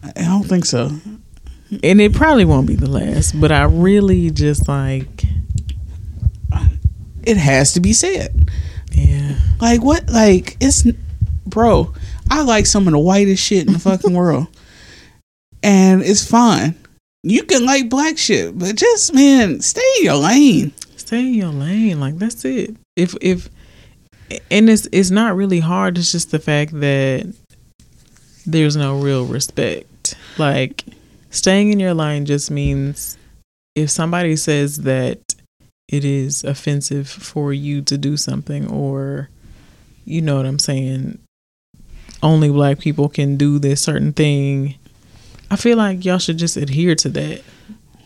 I 0.04 0.24
don't 0.24 0.44
think 0.44 0.66
so. 0.66 0.92
And 1.84 2.02
it 2.02 2.14
probably 2.14 2.46
won't 2.46 2.68
be 2.68 2.76
the 2.76 2.90
last, 2.90 3.40
but 3.40 3.52
I 3.52 3.64
really 3.64 4.30
just 4.32 4.68
like 4.68 5.24
It 7.24 7.38
has 7.38 7.74
to 7.74 7.80
be 7.80 7.94
said. 7.94 8.50
yeah. 8.92 9.36
Like 9.62 9.82
what? 9.84 10.10
Like 10.10 10.58
it's, 10.60 10.84
bro. 11.46 11.94
I 12.30 12.42
like 12.42 12.66
some 12.66 12.88
of 12.88 12.92
the 12.94 13.00
whitest 13.00 13.44
shit 13.44 13.68
in 13.68 13.74
the 13.74 13.80
fucking 13.80 14.14
world, 14.14 14.48
and 15.64 16.04
it's 16.04 16.30
fine. 16.30 16.76
You 17.24 17.44
can 17.44 17.66
like 17.66 17.90
black 17.90 18.18
shit, 18.18 18.58
but 18.58 18.76
just 18.76 19.14
man, 19.14 19.62
stay 19.62 19.82
in 20.00 20.06
your 20.06 20.18
lane. 20.18 20.74
Stay 20.98 21.20
in 21.20 21.34
your 21.34 21.50
lane. 21.50 22.00
Like 22.00 22.18
that's 22.18 22.44
it. 22.46 22.76
If 22.96 23.16
if 23.22 23.50
and 24.52 24.70
it's 24.70 24.88
it's 24.92 25.10
not 25.10 25.36
really 25.36 25.60
hard, 25.60 25.98
it's 25.98 26.12
just 26.12 26.32
the 26.32 26.40
fact 26.40 26.78
that 26.80 27.34
there's 28.46 28.76
no 28.76 29.00
real 29.00 29.26
respect. 29.26 30.16
Like 30.38 30.84
staying 31.30 31.72
in 31.72 31.80
your 31.80 31.94
lane 31.94 32.26
just 32.26 32.52
means 32.52 33.18
if 33.76 33.90
somebody 33.90 34.36
says 34.36 34.82
that 34.82 35.20
it 35.88 36.04
is 36.04 36.44
offensive 36.44 37.08
for 37.08 37.54
you 37.54 37.82
to 37.84 37.98
do 37.98 38.18
something 38.18 38.70
or 38.70 39.30
you 40.06 40.22
know 40.22 40.36
what 40.36 40.46
I'm 40.46 40.60
saying, 40.60 41.20
only 42.22 42.50
black 42.50 42.80
people 42.80 43.08
can 43.10 43.38
do 43.38 43.60
this 43.60 43.82
certain 43.82 44.12
thing. 44.12 44.76
I 45.54 45.56
feel 45.56 45.78
like 45.78 46.04
y'all 46.04 46.18
should 46.18 46.40
just 46.40 46.58
adhere 46.58 46.96
to 46.96 47.10
that. 47.10 47.44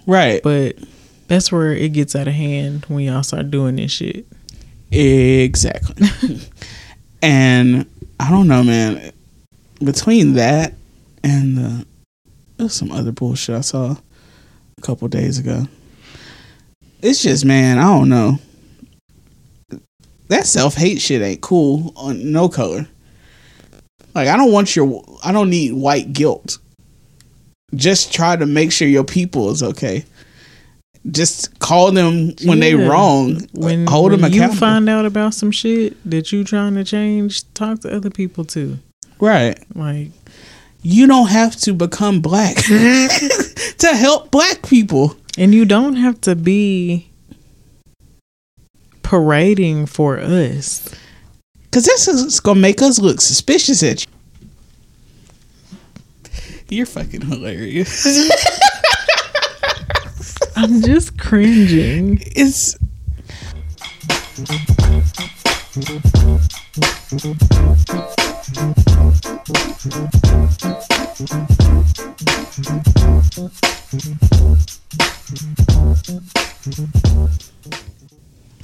Right. 0.05 0.43
But 0.43 0.75
that's 1.29 1.49
where 1.49 1.71
it 1.71 1.93
gets 1.93 2.13
out 2.13 2.27
of 2.27 2.33
hand 2.33 2.83
when 2.89 3.05
y'all 3.05 3.23
start 3.23 3.49
doing 3.49 3.77
this 3.77 3.89
shit. 3.89 4.25
Exactly. 4.91 6.07
and 7.21 7.85
I 8.19 8.31
don't 8.31 8.49
know, 8.49 8.65
man. 8.65 9.13
Between 9.81 10.33
that 10.33 10.73
and 11.23 11.57
the 11.57 11.85
there's 12.57 12.73
some 12.73 12.91
other 12.91 13.13
bullshit 13.13 13.55
I 13.55 13.61
saw 13.61 13.95
a 14.77 14.81
couple 14.81 15.07
days 15.07 15.39
ago. 15.39 15.69
It's 17.01 17.23
just, 17.23 17.45
man, 17.45 17.77
I 17.77 17.83
don't 17.83 18.09
know. 18.09 18.39
That 20.27 20.45
self 20.45 20.75
hate 20.75 20.99
shit 20.99 21.21
ain't 21.21 21.39
cool 21.39 21.93
on 21.95 22.29
no 22.29 22.49
color. 22.49 22.89
Like 24.13 24.27
I 24.27 24.35
don't 24.35 24.51
want 24.51 24.75
your 24.75 25.01
I 25.23 25.31
don't 25.31 25.49
need 25.49 25.71
white 25.71 26.11
guilt. 26.11 26.57
Just 27.75 28.13
try 28.13 28.35
to 28.35 28.45
make 28.45 28.71
sure 28.71 28.87
your 28.87 29.03
people 29.03 29.49
is 29.51 29.61
okay. 29.61 30.05
Just 31.11 31.57
call 31.59 31.91
them 31.91 32.33
when 32.45 32.59
they 32.59 32.75
wrong. 32.75 33.47
When, 33.53 33.87
hold 33.87 34.11
when 34.11 34.21
them 34.21 34.31
you 34.33 34.39
accountable. 34.41 34.59
find 34.59 34.89
out 34.89 35.05
about 35.05 35.33
some 35.33 35.51
shit 35.51 35.95
that 36.09 36.31
you 36.31 36.43
trying 36.43 36.75
to 36.75 36.83
change, 36.83 37.51
talk 37.53 37.79
to 37.81 37.93
other 37.95 38.09
people 38.09 38.43
too. 38.45 38.77
right. 39.19 39.57
Like 39.75 40.09
you 40.81 41.07
don't 41.07 41.27
have 41.27 41.55
to 41.57 41.73
become 41.73 42.21
black 42.21 42.55
to 43.77 43.87
help 43.95 44.31
black 44.31 44.67
people. 44.67 45.15
and 45.37 45.53
you 45.53 45.65
don't 45.65 45.95
have 45.95 46.19
to 46.21 46.35
be 46.35 47.09
parading 49.03 49.85
for 49.85 50.19
us. 50.19 50.89
Cause 51.71 51.85
this 51.85 52.07
is 52.07 52.39
gonna 52.39 52.59
make 52.59 52.81
us 52.81 52.99
look 52.99 53.21
suspicious 53.21 53.83
at 53.83 54.01
you. 54.05 54.11
You're 56.69 56.85
fucking 56.85 57.21
hilarious. 57.21 58.05
I'm 60.55 60.81
just 60.81 61.17
cringing. 61.17 62.21
It's 62.35 62.77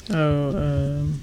Oh, 0.10 0.58
um 0.58 1.20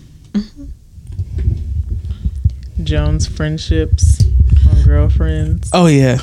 Joan's 2.83 3.27
friendships 3.27 4.23
on 4.69 4.83
girlfriends 4.85 5.71
oh 5.73 5.87
yeah. 5.87 6.19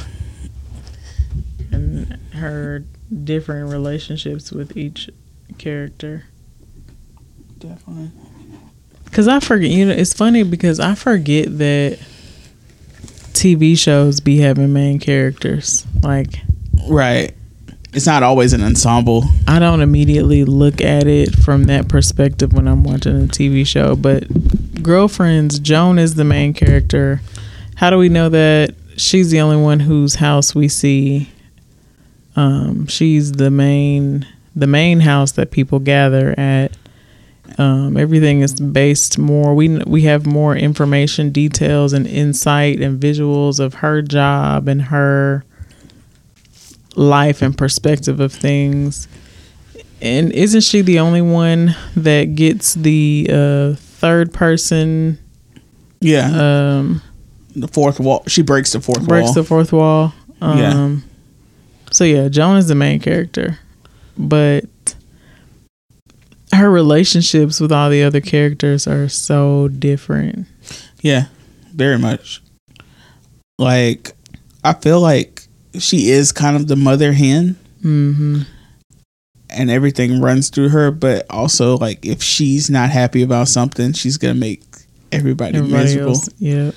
And 1.78 2.14
her 2.34 2.84
different 3.24 3.72
relationships 3.72 4.52
with 4.52 4.76
each 4.76 5.10
character. 5.58 6.26
Definitely. 7.60 8.12
Cause 9.12 9.28
I 9.28 9.40
forget, 9.40 9.70
you 9.72 9.86
know, 9.86 9.94
it's 9.94 10.14
funny 10.14 10.44
because 10.44 10.80
I 10.80 10.94
forget 10.96 11.58
that 11.58 12.00
TV 13.34 13.78
shows 13.78 14.20
be 14.20 14.38
having 14.40 14.74
main 14.74 15.00
characters. 15.00 15.86
Like, 16.04 16.42
Right. 16.88 17.34
It's 17.94 18.06
not 18.06 18.22
always 18.22 18.54
an 18.54 18.62
ensemble. 18.62 19.24
I 19.48 19.60
don't 19.60 19.82
immediately 19.82 20.46
look 20.46 20.82
at 20.82 21.08
it 21.08 21.34
from 21.36 21.64
that 21.66 21.88
perspective 21.88 22.54
when 22.54 22.68
I'm 22.68 22.84
watching 22.84 23.16
a 23.24 23.28
TV 23.28 23.66
show. 23.66 23.96
But 23.96 24.84
girlfriends, 24.84 25.58
Joan 25.60 25.98
is 25.98 26.16
the 26.16 26.24
main 26.24 26.54
character. 26.54 27.22
How 27.76 27.90
do 27.90 27.98
we 27.98 28.10
know 28.10 28.30
that 28.30 28.76
she's 28.98 29.32
the 29.32 29.40
only 29.40 29.58
one 29.58 29.80
whose 29.80 30.16
house 30.16 30.54
we 30.54 30.68
see? 30.68 31.30
Um, 32.38 32.88
she's 32.88 33.34
the 33.34 33.52
main, 33.52 34.26
the 34.56 34.68
main 34.68 35.02
house 35.02 35.34
that 35.34 35.52
people 35.52 35.80
gather 35.80 36.34
at. 36.40 36.72
Um, 37.58 37.98
everything 37.98 38.42
is 38.42 38.54
based 38.60 39.18
more. 39.18 39.56
We 39.56 39.78
we 39.80 40.04
have 40.04 40.26
more 40.26 40.56
information, 40.56 41.32
details, 41.32 41.94
and 41.94 42.06
insight 42.06 42.80
and 42.82 43.02
visuals 43.02 43.60
of 43.60 43.76
her 43.76 44.02
job 44.02 44.68
and 44.68 44.84
her 44.84 45.44
life 46.96 47.42
and 47.42 47.58
perspective 47.58 48.20
of 48.20 48.32
things. 48.34 49.08
And 50.02 50.32
isn't 50.32 50.62
she 50.62 50.82
the 50.82 51.00
only 51.00 51.22
one 51.22 51.76
that 51.96 52.36
gets 52.36 52.76
the 52.76 53.28
uh, 53.32 53.74
third 53.78 54.34
person 54.34 55.18
Yeah, 56.02 56.28
um, 56.80 57.02
the 57.56 57.68
fourth 57.68 58.00
wall. 58.00 58.24
She 58.28 58.42
breaks 58.44 58.74
the 58.74 58.82
fourth 58.82 59.08
breaks 59.08 59.26
wall. 59.26 59.34
the 59.34 59.44
fourth 59.44 59.74
wall? 59.74 60.14
Um, 60.42 60.58
Yeah. 60.60 60.96
So 61.98 62.04
yeah, 62.04 62.28
Joan 62.28 62.58
is 62.58 62.68
the 62.68 62.76
main 62.76 63.00
character, 63.00 63.58
but 64.20 64.66
her 66.54 66.70
relationships 66.70 67.60
with 67.60 67.72
all 67.72 67.90
the 67.90 68.04
other 68.04 68.22
characters 68.22 68.86
are 68.86 69.10
so 69.10 69.68
different. 69.68 70.46
yeah, 71.02 71.26
very 71.74 71.98
much. 71.98 72.44
Like, 73.58 74.12
I 74.64 74.74
feel 74.74 75.02
like 75.02 75.48
she 75.80 76.12
is 76.12 76.32
kind 76.32 76.56
of 76.56 76.68
the 76.68 76.76
mother 76.76 77.14
hen. 77.14 77.56
hmm 77.82 78.42
and 79.50 79.72
everything 79.72 80.22
runs 80.22 80.50
through 80.52 80.70
her. 80.70 80.92
But 80.92 81.26
also, 81.32 81.78
like, 81.78 82.06
if 82.06 82.22
she's 82.22 82.70
not 82.70 82.92
happy 82.92 83.24
about 83.24 83.48
something, 83.48 83.94
she's 83.94 84.18
gonna 84.18 84.36
make 84.36 84.62
everybody, 85.12 85.58
Everybody 85.58 85.84
miserable, 85.84 86.12
else, 86.12 86.30
yeah. 86.38 86.72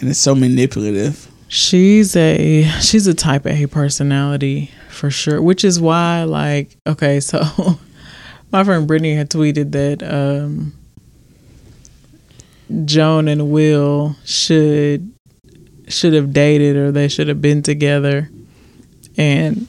and 0.00 0.10
it's 0.10 0.18
so 0.18 0.34
manipulative. 0.34 1.28
She's 1.52 2.16
a 2.16 2.64
she's 2.80 3.06
a 3.06 3.12
type 3.12 3.46
A 3.46 3.66
personality 3.66 4.70
for 4.88 5.10
sure, 5.10 5.42
which 5.42 5.66
is 5.66 5.78
why 5.78 6.22
like 6.22 6.78
okay, 6.86 7.20
so 7.20 7.42
my 8.50 8.64
friend 8.64 8.86
Brittany 8.86 9.14
had 9.14 9.28
tweeted 9.28 9.72
that 9.72 10.02
um 10.02 10.72
Joan 12.86 13.28
and 13.28 13.50
Will 13.50 14.16
should 14.24 15.12
should 15.88 16.14
have 16.14 16.32
dated 16.32 16.74
or 16.74 16.90
they 16.90 17.06
should 17.06 17.28
have 17.28 17.42
been 17.42 17.62
together. 17.62 18.30
And 19.18 19.68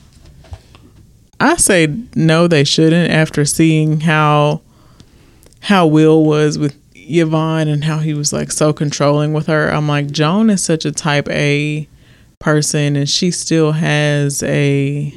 I 1.41 1.57
say 1.57 1.93
no 2.15 2.47
they 2.47 2.63
shouldn't 2.63 3.11
after 3.11 3.43
seeing 3.43 3.99
how 3.99 4.61
how 5.59 5.87
Will 5.87 6.23
was 6.23 6.57
with 6.57 6.77
Yvonne 7.07 7.67
and 7.67 7.83
how 7.83 7.99
he 7.99 8.13
was 8.13 8.33
like 8.33 8.51
so 8.51 8.73
controlling 8.73 9.33
with 9.33 9.47
her. 9.47 9.69
I'm 9.69 9.87
like, 9.87 10.11
Joan 10.11 10.49
is 10.49 10.63
such 10.63 10.85
a 10.85 10.91
type 10.91 11.29
A 11.29 11.87
person 12.39 12.95
and 12.95 13.09
she 13.09 13.31
still 13.31 13.71
has 13.71 14.43
a 14.43 15.13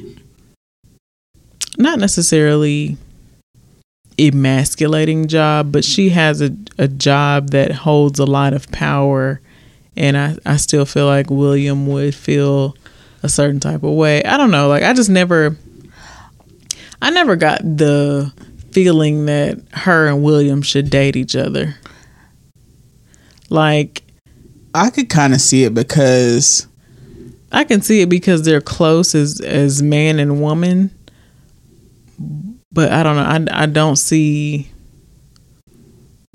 not 1.77 1.99
necessarily 1.99 2.97
emasculating 4.19 5.27
job, 5.27 5.71
but 5.71 5.83
she 5.83 6.09
has 6.09 6.41
a, 6.41 6.55
a 6.77 6.87
job 6.87 7.49
that 7.49 7.71
holds 7.71 8.19
a 8.19 8.25
lot 8.25 8.53
of 8.53 8.71
power 8.71 9.41
and 9.95 10.17
I, 10.17 10.37
I 10.45 10.57
still 10.57 10.85
feel 10.85 11.07
like 11.07 11.29
William 11.29 11.87
would 11.87 12.15
feel 12.15 12.75
a 13.23 13.29
certain 13.29 13.59
type 13.59 13.83
of 13.83 13.93
way. 13.93 14.23
I 14.23 14.37
don't 14.37 14.51
know, 14.51 14.67
like 14.67 14.83
I 14.83 14.93
just 14.93 15.09
never 15.09 15.57
I 17.01 17.09
never 17.11 17.35
got 17.35 17.61
the 17.61 18.31
feeling 18.77 19.25
that 19.25 19.57
her 19.73 20.05
and 20.05 20.21
William 20.21 20.61
should 20.61 20.91
date 20.91 21.15
each 21.15 21.35
other. 21.35 21.73
Like 23.49 24.03
I 24.75 24.91
could 24.91 25.09
kind 25.09 25.33
of 25.33 25.41
see 25.41 25.63
it 25.63 25.73
because 25.73 26.67
I 27.51 27.63
can 27.63 27.81
see 27.81 28.01
it 28.01 28.09
because 28.09 28.43
they're 28.43 28.61
close 28.61 29.15
as 29.15 29.41
as 29.41 29.81
man 29.81 30.19
and 30.19 30.39
woman, 30.39 30.95
but 32.71 32.91
I 32.91 33.01
don't 33.01 33.15
know. 33.15 33.55
I 33.55 33.63
I 33.63 33.65
don't 33.65 33.95
see 33.95 34.69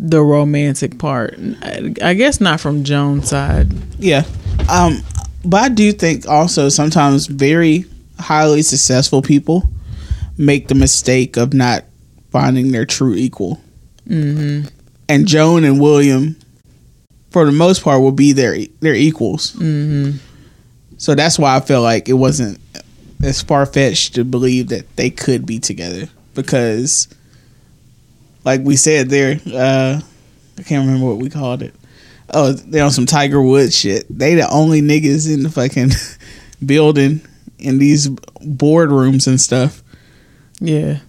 the 0.00 0.20
romantic 0.20 0.98
part. 0.98 1.36
I, 1.62 1.94
I 2.02 2.14
guess 2.14 2.40
not 2.40 2.58
from 2.58 2.82
Joan's 2.82 3.28
side. 3.28 3.70
yeah, 4.00 4.24
um, 4.68 5.00
but 5.44 5.62
I 5.62 5.68
do 5.68 5.92
think 5.92 6.26
also 6.26 6.70
sometimes 6.70 7.28
very 7.28 7.84
highly 8.18 8.62
successful 8.62 9.22
people 9.22 9.62
make 10.36 10.66
the 10.66 10.74
mistake 10.74 11.36
of 11.36 11.54
not 11.54 11.84
finding 12.32 12.72
their 12.72 12.86
true 12.86 13.14
equal. 13.14 13.60
Mm-hmm. 14.08 14.68
And 15.08 15.28
Joan 15.28 15.64
and 15.64 15.80
William, 15.80 16.36
for 17.30 17.44
the 17.44 17.52
most 17.52 17.84
part, 17.84 18.00
will 18.00 18.12
be 18.12 18.32
their 18.32 18.56
their 18.80 18.94
equals. 18.94 19.52
Mm-hmm. 19.52 20.16
So 20.96 21.14
that's 21.14 21.38
why 21.38 21.56
I 21.56 21.60
feel 21.60 21.82
like 21.82 22.08
it 22.08 22.14
wasn't 22.14 22.58
as 23.22 23.42
far 23.42 23.66
fetched 23.66 24.14
to 24.14 24.24
believe 24.24 24.68
that 24.68 24.96
they 24.96 25.10
could 25.10 25.46
be 25.46 25.58
together 25.58 26.08
because, 26.34 27.08
like 28.44 28.62
we 28.62 28.76
said 28.76 29.08
there, 29.08 29.38
uh, 29.52 30.00
I 30.58 30.62
can't 30.62 30.86
remember 30.86 31.06
what 31.06 31.18
we 31.18 31.30
called 31.30 31.62
it. 31.62 31.74
Oh, 32.34 32.52
they 32.52 32.80
on 32.80 32.90
some 32.90 33.06
Tiger 33.06 33.42
Woods 33.42 33.76
shit. 33.76 34.06
They 34.08 34.34
the 34.34 34.48
only 34.50 34.80
niggas 34.80 35.32
in 35.32 35.42
the 35.42 35.50
fucking 35.50 35.90
building 36.66 37.20
in 37.58 37.78
these 37.78 38.08
boardrooms 38.08 39.26
and 39.26 39.40
stuff. 39.40 39.82
Yeah. 40.60 41.00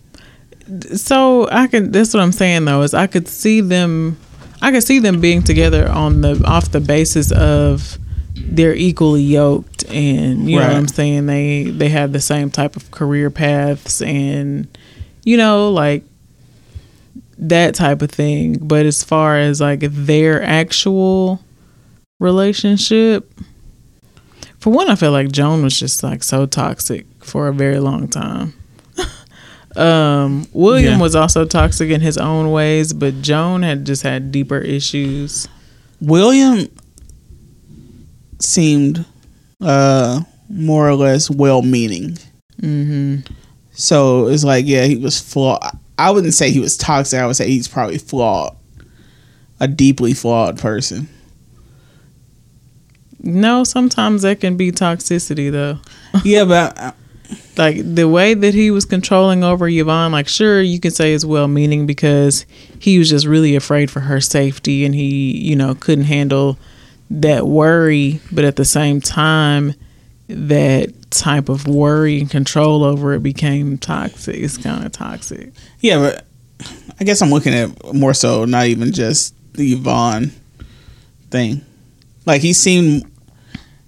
So 0.95 1.47
I 1.51 1.67
can. 1.67 1.91
That's 1.91 2.13
what 2.13 2.21
I'm 2.21 2.31
saying 2.31 2.65
though. 2.65 2.81
Is 2.81 2.93
I 2.93 3.07
could 3.07 3.27
see 3.27 3.61
them. 3.61 4.17
I 4.61 4.71
could 4.71 4.83
see 4.83 4.99
them 4.99 5.19
being 5.19 5.43
together 5.43 5.89
on 5.89 6.21
the 6.21 6.41
off 6.45 6.71
the 6.71 6.79
basis 6.79 7.31
of 7.31 7.97
they're 8.35 8.75
equally 8.75 9.21
yoked, 9.21 9.83
and 9.89 10.49
you 10.49 10.57
know 10.57 10.67
what 10.67 10.75
I'm 10.75 10.87
saying. 10.87 11.25
They 11.25 11.63
they 11.65 11.89
have 11.89 12.13
the 12.13 12.21
same 12.21 12.49
type 12.49 12.75
of 12.75 12.91
career 12.91 13.29
paths, 13.29 14.01
and 14.01 14.67
you 15.23 15.37
know 15.37 15.69
like 15.69 16.03
that 17.37 17.75
type 17.75 18.01
of 18.01 18.11
thing. 18.11 18.57
But 18.61 18.85
as 18.85 19.03
far 19.03 19.37
as 19.37 19.59
like 19.59 19.81
their 19.81 20.41
actual 20.41 21.41
relationship, 22.19 23.31
for 24.59 24.71
one, 24.71 24.89
I 24.89 24.95
feel 24.95 25.11
like 25.11 25.31
Joan 25.31 25.61
was 25.61 25.77
just 25.77 26.03
like 26.03 26.23
so 26.23 26.45
toxic 26.45 27.05
for 27.19 27.49
a 27.49 27.53
very 27.53 27.79
long 27.79 28.07
time. 28.07 28.53
Um, 29.75 30.47
William 30.53 30.93
Yeah. 30.93 30.99
was 30.99 31.15
also 31.15 31.45
toxic 31.45 31.89
in 31.89 32.01
his 32.01 32.17
own 32.17 32.51
ways, 32.51 32.93
but 32.93 33.21
Joan 33.21 33.61
had 33.63 33.85
just 33.85 34.03
had 34.03 34.31
deeper 34.31 34.57
issues. 34.57 35.47
William 36.01 36.67
seemed 38.39 39.05
uh, 39.61 40.21
more 40.49 40.87
or 40.87 40.95
less 40.95 41.29
well 41.29 41.61
meaning. 41.61 42.17
hmm 42.59 43.17
So 43.71 44.27
it's 44.27 44.43
like, 44.43 44.65
yeah, 44.67 44.83
he 44.85 44.97
was 44.97 45.19
flawed. 45.19 45.61
I 45.97 46.11
wouldn't 46.11 46.33
say 46.33 46.51
he 46.51 46.59
was 46.59 46.75
toxic. 46.75 47.19
I 47.19 47.25
would 47.27 47.35
say 47.35 47.47
he's 47.47 47.67
probably 47.67 47.97
flawed, 47.99 48.55
a 49.59 49.67
deeply 49.67 50.13
flawed 50.13 50.57
person. 50.59 51.07
No, 53.21 53.63
sometimes 53.63 54.23
that 54.23 54.41
can 54.41 54.57
be 54.57 54.71
toxicity 54.71 55.49
though. 55.51 55.79
Yeah, 56.25 56.43
but 56.45 56.95
like 57.57 57.77
the 57.83 58.07
way 58.07 58.33
that 58.33 58.53
he 58.53 58.71
was 58.71 58.85
controlling 58.85 59.43
over 59.43 59.67
Yvonne, 59.67 60.11
like 60.11 60.27
sure 60.27 60.61
you 60.61 60.79
could 60.79 60.93
say 60.93 61.13
it's 61.13 61.25
well 61.25 61.47
meaning 61.47 61.85
because 61.85 62.45
he 62.79 62.97
was 62.97 63.09
just 63.09 63.25
really 63.25 63.55
afraid 63.55 63.91
for 63.91 64.01
her 64.01 64.19
safety 64.19 64.85
and 64.85 64.95
he, 64.95 65.37
you 65.37 65.55
know, 65.55 65.75
couldn't 65.75 66.05
handle 66.05 66.57
that 67.09 67.47
worry, 67.47 68.19
but 68.31 68.43
at 68.43 68.55
the 68.55 68.65
same 68.65 68.99
time 68.99 69.73
that 70.27 70.91
type 71.11 71.49
of 71.49 71.67
worry 71.67 72.19
and 72.19 72.29
control 72.29 72.83
over 72.83 73.13
it 73.13 73.21
became 73.21 73.77
toxic. 73.77 74.35
It's 74.35 74.57
kind 74.57 74.85
of 74.85 74.91
toxic. 74.91 75.51
yeah, 75.79 75.99
but 75.99 76.25
I 76.99 77.03
guess 77.03 77.21
I'm 77.21 77.29
looking 77.29 77.53
at 77.53 77.93
more 77.93 78.13
so 78.13 78.45
not 78.45 78.65
even 78.67 78.91
just 78.91 79.35
the 79.53 79.73
Yvonne 79.73 80.31
thing. 81.29 81.61
Like 82.25 82.41
he 82.41 82.53
seemed, 82.53 83.03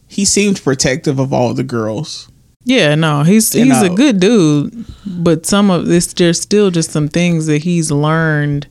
he 0.08 0.26
seemed 0.26 0.64
protective 0.64 1.20
of 1.20 1.34
all 1.34 1.54
the 1.54 1.64
girls. 1.64 2.30
Yeah, 2.66 2.96
no, 2.96 3.22
he's 3.24 3.54
You 3.56 3.66
he's 3.66 3.82
a 3.84 3.90
good 3.90 4.20
dude, 4.20 4.86
but 5.06 5.46
some 5.46 5.70
of 5.70 5.86
this 5.86 6.12
there's 6.14 6.42
still 6.42 6.72
just 6.72 6.92
some 6.92 7.08
things 7.08 7.46
that 7.46 7.60
he's 7.64 7.92
learned 7.92 8.68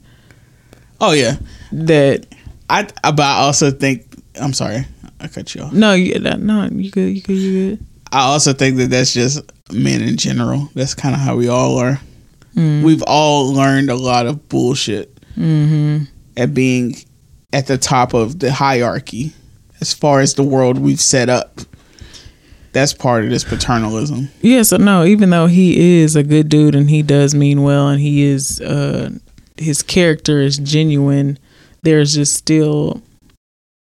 Oh 1.01 1.13
yeah, 1.13 1.37
that 1.73 2.27
I. 2.69 2.85
But 3.03 3.21
I 3.21 3.39
also 3.41 3.71
think 3.71 4.07
I'm 4.41 4.53
sorry, 4.53 4.85
I 5.21 5.29
cut 5.29 5.55
you 5.55 5.63
off. 5.63 5.73
no, 5.73 5.93
you 5.93 6.19
that, 6.19 6.41
no, 6.41 6.69
you 6.73 6.91
good, 6.91 7.15
you 7.17 7.23
good, 7.23 7.33
you 7.35 7.71
good. 7.77 7.87
I 8.13 8.21
also 8.23 8.53
think 8.53 8.77
that 8.79 8.91
that's 8.91 9.13
just 9.13 9.41
men 9.73 10.01
in 10.03 10.17
general. 10.17 10.69
That's 10.75 10.95
kind 10.95 11.15
of 11.15 11.21
how 11.21 11.37
we 11.37 11.49
all 11.49 11.79
are. 11.79 12.01
We've 12.57 13.03
all 13.09 13.53
learned 13.53 13.91
a 13.91 13.97
lot 13.97 14.27
of 14.27 14.49
bullshit 14.49 15.11
Mm-hmm. 15.37 16.05
at 16.37 16.55
being 16.55 16.95
at 17.53 17.67
the 17.67 17.77
top 17.77 18.15
of 18.15 18.39
the 18.39 18.53
hierarchy 18.53 19.33
as 19.81 19.93
far 19.93 20.21
as 20.21 20.35
the 20.35 20.45
world 20.45 20.79
we've 20.79 21.01
set 21.01 21.29
up. 21.29 21.61
That's 22.75 22.93
part 22.93 23.25
of 23.25 23.31
this 23.31 23.45
paternalism. 23.45 24.29
Yeah, 24.43 24.63
so 24.63 24.77
no, 24.77 25.05
even 25.05 25.31
though 25.31 25.47
he 25.47 26.01
is 26.01 26.17
a 26.17 26.25
good 26.25 26.49
dude 26.49 26.75
and 26.75 26.91
he 26.91 27.03
does 27.03 27.33
mean 27.33 27.63
well 27.63 27.89
and 27.89 28.01
he 28.01 28.25
is 28.25 28.61
uh 28.61 29.11
his 29.57 29.81
character 29.81 30.41
is 30.41 30.59
genuine, 30.59 31.39
there's 31.83 32.15
just 32.15 32.35
still 32.35 33.01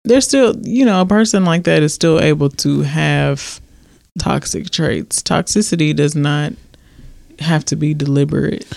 there's 0.03 0.27
still 0.27 0.55
you 0.63 0.85
know, 0.85 0.99
a 0.99 1.05
person 1.05 1.45
like 1.45 1.63
that 1.63 1.81
is 1.81 1.93
still 1.93 2.19
able 2.19 2.49
to 2.49 2.81
have 2.81 3.61
toxic 4.19 4.69
traits. 4.69 5.23
Toxicity 5.23 5.95
does 5.95 6.13
not 6.13 6.51
have 7.39 7.63
to 7.65 7.77
be 7.77 7.93
deliberate. 7.93 8.67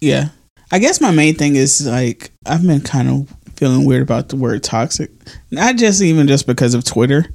Yeah. 0.00 0.30
I 0.72 0.78
guess 0.78 0.98
my 0.98 1.10
main 1.10 1.34
thing 1.34 1.56
is 1.56 1.86
like 1.86 2.30
I've 2.46 2.66
been 2.66 2.80
kind 2.80 3.10
of 3.10 3.36
feeling 3.56 3.84
weird 3.84 4.02
about 4.02 4.30
the 4.30 4.36
word 4.36 4.62
toxic. 4.62 5.10
Not 5.50 5.76
just 5.76 6.00
even 6.00 6.26
just 6.26 6.46
because 6.46 6.72
of 6.72 6.84
Twitter, 6.84 7.26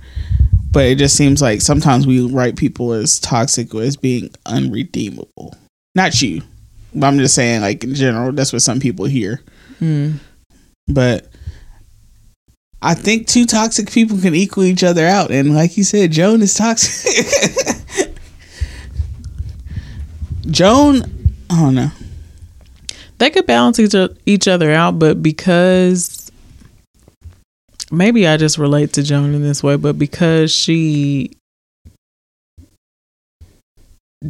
But 0.71 0.85
it 0.85 0.97
just 0.97 1.15
seems 1.15 1.41
like 1.41 1.61
sometimes 1.61 2.07
we 2.07 2.25
write 2.25 2.55
people 2.55 2.93
as 2.93 3.19
toxic 3.19 3.75
or 3.75 3.81
as 3.81 3.97
being 3.97 4.29
unredeemable. 4.45 5.55
Not 5.95 6.21
you. 6.21 6.41
But 6.93 7.07
I'm 7.07 7.17
just 7.17 7.35
saying, 7.35 7.61
like 7.61 7.83
in 7.83 7.93
general, 7.93 8.31
that's 8.31 8.53
what 8.53 8.61
some 8.61 8.79
people 8.79 9.05
hear. 9.05 9.41
Mm. 9.81 10.19
But 10.87 11.27
I 12.81 12.93
think 12.93 13.27
two 13.27 13.45
toxic 13.45 13.91
people 13.91 14.17
can 14.17 14.33
equal 14.33 14.63
each 14.63 14.83
other 14.83 15.05
out. 15.05 15.31
And 15.31 15.53
like 15.53 15.77
you 15.77 15.83
said, 15.83 16.11
Joan 16.11 16.41
is 16.41 16.53
toxic. 16.53 17.25
Joan, 20.47 21.03
I 21.49 21.61
don't 21.61 21.75
know. 21.75 21.91
They 23.19 23.29
could 23.29 23.45
balance 23.45 23.79
each, 23.79 23.93
each 24.25 24.47
other 24.47 24.71
out, 24.71 24.97
but 24.97 25.21
because 25.21 26.20
maybe 27.91 28.27
I 28.27 28.37
just 28.37 28.57
relate 28.57 28.93
to 28.93 29.03
Joan 29.03 29.33
in 29.33 29.41
this 29.43 29.61
way, 29.61 29.75
but 29.75 29.99
because 29.99 30.51
she 30.51 31.31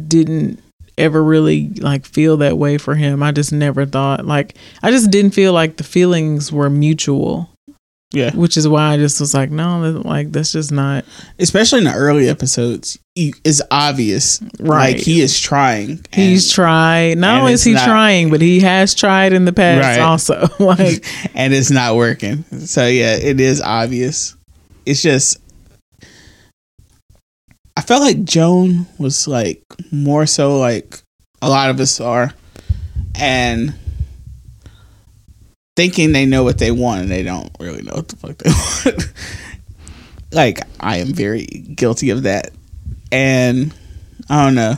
didn't 0.08 0.60
ever 0.98 1.22
really 1.22 1.68
like 1.74 2.04
feel 2.04 2.36
that 2.38 2.58
way 2.58 2.78
for 2.78 2.94
him, 2.94 3.22
I 3.22 3.32
just 3.32 3.52
never 3.52 3.86
thought 3.86 4.26
like 4.26 4.56
I 4.82 4.90
just 4.90 5.10
didn't 5.10 5.32
feel 5.32 5.52
like 5.52 5.76
the 5.76 5.84
feelings 5.84 6.52
were 6.52 6.70
mutual. 6.70 7.50
Yeah. 8.12 8.34
Which 8.36 8.56
is 8.56 8.68
why 8.68 8.92
I 8.92 8.96
just 8.98 9.18
was 9.20 9.32
like, 9.34 9.50
no, 9.50 10.02
like 10.04 10.32
that's 10.32 10.52
just 10.52 10.70
not 10.70 11.04
Especially 11.38 11.78
in 11.78 11.84
the 11.84 11.94
early 11.94 12.28
episodes, 12.28 12.98
it's 13.16 13.62
obvious. 13.70 14.42
Right. 14.60 14.96
Like 14.96 15.04
he 15.04 15.20
is 15.20 15.38
trying. 15.40 16.04
He's 16.12 16.50
tried. 16.52 17.18
Not 17.18 17.40
only 17.40 17.54
is 17.54 17.64
he 17.64 17.72
not- 17.72 17.84
trying, 17.86 18.30
but 18.30 18.40
he 18.40 18.60
has 18.60 18.94
tried 18.94 19.32
in 19.32 19.44
the 19.46 19.52
past 19.52 19.98
Right. 19.98 20.00
also. 20.00 20.46
like 20.58 21.04
and 21.34 21.54
it's 21.54 21.70
not 21.70 21.96
working. 21.96 22.44
So 22.66 22.86
yeah, 22.86 23.16
it 23.16 23.40
is 23.40 23.60
obvious. 23.60 24.36
It's 24.84 25.00
just 25.02 25.38
I 27.76 27.80
felt 27.80 28.02
like 28.02 28.24
Joan 28.24 28.86
was 28.98 29.26
like 29.26 29.62
more 29.90 30.26
so 30.26 30.58
like 30.58 30.98
a 31.40 31.48
lot 31.48 31.70
of 31.70 31.80
us 31.80 32.00
are 32.00 32.32
and 33.14 33.74
thinking 35.76 36.12
they 36.12 36.26
know 36.26 36.44
what 36.44 36.58
they 36.58 36.70
want 36.70 37.02
and 37.02 37.10
they 37.10 37.22
don't 37.22 37.50
really 37.58 37.82
know 37.82 37.94
what 37.94 38.08
the 38.08 38.16
fuck 38.16 38.38
they 38.38 38.50
want. 38.90 39.12
like 40.32 40.60
I 40.80 40.98
am 40.98 41.12
very 41.12 41.44
guilty 41.46 42.10
of 42.10 42.24
that. 42.24 42.50
And 43.10 43.74
I 44.28 44.44
don't 44.44 44.54
know. 44.54 44.76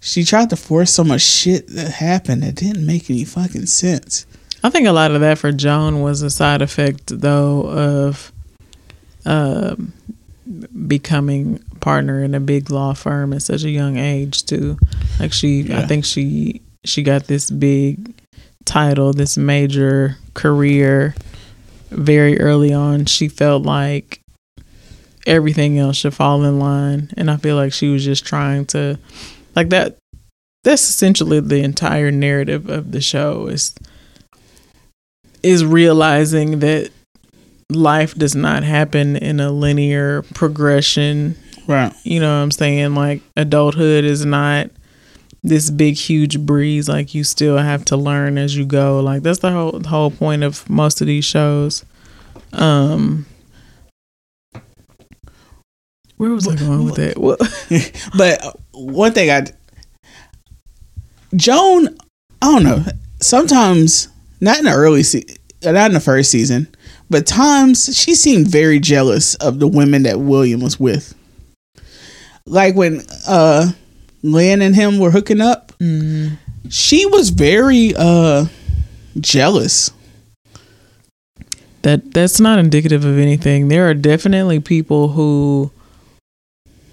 She 0.00 0.24
tried 0.24 0.50
to 0.50 0.56
force 0.56 0.92
so 0.92 1.02
much 1.02 1.22
shit 1.22 1.66
that 1.68 1.90
happened 1.90 2.42
that 2.42 2.54
didn't 2.54 2.86
make 2.86 3.10
any 3.10 3.24
fucking 3.24 3.66
sense. 3.66 4.26
I 4.62 4.70
think 4.70 4.86
a 4.86 4.92
lot 4.92 5.10
of 5.10 5.20
that 5.20 5.38
for 5.38 5.52
Joan 5.52 6.00
was 6.00 6.22
a 6.22 6.30
side 6.30 6.62
effect, 6.62 7.20
though, 7.20 7.62
of 7.68 8.32
um, 9.24 9.92
becoming 10.86 11.58
partner 11.80 12.22
in 12.22 12.34
a 12.34 12.40
big 12.40 12.70
law 12.70 12.92
firm 12.92 13.32
at 13.32 13.42
such 13.42 13.64
a 13.64 13.70
young 13.70 13.96
age, 13.96 14.44
too. 14.44 14.78
Like 15.18 15.32
she, 15.32 15.72
I 15.72 15.86
think 15.86 16.04
she 16.04 16.62
she 16.84 17.02
got 17.02 17.24
this 17.24 17.50
big 17.50 18.14
title, 18.66 19.12
this 19.12 19.38
major 19.38 20.18
career 20.34 21.14
very 21.90 22.38
early 22.40 22.72
on. 22.72 23.06
She 23.06 23.28
felt 23.28 23.62
like 23.62 24.20
everything 25.26 25.78
else 25.78 25.96
should 25.96 26.14
fall 26.14 26.44
in 26.44 26.58
line, 26.58 27.10
and 27.16 27.30
I 27.30 27.36
feel 27.36 27.56
like 27.56 27.72
she 27.72 27.88
was 27.88 28.04
just 28.04 28.26
trying 28.26 28.66
to, 28.66 28.98
like 29.54 29.70
that. 29.70 29.96
That's 30.64 30.88
essentially 30.90 31.38
the 31.38 31.62
entire 31.62 32.10
narrative 32.10 32.68
of 32.68 32.90
the 32.90 33.00
show. 33.00 33.46
Is 33.46 33.72
is 35.42 35.64
realizing 35.64 36.58
that 36.58 36.90
life 37.70 38.14
does 38.14 38.34
not 38.34 38.64
happen 38.64 39.16
in 39.16 39.40
a 39.40 39.50
linear 39.50 40.22
progression. 40.34 41.36
Right. 41.66 41.92
You 42.02 42.20
know 42.20 42.28
what 42.28 42.42
I'm 42.42 42.50
saying? 42.50 42.94
Like 42.94 43.22
adulthood 43.36 44.04
is 44.04 44.24
not 44.24 44.70
this 45.46 45.70
big 45.70 45.94
huge 45.94 46.40
breeze 46.40 46.88
like 46.88 47.14
you 47.14 47.22
still 47.22 47.56
have 47.56 47.84
to 47.86 47.96
learn 47.96 48.36
as 48.36 48.56
you 48.56 48.64
go. 48.64 49.00
Like 49.00 49.22
that's 49.22 49.38
the 49.38 49.52
whole 49.52 49.72
the 49.72 49.88
whole 49.88 50.10
point 50.10 50.42
of 50.42 50.68
most 50.68 51.00
of 51.00 51.06
these 51.06 51.24
shows. 51.24 51.84
Um 52.52 53.26
where 56.16 56.30
was 56.30 56.48
I 56.48 56.56
going 56.56 56.84
with 56.84 56.96
that? 56.96 57.18
What? 57.18 57.38
but 58.16 58.44
uh, 58.44 58.52
one 58.72 59.12
thing 59.12 59.30
I, 59.30 59.46
Joan, 61.34 61.88
I 62.40 62.46
don't 62.52 62.64
know. 62.64 62.84
Sometimes 63.20 64.08
not 64.40 64.58
in 64.58 64.64
the 64.64 64.72
early 64.72 65.02
se- 65.02 65.36
uh, 65.64 65.72
not 65.72 65.90
in 65.90 65.94
the 65.94 66.00
first 66.00 66.30
season, 66.30 66.68
but 67.10 67.26
times 67.26 67.96
she 67.96 68.14
seemed 68.14 68.48
very 68.48 68.80
jealous 68.80 69.34
of 69.36 69.58
the 69.58 69.68
women 69.68 70.02
that 70.04 70.18
William 70.18 70.60
was 70.60 70.80
with. 70.80 71.14
Like 72.46 72.74
when 72.74 73.02
uh 73.28 73.72
Lynn 74.22 74.62
and 74.62 74.74
him 74.74 74.98
were 74.98 75.10
hooking 75.10 75.40
up, 75.40 75.72
Mm, 75.80 76.38
she 76.68 77.06
was 77.06 77.30
very 77.30 77.94
uh 77.96 78.46
jealous. 79.20 79.90
that 81.82 82.12
that's 82.12 82.40
not 82.40 82.58
indicative 82.58 83.04
of 83.04 83.18
anything. 83.18 83.68
There 83.68 83.88
are 83.88 83.94
definitely 83.94 84.58
people 84.60 85.08
who 85.08 85.70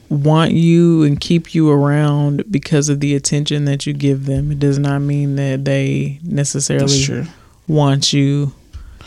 want 0.09 0.51
you 0.51 1.01
and 1.03 1.19
keep 1.19 1.55
you 1.55 1.71
around 1.71 2.43
because 2.51 2.89
of 2.89 2.99
the 2.99 3.15
attention 3.15 3.65
that 3.65 3.87
you 3.87 3.93
give 3.93 4.25
them. 4.27 4.51
It 4.51 4.59
does 4.59 4.77
not 4.77 4.99
mean 4.99 5.35
that 5.37 5.65
they 5.65 6.19
necessarily 6.23 7.25
want 7.67 8.13
you 8.13 8.53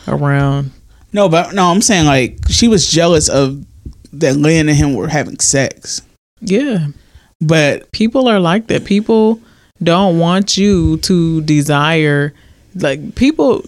around. 0.09 0.73
No, 1.13 1.29
but 1.29 1.55
no, 1.55 1.71
I'm 1.71 1.83
saying 1.83 2.07
like 2.07 2.39
she 2.49 2.67
was 2.67 2.91
jealous 2.91 3.29
of 3.29 3.65
that 4.15 4.37
Lynn 4.37 4.69
and 4.69 4.77
him 4.77 4.95
were 4.95 5.09
having 5.09 5.39
sex. 5.39 6.03
Yeah. 6.41 6.89
But 7.41 7.93
People 7.93 8.29
are 8.29 8.41
like 8.41 8.67
that. 8.69 8.85
People 8.85 9.41
don't 9.83 10.19
want 10.19 10.57
you 10.57 10.97
to 10.99 11.41
desire 11.43 12.33
like 12.75 13.15
people 13.15 13.65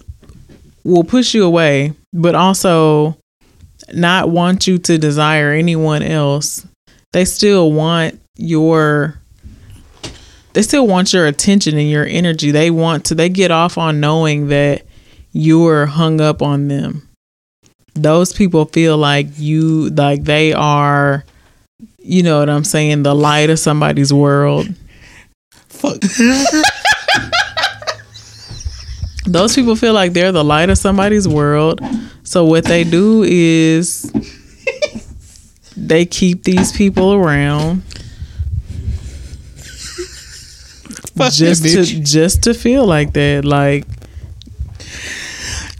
will 0.84 1.04
push 1.04 1.34
you 1.34 1.44
away, 1.44 1.92
but 2.12 2.34
also 2.34 3.16
not 3.92 4.30
want 4.30 4.66
you 4.66 4.78
to 4.78 4.98
desire 4.98 5.52
anyone 5.52 6.02
else. 6.02 6.66
They 7.12 7.24
still 7.24 7.72
want 7.72 8.20
your 8.36 9.18
they 10.52 10.62
still 10.62 10.86
want 10.86 11.12
your 11.12 11.26
attention 11.26 11.78
and 11.78 11.90
your 11.90 12.06
energy. 12.06 12.50
They 12.50 12.70
want 12.70 13.06
to 13.06 13.14
they 13.14 13.28
get 13.28 13.50
off 13.50 13.78
on 13.78 14.00
knowing 14.00 14.48
that 14.48 14.82
you're 15.32 15.86
hung 15.86 16.20
up 16.20 16.42
on 16.42 16.68
them. 16.68 17.08
Those 17.94 18.32
people 18.32 18.66
feel 18.66 18.96
like 18.96 19.26
you 19.38 19.90
like 19.90 20.24
they 20.24 20.52
are 20.52 21.24
you 22.08 22.22
know 22.22 22.38
what 22.40 22.48
I'm 22.48 22.64
saying, 22.64 23.02
the 23.02 23.14
light 23.14 23.50
of 23.50 23.58
somebody's 23.58 24.12
world. 24.12 24.66
fuck. 25.68 26.00
Those 29.26 29.54
people 29.54 29.76
feel 29.76 29.92
like 29.92 30.14
they're 30.14 30.32
the 30.32 30.42
light 30.42 30.70
of 30.70 30.78
somebody's 30.78 31.28
world. 31.28 31.82
So 32.22 32.46
what 32.46 32.64
they 32.64 32.82
do 32.82 33.22
is 33.24 34.10
they 35.76 36.06
keep 36.06 36.44
these 36.44 36.72
people 36.72 37.12
around 37.12 37.82
Fuck 41.14 41.32
just 41.32 41.62
to 41.64 41.84
just 41.84 42.44
to 42.44 42.54
feel 42.54 42.86
like 42.86 43.12
that. 43.12 43.44
Like 43.44 43.84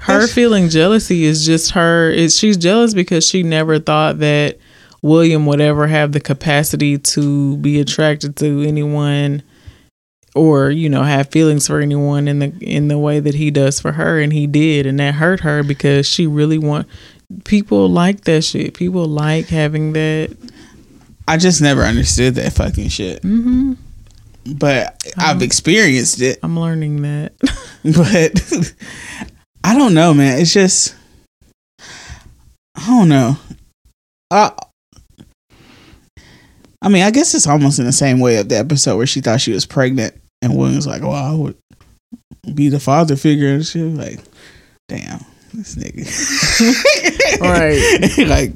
her 0.01 0.26
feeling 0.26 0.68
jealousy 0.68 1.24
is 1.24 1.47
just 1.47 1.70
her. 1.70 2.11
Is 2.11 2.37
she's 2.37 2.57
jealous 2.57 2.93
because 2.93 3.26
she 3.26 3.43
never 3.43 3.79
thought 3.79 4.18
that 4.18 4.59
William 5.03 5.46
would 5.46 5.61
ever 5.61 5.86
have 5.86 6.12
the 6.12 6.20
capacity 6.20 6.99
to 6.99 7.57
be 7.59 7.80
attracted 7.80 8.36
to 8.36 8.62
anyone 8.62 9.42
or 10.34 10.70
you 10.70 10.88
know 10.88 11.03
have 11.03 11.28
feelings 11.30 11.66
for 11.66 11.80
anyone 11.80 12.28
in 12.28 12.38
the 12.38 12.53
in 12.61 12.88
the 12.88 12.99
way 12.99 13.18
that 13.20 13.34
he 13.34 13.51
does 13.51 13.80
for 13.80 13.92
her 13.92 14.20
and 14.20 14.32
he 14.32 14.46
did 14.46 14.86
and 14.86 14.99
that 15.01 15.14
hurt 15.14 15.40
her 15.40 15.62
because 15.62 16.07
she 16.07 16.26
really 16.26 16.59
want 16.59 16.86
people 17.44 17.88
like 17.88 18.22
that 18.22 18.42
shit 18.44 18.74
people 18.74 19.07
like 19.07 19.46
having 19.49 19.92
that 19.92 20.36
I 21.26 21.36
just 21.36 21.61
never 21.61 21.82
understood 21.82 22.36
that 22.36 22.55
fucking 22.55 22.88
shit. 22.88 23.20
hmm 23.22 23.74
But 24.46 25.03
I've 25.18 25.42
experienced 25.42 26.20
it. 26.22 26.38
i'm 26.42 26.59
learning 26.59 27.03
that 27.03 27.32
But 27.84 28.74
I 29.64 29.76
don't 29.76 29.94
know, 29.94 30.12
man. 30.14 30.40
It's 30.40 30.53
just 30.53 30.94
I 32.76 32.86
don't 32.86 33.09
know. 33.09 33.36
I 34.30 34.53
I 36.89 36.91
mean, 36.91 37.03
I 37.03 37.11
guess 37.11 37.34
it's 37.34 37.47
almost 37.47 37.78
in 37.78 37.84
the 37.84 37.93
same 37.93 38.18
way 38.18 38.39
of 38.39 38.49
the 38.49 38.57
episode 38.57 38.97
where 38.97 39.07
she 39.07 39.20
thought 39.20 39.43
she 39.43 39.53
was 39.53 39.66
pregnant 39.66 40.18
and 40.41 40.57
William's 40.57 40.86
like, 40.86 41.03
Well, 41.03 41.12
I 41.12 41.34
would 41.34 41.55
be 42.55 42.70
the 42.70 42.80
father 42.80 43.14
figure 43.14 43.49
and 43.49 43.66
shit. 43.66 43.82
Like, 43.82 44.20
damn, 44.89 45.20
this 45.53 45.76
nigga. 45.76 46.09
Right. 47.43 48.11
like, 48.26 48.53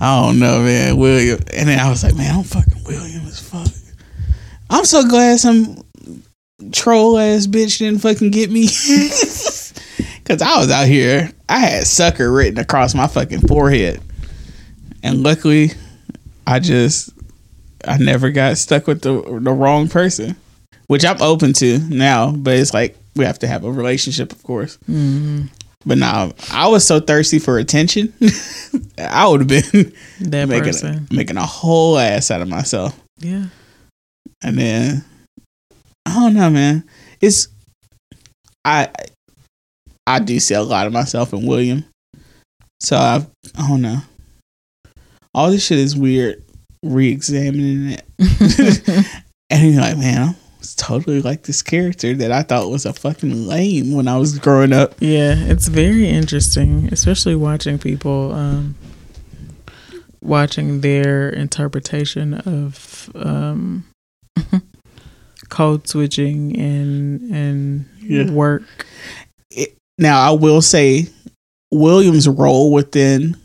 I 0.00 0.20
don't 0.22 0.38
know, 0.38 0.62
man. 0.62 0.96
William. 0.96 1.40
And 1.54 1.68
then 1.68 1.78
I 1.78 1.90
was 1.90 2.02
like, 2.02 2.16
man, 2.16 2.36
I'm 2.36 2.42
fucking 2.42 2.84
William 2.84 3.26
as 3.26 3.38
fuck. 3.38 3.68
I'm 4.70 4.86
so 4.86 5.06
glad 5.06 5.38
some 5.38 5.84
troll 6.72 7.18
ass 7.18 7.46
bitch 7.46 7.78
didn't 7.78 8.00
fucking 8.00 8.30
get 8.30 8.50
me. 8.50 8.66
Cause 10.24 10.42
I 10.42 10.58
was 10.58 10.70
out 10.70 10.86
here, 10.86 11.30
I 11.50 11.58
had 11.58 11.86
sucker 11.86 12.32
written 12.32 12.58
across 12.58 12.94
my 12.94 13.06
fucking 13.06 13.46
forehead. 13.46 14.00
And 15.02 15.22
luckily, 15.22 15.72
I 16.46 16.60
just 16.60 17.12
I 17.88 17.96
never 17.98 18.30
got 18.30 18.58
stuck 18.58 18.86
with 18.86 19.02
the 19.02 19.12
the 19.40 19.52
wrong 19.52 19.88
person, 19.88 20.36
which 20.86 21.04
I'm 21.04 21.20
open 21.22 21.52
to 21.54 21.78
now. 21.88 22.32
But 22.32 22.56
it's 22.56 22.74
like 22.74 22.96
we 23.16 23.24
have 23.24 23.38
to 23.40 23.46
have 23.48 23.64
a 23.64 23.70
relationship, 23.72 24.32
of 24.32 24.42
course. 24.42 24.76
Mm-hmm. 24.88 25.46
But 25.86 25.98
now 25.98 26.32
I 26.52 26.66
was 26.68 26.86
so 26.86 27.00
thirsty 27.00 27.38
for 27.38 27.58
attention, 27.58 28.12
I 28.98 29.26
would 29.28 29.40
have 29.40 29.48
been 29.72 29.94
That 30.20 30.48
making 30.48 30.64
person. 30.64 31.06
a, 31.10 31.14
making 31.14 31.36
a 31.36 31.46
whole 31.46 31.98
ass 31.98 32.30
out 32.30 32.42
of 32.42 32.48
myself. 32.48 32.98
Yeah. 33.18 33.46
And 34.42 34.58
then 34.58 35.04
I 36.04 36.14
don't 36.14 36.34
know, 36.34 36.50
man. 36.50 36.84
It's 37.20 37.48
I 38.64 38.88
I 40.06 40.18
do 40.18 40.38
see 40.40 40.54
a 40.54 40.62
lot 40.62 40.86
of 40.86 40.92
myself 40.92 41.32
in 41.32 41.46
William. 41.46 41.84
So 42.80 42.96
I 42.96 43.26
I 43.56 43.68
don't 43.68 43.82
know. 43.82 43.98
All 45.34 45.50
this 45.50 45.64
shit 45.66 45.78
is 45.78 45.96
weird. 45.96 46.42
Re-examining 46.82 47.92
it, 47.98 48.04
and 49.50 49.72
you're 49.72 49.80
like, 49.80 49.96
man, 49.98 50.28
I 50.28 50.34
was 50.60 50.74
totally 50.76 51.20
like 51.22 51.42
this 51.42 51.60
character 51.62 52.14
that 52.14 52.30
I 52.30 52.42
thought 52.42 52.70
was 52.70 52.86
a 52.86 52.92
fucking 52.92 53.46
lame 53.46 53.92
when 53.92 54.06
I 54.08 54.16
was 54.18 54.38
growing 54.38 54.72
up. 54.72 54.94
Yeah, 55.00 55.34
it's 55.36 55.66
very 55.68 56.08
interesting, 56.08 56.88
especially 56.92 57.34
watching 57.34 57.78
people, 57.78 58.32
um, 58.32 58.76
watching 60.20 60.80
their 60.80 61.28
interpretation 61.30 62.34
of 62.34 63.10
um, 63.16 63.84
code 65.48 65.88
switching 65.88 66.58
and 66.58 67.20
and 67.34 67.86
Yeah. 68.02 68.30
work. 68.30 68.62
Now 69.98 70.20
I 70.20 70.30
will 70.30 70.62
say, 70.62 71.08
William's 71.72 72.28
role 72.28 72.72
within 72.72 73.36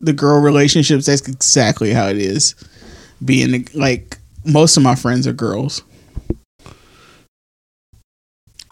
the 0.00 0.12
girl 0.12 0.40
relationships 0.40 1.06
that's 1.06 1.26
exactly 1.26 1.92
how 1.92 2.06
it 2.08 2.18
is. 2.18 2.54
Being 3.24 3.66
like 3.74 4.18
most 4.44 4.76
of 4.76 4.82
my 4.82 4.94
friends 4.94 5.26
are 5.26 5.32
girls. 5.32 5.82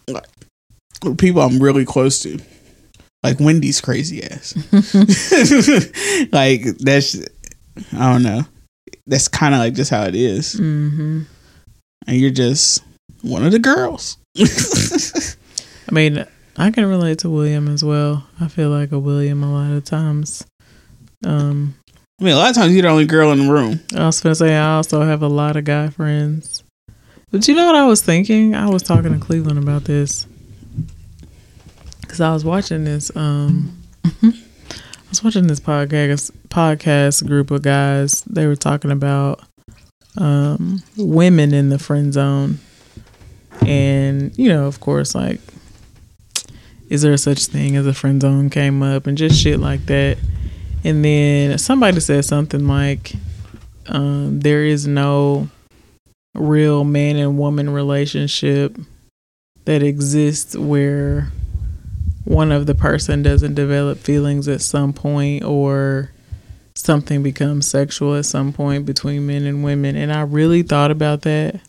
Like, 0.06 0.26
people 1.18 1.42
I'm 1.42 1.58
really 1.58 1.84
close 1.84 2.20
to, 2.20 2.38
like 3.22 3.40
Wendy's 3.40 3.80
crazy 3.80 4.22
ass. 4.22 4.54
like 6.32 6.62
that's 6.78 7.16
I 7.92 8.12
don't 8.12 8.22
know. 8.22 8.42
That's 9.06 9.28
kind 9.28 9.54
of 9.54 9.60
like 9.60 9.74
just 9.74 9.90
how 9.90 10.04
it 10.04 10.14
is, 10.14 10.54
hmm 10.54 11.22
and 12.06 12.16
you're 12.16 12.30
just 12.30 12.82
one 13.22 13.44
of 13.44 13.52
the 13.52 13.58
girls. 13.58 14.18
I 14.38 15.92
mean, 15.92 16.24
I 16.56 16.70
can 16.70 16.86
relate 16.86 17.18
to 17.20 17.30
William 17.30 17.68
as 17.68 17.84
well. 17.84 18.26
I 18.40 18.48
feel 18.48 18.70
like 18.70 18.92
a 18.92 18.98
William 18.98 19.42
a 19.42 19.52
lot 19.52 19.72
of 19.72 19.84
times. 19.84 20.44
Um, 21.24 21.74
I 22.20 22.24
mean, 22.24 22.34
a 22.34 22.36
lot 22.36 22.50
of 22.50 22.56
times 22.56 22.72
you're 22.72 22.82
the 22.82 22.88
only 22.88 23.06
girl 23.06 23.32
in 23.32 23.46
the 23.46 23.52
room. 23.52 23.80
I 23.96 24.06
was 24.06 24.20
gonna 24.20 24.34
say 24.34 24.54
I 24.54 24.76
also 24.76 25.02
have 25.02 25.22
a 25.22 25.28
lot 25.28 25.56
of 25.56 25.64
guy 25.64 25.88
friends. 25.90 26.62
But 27.30 27.48
you 27.48 27.54
know 27.56 27.66
what 27.66 27.74
I 27.74 27.86
was 27.86 28.00
thinking? 28.00 28.54
I 28.54 28.68
was 28.68 28.82
talking 28.82 29.12
to 29.12 29.18
Cleveland 29.18 29.58
about 29.58 29.84
this 29.84 30.26
because 32.00 32.20
I 32.20 32.32
was 32.32 32.44
watching 32.44 32.84
this. 32.84 33.10
Um, 33.16 33.76
I 34.22 34.32
was 35.10 35.24
watching 35.24 35.48
this 35.48 35.58
podcast 35.58 36.30
podcast 36.48 37.26
group 37.26 37.50
of 37.50 37.62
guys. 37.62 38.22
They 38.22 38.46
were 38.46 38.54
talking 38.54 38.92
about 38.92 39.42
um, 40.16 40.80
women 40.96 41.52
in 41.52 41.70
the 41.70 41.78
friend 41.80 42.12
zone, 42.12 42.60
and 43.66 44.36
you 44.38 44.48
know, 44.48 44.66
of 44.66 44.78
course, 44.78 45.16
like, 45.16 45.40
is 46.88 47.02
there 47.02 47.16
such 47.16 47.46
thing 47.46 47.74
as 47.74 47.86
a 47.86 47.94
friend 47.94 48.22
zone? 48.22 48.48
Came 48.48 48.80
up 48.82 49.08
and 49.08 49.18
just 49.18 49.40
shit 49.40 49.58
like 49.58 49.86
that. 49.86 50.18
And 50.84 51.04
then 51.04 51.58
somebody 51.58 51.98
said 52.00 52.24
something 52.24 52.68
like, 52.68 53.12
um, 53.86 54.40
there 54.40 54.64
is 54.64 54.86
no 54.86 55.48
real 56.34 56.84
man 56.84 57.16
and 57.16 57.38
woman 57.38 57.70
relationship 57.70 58.76
that 59.64 59.82
exists 59.82 60.56
where 60.56 61.28
one 62.24 62.52
of 62.52 62.66
the 62.66 62.74
person 62.74 63.22
doesn't 63.22 63.54
develop 63.54 63.98
feelings 63.98 64.48
at 64.48 64.60
some 64.60 64.92
point 64.92 65.44
or 65.44 66.10
something 66.74 67.22
becomes 67.22 67.66
sexual 67.66 68.14
at 68.14 68.26
some 68.26 68.52
point 68.52 68.84
between 68.84 69.26
men 69.26 69.44
and 69.44 69.64
women. 69.64 69.96
And 69.96 70.12
I 70.12 70.22
really 70.22 70.62
thought 70.62 70.90
about 70.90 71.22
that. 71.22 71.60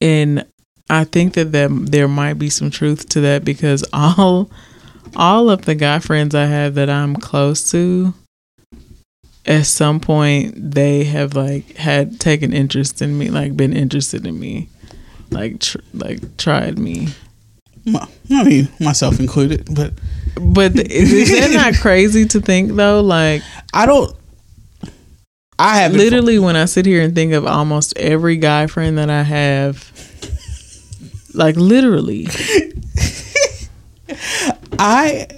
And 0.00 0.44
I 0.90 1.04
think 1.04 1.34
that, 1.34 1.52
that 1.52 1.70
there 1.70 2.08
might 2.08 2.34
be 2.34 2.50
some 2.50 2.70
truth 2.70 3.08
to 3.10 3.20
that 3.20 3.44
because 3.44 3.84
all 3.92 4.50
all 5.16 5.50
of 5.50 5.62
the 5.62 5.74
guy 5.74 5.98
friends 5.98 6.34
I 6.34 6.46
have 6.46 6.74
that 6.74 6.90
I'm 6.90 7.16
close 7.16 7.70
to 7.72 8.14
at 9.44 9.66
some 9.66 9.98
point 10.00 10.54
they 10.72 11.04
have 11.04 11.34
like 11.34 11.76
had 11.76 12.20
taken 12.20 12.52
interest 12.52 13.02
in 13.02 13.18
me 13.18 13.28
like 13.28 13.56
been 13.56 13.72
interested 13.72 14.26
in 14.26 14.38
me 14.38 14.68
like 15.30 15.60
tr- 15.60 15.78
like 15.92 16.36
tried 16.36 16.78
me 16.78 17.08
My- 17.84 18.06
I 18.30 18.44
mean, 18.44 18.68
myself 18.78 19.18
included, 19.18 19.74
but 19.74 19.92
but 20.40 20.74
th- 20.74 20.86
is 20.90 21.30
that 21.30 21.50
not 21.52 21.74
crazy 21.80 22.24
to 22.26 22.40
think 22.40 22.72
though 22.72 23.00
like 23.00 23.42
I 23.74 23.86
don't. 23.86 24.14
I 25.58 25.78
have 25.78 25.92
literally 25.92 26.38
when 26.38 26.54
I 26.56 26.66
sit 26.66 26.86
here 26.86 27.02
and 27.02 27.14
think 27.14 27.32
of 27.32 27.44
almost 27.44 27.96
every 27.98 28.36
guy 28.36 28.68
friend 28.68 28.96
that 28.98 29.10
I 29.10 29.22
have 29.22 29.90
like 31.34 31.56
literally 31.56 32.28
I, 34.82 35.28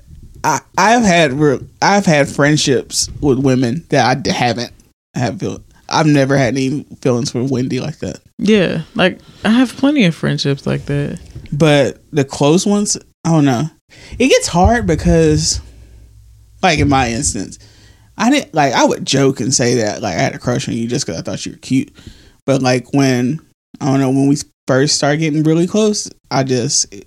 I, 0.43 0.61
I've 0.79 1.03
had 1.03 1.33
re- 1.35 1.67
I've 1.83 2.07
had 2.07 2.29
friendships 2.29 3.11
with 3.21 3.39
women 3.39 3.85
that 3.91 4.27
I 4.27 4.31
haven't 4.33 4.73
have 5.15 5.39
feel. 5.39 5.63
I've 5.89 6.07
never 6.07 6.37
had 6.39 6.57
any 6.57 6.85
feelings 7.03 7.31
for 7.31 7.45
Wendy 7.45 7.79
like 7.79 7.99
that. 7.99 8.21
yeah 8.39 8.83
like 8.95 9.21
I 9.45 9.51
have 9.51 9.77
plenty 9.77 10.07
of 10.07 10.15
friendships 10.15 10.67
like 10.67 10.87
that 10.87 11.21
But 11.53 12.03
the 12.11 12.25
close 12.25 12.65
ones, 12.65 12.97
I 13.25 13.33
don't 13.33 13.45
know. 13.45 13.65
It 14.19 14.29
gets 14.29 14.49
hard 14.49 14.87
because, 14.87 15.61
like 16.63 16.79
in 16.79 16.89
my 16.89 17.11
instance, 17.11 17.59
I 18.17 18.31
didn't 18.31 18.55
like. 18.55 18.73
I 18.73 18.85
would 18.87 19.05
joke 19.07 19.41
and 19.41 19.53
say 19.53 19.75
that 19.77 20.01
like 20.01 20.17
I 20.17 20.21
had 20.23 20.35
a 20.35 20.39
crush 20.39 20.67
on 20.69 20.75
you 20.75 20.89
just 20.89 21.05
because 21.07 21.21
I 21.21 21.23
thought 21.23 21.45
you 21.45 21.53
were 21.53 21.59
cute. 21.59 21.93
But 22.47 22.63
like 22.63 22.93
when 22.95 23.41
I 23.81 23.87
don't 23.87 24.01
know 24.01 24.09
when 24.09 24.27
we 24.27 24.37
first 24.67 24.97
started 24.97 25.19
getting 25.19 25.43
really 25.43 25.67
close, 25.67 26.11
I 26.31 26.45
just 26.45 26.93
it, 26.95 27.07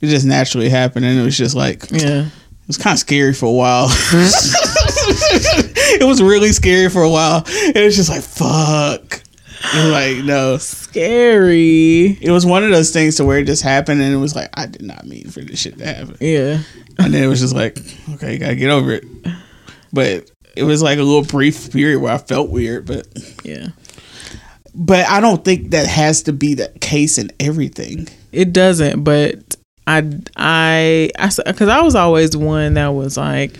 it 0.00 0.06
just 0.06 0.26
naturally 0.26 0.68
happened, 0.68 1.04
and 1.04 1.18
it 1.18 1.22
was 1.22 1.36
just 1.36 1.54
like 1.54 1.90
yeah 1.90 2.26
it 2.26 2.68
was 2.68 2.78
kind 2.78 2.94
of 2.94 2.98
scary 2.98 3.32
for 3.32 3.46
a 3.46 3.52
while. 3.52 3.86
it 6.00 6.04
was 6.04 6.20
really 6.20 6.52
scary 6.52 6.88
for 6.90 7.02
a 7.02 7.08
while. 7.08 7.44
It 7.46 7.84
was 7.84 7.94
just 7.94 8.10
like 8.10 8.22
fuck. 8.22 9.22
Like 9.74 10.18
no, 10.18 10.58
scary 10.58 12.18
it 12.20 12.30
was 12.30 12.46
one 12.46 12.62
of 12.62 12.70
those 12.70 12.92
things 12.92 13.16
to 13.16 13.24
where 13.24 13.38
it 13.38 13.46
just 13.46 13.62
happened, 13.62 14.02
and 14.02 14.12
it 14.12 14.18
was 14.18 14.34
like 14.34 14.50
I 14.54 14.66
did 14.66 14.82
not 14.82 15.06
mean 15.06 15.30
for 15.30 15.40
this 15.40 15.60
shit 15.60 15.78
to 15.78 15.86
happen. 15.86 16.16
yeah 16.20 16.60
And 16.98 17.12
then 17.12 17.22
it 17.22 17.26
was 17.26 17.40
just 17.40 17.54
like, 17.54 17.78
okay, 18.14 18.34
you 18.34 18.38
gotta 18.38 18.56
get 18.56 18.70
over 18.70 18.92
it. 18.92 19.04
But 19.92 20.30
it 20.56 20.64
was 20.64 20.82
like 20.82 20.98
a 20.98 21.02
little 21.02 21.24
brief 21.24 21.72
period 21.72 22.00
where 22.00 22.12
I 22.12 22.18
felt 22.18 22.50
weird, 22.50 22.86
but 22.86 23.06
yeah 23.44 23.68
but 24.76 25.06
I 25.06 25.20
don't 25.20 25.42
think 25.44 25.70
that 25.70 25.86
has 25.86 26.22
to 26.24 26.32
be 26.32 26.54
the 26.54 26.68
case 26.80 27.16
in 27.16 27.30
everything. 27.40 28.08
It 28.30 28.52
doesn't, 28.52 29.02
but 29.02 29.56
I 29.86 29.98
I 30.36 31.10
I 31.18 31.30
because 31.46 31.68
I 31.68 31.80
was 31.80 31.94
always 31.94 32.36
one 32.36 32.74
that 32.74 32.88
was 32.88 33.16
like, 33.16 33.58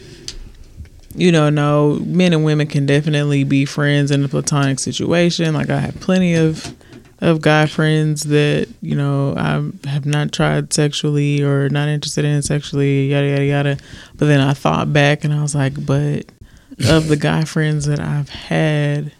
you 1.14 1.31
know, 1.31 1.51
no, 1.51 2.01
men 2.05 2.33
and 2.33 2.45
women 2.45 2.66
can 2.66 2.87
definitely 2.87 3.45
be 3.45 3.64
friends 3.64 4.11
in 4.11 4.24
a 4.24 4.29
platonic 4.29 4.79
situation. 4.79 5.55
Like 5.55 5.70
I 5.70 5.81
have 5.81 6.01
plenty 6.01 6.35
of 6.35 6.74
of 7.20 7.41
guy 7.41 7.64
friends 7.64 8.24
that 8.24 8.68
you 8.83 8.95
know 8.95 9.35
I 9.37 9.89
have 9.89 10.05
not 10.05 10.33
tried 10.33 10.72
sexually 10.72 11.43
or 11.43 11.68
not 11.68 11.89
interested 11.89 12.24
in 12.24 12.43
sexually, 12.43 13.07
yada 13.07 13.29
yada 13.29 13.45
yada. 13.45 13.77
But 14.16 14.27
then 14.27 14.41
I 14.41 14.53
thought 14.53 14.93
back 14.93 15.24
and 15.24 15.33
I 15.33 15.43
was 15.43 15.55
like, 15.55 15.87
but 15.87 16.27
of 16.89 17.09
the 17.09 17.16
guy 17.16 17.45
friends 17.45 17.87
that 17.87 18.01
I've 18.01 18.29
had, 18.29 19.12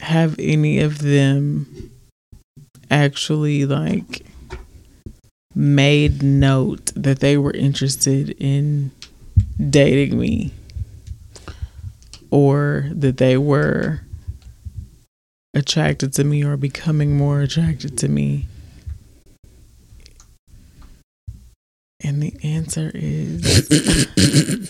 have 0.00 0.34
any 0.38 0.80
of 0.80 0.98
them 0.98 1.90
actually 2.90 3.64
like 3.66 4.26
made 5.54 6.22
note 6.22 6.92
that 6.94 7.20
they 7.20 7.36
were 7.36 7.52
interested 7.52 8.30
in 8.38 8.90
dating 9.68 10.18
me 10.18 10.52
or 12.30 12.88
that 12.92 13.16
they 13.16 13.36
were 13.36 14.00
attracted 15.54 16.12
to 16.14 16.24
me 16.24 16.44
or 16.44 16.56
becoming 16.56 17.16
more 17.16 17.40
attracted 17.40 17.98
to 17.98 18.08
me? 18.08 18.46
And 22.02 22.22
the 22.22 22.32
answer 22.42 22.90
is 22.94 23.42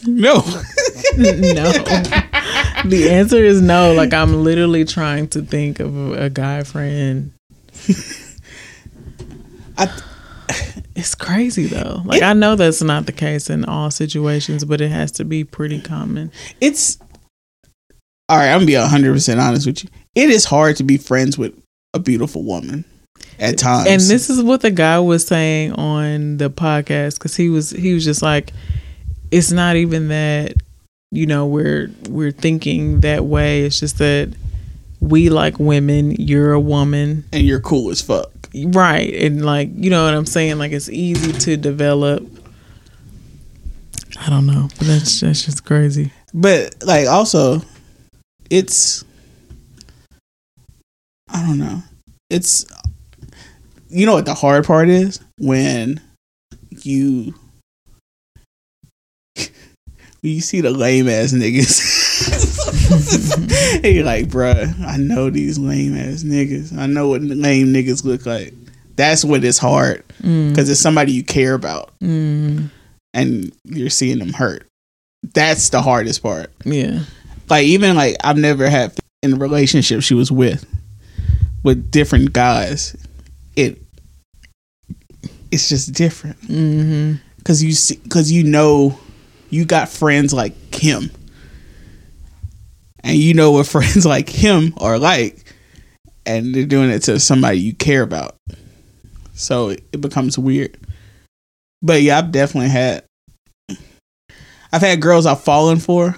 No. 0.07 0.43
no. 1.17 1.73
The 2.85 3.09
answer 3.11 3.45
is 3.45 3.61
no. 3.61 3.93
Like 3.93 4.13
I'm 4.13 4.43
literally 4.43 4.85
trying 4.85 5.29
to 5.29 5.43
think 5.43 5.79
of 5.79 6.13
a 6.13 6.29
guy 6.29 6.65
friend. 6.65 7.33
I 9.79 9.87
It's 10.97 11.15
crazy 11.15 11.67
though. 11.67 12.03
Like 12.05 12.23
I 12.23 12.33
know 12.33 12.57
that's 12.57 12.83
not 12.83 13.07
the 13.07 13.13
case 13.13 13.49
in 13.49 13.65
all 13.65 13.91
situations, 13.91 14.65
but 14.65 14.81
it 14.81 14.91
has 14.91 15.11
to 15.13 15.25
be 15.25 15.45
pretty 15.45 15.81
common. 15.81 16.31
It's 16.61 16.99
all 18.29 18.37
right. 18.37 18.49
I'm 18.49 18.59
gonna 18.59 18.67
be 18.67 18.75
hundred 18.75 19.13
percent 19.13 19.41
honest 19.41 19.67
with 19.67 19.85
you. 19.85 19.91
It 20.15 20.31
is 20.31 20.45
hard 20.45 20.77
to 20.77 20.85
be 20.85 20.99
friends 20.99 21.39
with 21.39 21.55
a 21.95 21.99
beautiful 21.99 22.43
woman 22.43 22.85
at 23.39 23.59
times. 23.59 23.89
And 23.89 24.01
this 24.01 24.31
is 24.31 24.43
what 24.43 24.61
the 24.61 24.71
guy 24.71 24.99
was 25.01 25.27
saying 25.27 25.73
on 25.73 26.37
the 26.37 26.51
podcast 26.51 27.19
because 27.19 27.37
he 27.37 27.49
was 27.49 27.71
he 27.71 27.95
was 27.95 28.05
just 28.05 28.23
like, 28.23 28.53
it's 29.31 29.51
not 29.51 29.77
even 29.77 30.09
that 30.09 30.55
you 31.11 31.27
know 31.27 31.47
we're 31.47 31.91
we're 32.09 32.33
thinking 32.33 33.01
that 33.01 33.25
way. 33.25 33.63
It's 33.63 33.81
just 33.81 33.99
that 33.99 34.33
we 35.01 35.31
like 35.31 35.59
women. 35.59 36.13
You're 36.13 36.53
a 36.53 36.61
woman, 36.61 37.25
and 37.33 37.45
you're 37.45 37.61
cool 37.61 37.91
as 37.91 38.01
fuck. 38.03 38.31
Right? 38.55 39.13
And 39.15 39.45
like 39.45 39.71
you 39.75 39.91
know 39.91 40.05
what 40.05 40.15
I'm 40.15 40.27
saying. 40.27 40.59
Like 40.59 40.73
it's 40.73 40.89
easy 40.89 41.33
to 41.33 41.57
develop. 41.57 42.27
I 44.21 44.29
don't 44.29 44.47
know, 44.47 44.69
but 44.79 44.87
that's 44.87 45.21
that's 45.21 45.45
just 45.45 45.65
crazy. 45.65 46.13
But 46.35 46.83
like 46.85 47.07
also, 47.09 47.63
it's 48.51 49.05
I 51.29 51.47
don't 51.47 51.59
know. 51.59 51.83
It's 52.29 52.67
you 53.89 54.07
know 54.07 54.15
what 54.15 54.27
the 54.27 54.35
hard 54.35 54.65
part 54.67 54.89
is 54.89 55.21
when 55.39 56.01
you 56.83 57.35
when 59.37 59.49
you 60.23 60.41
see 60.41 60.61
the 60.61 60.71
lame 60.71 61.09
ass 61.09 61.33
niggas. 61.33 61.97
you're 63.85 64.05
like, 64.05 64.29
bruh, 64.29 64.79
I 64.85 64.97
know 64.97 65.31
these 65.31 65.59
lame 65.59 65.97
ass 65.97 66.23
niggas. 66.23 66.77
I 66.77 66.87
know 66.87 67.09
what 67.09 67.23
lame 67.23 67.69
niggas 67.69 68.05
look 68.05 68.27
like. 68.27 68.53
That's 68.97 69.25
when 69.25 69.43
it's 69.45 69.59
hard 69.59 70.05
because 70.19 70.69
it's 70.69 70.81
somebody 70.81 71.13
you 71.13 71.25
care 71.25 71.55
about 71.55 71.91
Mm, 72.01 72.71
and 73.15 73.53
you're 73.65 73.89
seeing 73.91 74.19
them 74.19 74.33
hurt. 74.35 74.67
That's 75.35 75.69
the 75.71 75.81
hardest 75.83 76.23
part. 76.23 76.53
yeah, 76.65 77.01
Like 77.49 77.65
even 77.65 77.97
like 77.97 78.17
I've 78.23 78.37
never 78.37 78.69
had 78.69 78.93
in 79.23 79.35
a 79.35 79.37
relationship 79.37 80.03
she 80.03 80.15
was 80.15 80.31
with 80.33 80.67
with 81.63 81.91
different 81.91 82.33
guys. 82.33 82.97
It 83.57 83.79
it's 85.51 85.69
just 85.69 85.93
different 85.93 86.39
because 87.39 87.63
you 87.63 87.73
see 87.73 87.97
because 88.03 88.31
you 88.31 88.45
know 88.45 88.99
you 89.51 89.65
got 89.65 89.89
friends 89.89 90.33
like 90.33 90.53
him, 90.75 91.11
and 93.03 93.17
you 93.17 93.35
know 93.35 93.51
what 93.53 93.67
friends 93.69 94.07
like 94.07 94.29
him 94.29 94.75
are 94.79 94.99
like, 94.99 95.55
and 96.27 96.55
they're 96.55 96.67
doing 96.67 96.91
it 96.91 97.01
to 97.05 97.19
somebody 97.21 97.59
you 97.59 97.75
care 97.75 98.03
about. 98.03 98.37
So 99.35 99.71
it, 99.71 99.85
it 99.93 100.01
becomes 100.01 100.39
weird. 100.39 100.77
But 101.83 102.03
yeah, 102.03 102.19
I've 102.19 102.33
definitely 102.33 102.71
had. 102.71 103.05
I've 104.73 104.83
had 104.83 105.01
girls 105.01 105.27
I've 105.27 105.43
fallen 105.43 105.79
for, 105.79 106.17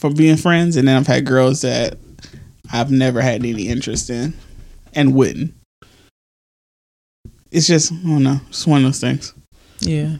for 0.00 0.12
being 0.12 0.36
friends, 0.36 0.76
and 0.76 0.86
then 0.86 0.96
I've 0.96 1.06
had 1.06 1.24
girls 1.24 1.62
that 1.62 1.96
I've 2.70 2.90
never 2.90 3.20
had 3.20 3.44
any 3.44 3.68
interest 3.68 4.10
in, 4.10 4.34
and 4.92 5.14
wouldn't. 5.14 5.54
It's 7.50 7.66
just 7.66 7.92
I 7.92 7.96
don't 7.96 8.22
know, 8.22 8.40
it's 8.48 8.66
one 8.66 8.78
of 8.78 8.84
those 8.84 9.00
things. 9.00 9.32
yeah. 9.80 10.16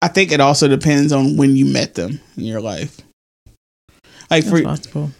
I 0.00 0.08
think 0.08 0.32
it 0.32 0.40
also 0.40 0.68
depends 0.68 1.12
on 1.12 1.36
when 1.36 1.54
you 1.54 1.66
met 1.66 1.94
them 1.94 2.18
in 2.38 2.44
your 2.44 2.62
life. 2.62 2.98
Like 4.30 4.44
That's 4.44 4.48
for 4.48 4.62
possible. 4.62 5.10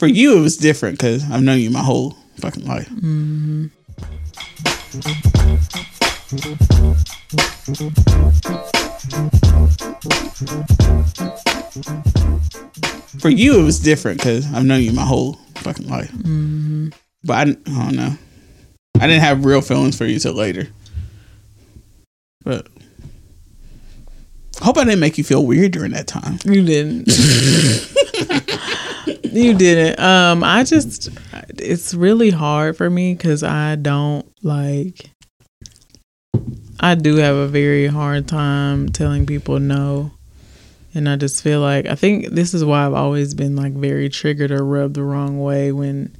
For 0.00 0.06
you, 0.06 0.38
it 0.38 0.40
was 0.40 0.56
different 0.56 0.98
because 0.98 1.30
I've 1.30 1.42
known 1.42 1.58
you 1.58 1.68
my 1.70 1.82
whole 1.82 2.16
fucking 2.38 2.64
life. 2.64 2.88
hmm 2.88 3.66
For 13.20 13.28
you, 13.28 13.60
it 13.60 13.62
was 13.62 13.78
different 13.78 14.20
because 14.20 14.50
I've 14.54 14.64
known 14.64 14.80
you 14.80 14.92
my 14.92 15.04
whole 15.04 15.34
fucking 15.56 15.86
life. 15.86 16.08
hmm 16.10 16.88
But 17.22 17.34
I, 17.36 17.50
I 17.50 17.84
don't 17.84 17.96
know. 17.96 18.14
I 18.98 19.06
didn't 19.06 19.20
have 19.20 19.44
real 19.44 19.60
feelings 19.60 19.98
for 19.98 20.06
you 20.06 20.18
till 20.18 20.32
later. 20.32 20.68
But 22.42 22.68
hope 24.62 24.78
I 24.78 24.84
didn't 24.84 25.00
make 25.00 25.18
you 25.18 25.24
feel 25.24 25.44
weird 25.44 25.72
during 25.72 25.92
that 25.92 26.06
time. 26.06 26.38
You 26.46 26.64
didn't. 26.64 27.06
you 29.32 29.54
didn't. 29.54 29.98
Um, 30.00 30.44
I 30.44 30.64
just, 30.64 31.08
it's 31.58 31.94
really 31.94 32.30
hard 32.30 32.76
for 32.76 32.90
me 32.90 33.14
because 33.14 33.42
I 33.42 33.76
don't 33.76 34.26
like. 34.42 35.10
I 36.78 36.94
do 36.94 37.16
have 37.16 37.36
a 37.36 37.46
very 37.46 37.86
hard 37.86 38.26
time 38.26 38.88
telling 38.88 39.26
people 39.26 39.58
no, 39.58 40.12
and 40.94 41.08
I 41.08 41.16
just 41.16 41.42
feel 41.42 41.60
like 41.60 41.86
I 41.86 41.94
think 41.94 42.28
this 42.28 42.54
is 42.54 42.64
why 42.64 42.86
I've 42.86 42.94
always 42.94 43.34
been 43.34 43.54
like 43.54 43.74
very 43.74 44.08
triggered 44.08 44.50
or 44.50 44.64
rubbed 44.64 44.94
the 44.94 45.02
wrong 45.02 45.40
way 45.40 45.72
when 45.72 46.16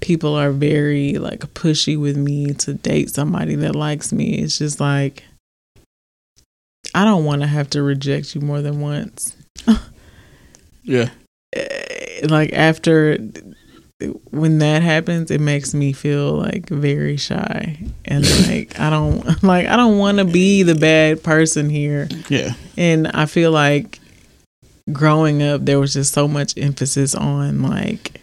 people 0.00 0.34
are 0.34 0.52
very 0.52 1.14
like 1.14 1.40
pushy 1.54 2.00
with 2.00 2.16
me 2.16 2.54
to 2.54 2.74
date 2.74 3.10
somebody 3.10 3.56
that 3.56 3.76
likes 3.76 4.12
me. 4.12 4.38
It's 4.38 4.58
just 4.58 4.80
like 4.80 5.24
I 6.94 7.04
don't 7.04 7.24
want 7.24 7.42
to 7.42 7.46
have 7.46 7.68
to 7.70 7.82
reject 7.82 8.34
you 8.34 8.40
more 8.40 8.62
than 8.62 8.80
once. 8.80 9.36
Yeah. 10.82 11.10
Like 12.24 12.52
after 12.52 13.18
when 14.30 14.58
that 14.58 14.82
happens, 14.82 15.30
it 15.30 15.40
makes 15.40 15.74
me 15.74 15.92
feel 15.92 16.32
like 16.32 16.68
very 16.68 17.16
shy 17.16 17.78
and 18.04 18.24
like 18.48 18.78
I 18.78 18.90
don't 18.90 19.42
like 19.42 19.66
I 19.66 19.76
don't 19.76 19.98
want 19.98 20.18
to 20.18 20.24
be 20.24 20.62
the 20.62 20.74
bad 20.74 21.22
person 21.22 21.68
here. 21.68 22.08
Yeah. 22.28 22.54
And 22.76 23.08
I 23.08 23.26
feel 23.26 23.50
like 23.50 24.00
growing 24.92 25.42
up, 25.42 25.64
there 25.64 25.80
was 25.80 25.94
just 25.94 26.14
so 26.14 26.28
much 26.28 26.56
emphasis 26.56 27.14
on 27.14 27.62
like 27.62 28.20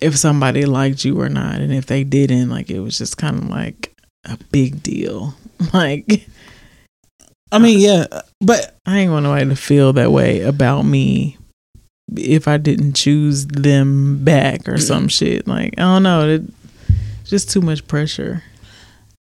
if 0.00 0.18
somebody 0.18 0.66
liked 0.66 1.04
you 1.04 1.18
or 1.20 1.28
not, 1.28 1.60
and 1.60 1.72
if 1.72 1.86
they 1.86 2.04
didn't, 2.04 2.50
like 2.50 2.70
it 2.70 2.80
was 2.80 2.98
just 2.98 3.16
kind 3.16 3.38
of 3.38 3.48
like 3.48 3.94
a 4.24 4.38
big 4.50 4.82
deal. 4.82 5.34
Like 5.72 6.26
I 7.50 7.58
mean, 7.58 7.78
yeah, 7.78 8.06
but 8.40 8.76
I 8.84 8.98
ain't 8.98 9.12
want 9.12 9.22
nobody 9.22 9.48
to 9.48 9.56
feel 9.56 9.92
that 9.94 10.10
way 10.10 10.40
about 10.40 10.82
me 10.82 11.38
if 12.16 12.46
I 12.48 12.56
didn't 12.58 12.94
choose 12.94 13.46
them 13.46 14.24
back 14.24 14.68
or 14.68 14.78
some 14.78 15.08
shit. 15.08 15.46
Like 15.46 15.74
I 15.78 15.82
don't 15.82 16.02
know, 16.02 16.28
it 16.28 16.42
just 17.24 17.50
too 17.50 17.60
much 17.60 17.86
pressure. 17.86 18.42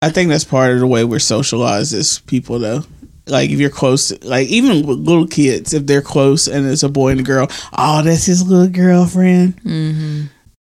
I 0.02 0.10
think 0.10 0.30
that's 0.30 0.44
part 0.44 0.74
of 0.74 0.80
the 0.80 0.88
way 0.88 1.04
we're 1.04 1.20
socialized 1.20 1.94
as 1.94 2.20
people, 2.20 2.60
though. 2.60 2.82
Like 3.26 3.50
if 3.50 3.60
you're 3.60 3.70
close, 3.70 4.10
to, 4.10 4.28
like 4.28 4.48
even 4.48 4.86
with 4.86 5.00
little 5.00 5.28
kids, 5.28 5.74
if 5.74 5.86
they're 5.86 6.02
close 6.02 6.48
and 6.48 6.66
it's 6.68 6.84
a 6.84 6.90
boy 6.90 7.10
and 7.10 7.20
a 7.20 7.24
girl, 7.24 7.48
oh, 7.78 8.02
that's 8.04 8.26
his 8.26 8.48
little 8.48 8.70
girlfriend. 8.70 9.58
Mm-hmm. 9.64 10.26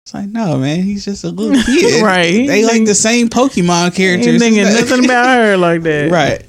It's 0.05 0.13
like, 0.13 0.27
no, 0.27 0.57
man, 0.57 0.81
he's 0.83 1.05
just 1.05 1.23
a 1.23 1.29
little 1.29 1.61
kid. 1.65 2.03
Right. 2.03 2.25
He 2.33 2.47
They 2.47 2.65
like 2.65 2.85
the 2.85 2.93
same 2.93 3.29
Pokemon 3.29 3.95
characters. 3.95 4.39
thinking 4.39 4.63
nothing 4.63 5.05
about 5.05 5.25
her 5.37 5.57
like 5.57 5.81
that. 5.83 6.11
right. 6.11 6.43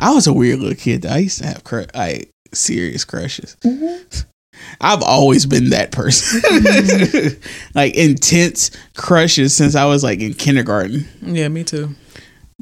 I 0.00 0.14
was 0.14 0.28
a 0.28 0.32
weird 0.32 0.60
little 0.60 0.76
kid. 0.76 1.02
Though. 1.02 1.08
I 1.08 1.18
used 1.18 1.38
to 1.38 1.46
have 1.46 1.62
like 1.94 2.30
serious 2.52 3.04
crushes. 3.04 3.56
Mm-hmm. 3.62 4.20
I've 4.80 5.02
always 5.02 5.46
been 5.46 5.70
that 5.70 5.92
person, 5.92 6.40
mm-hmm. 6.40 7.40
like 7.78 7.94
intense 7.94 8.70
crushes 8.96 9.56
since 9.56 9.74
I 9.74 9.84
was 9.84 10.02
like 10.02 10.20
in 10.20 10.34
kindergarten. 10.34 11.06
Yeah, 11.22 11.48
me 11.48 11.64
too. 11.64 11.94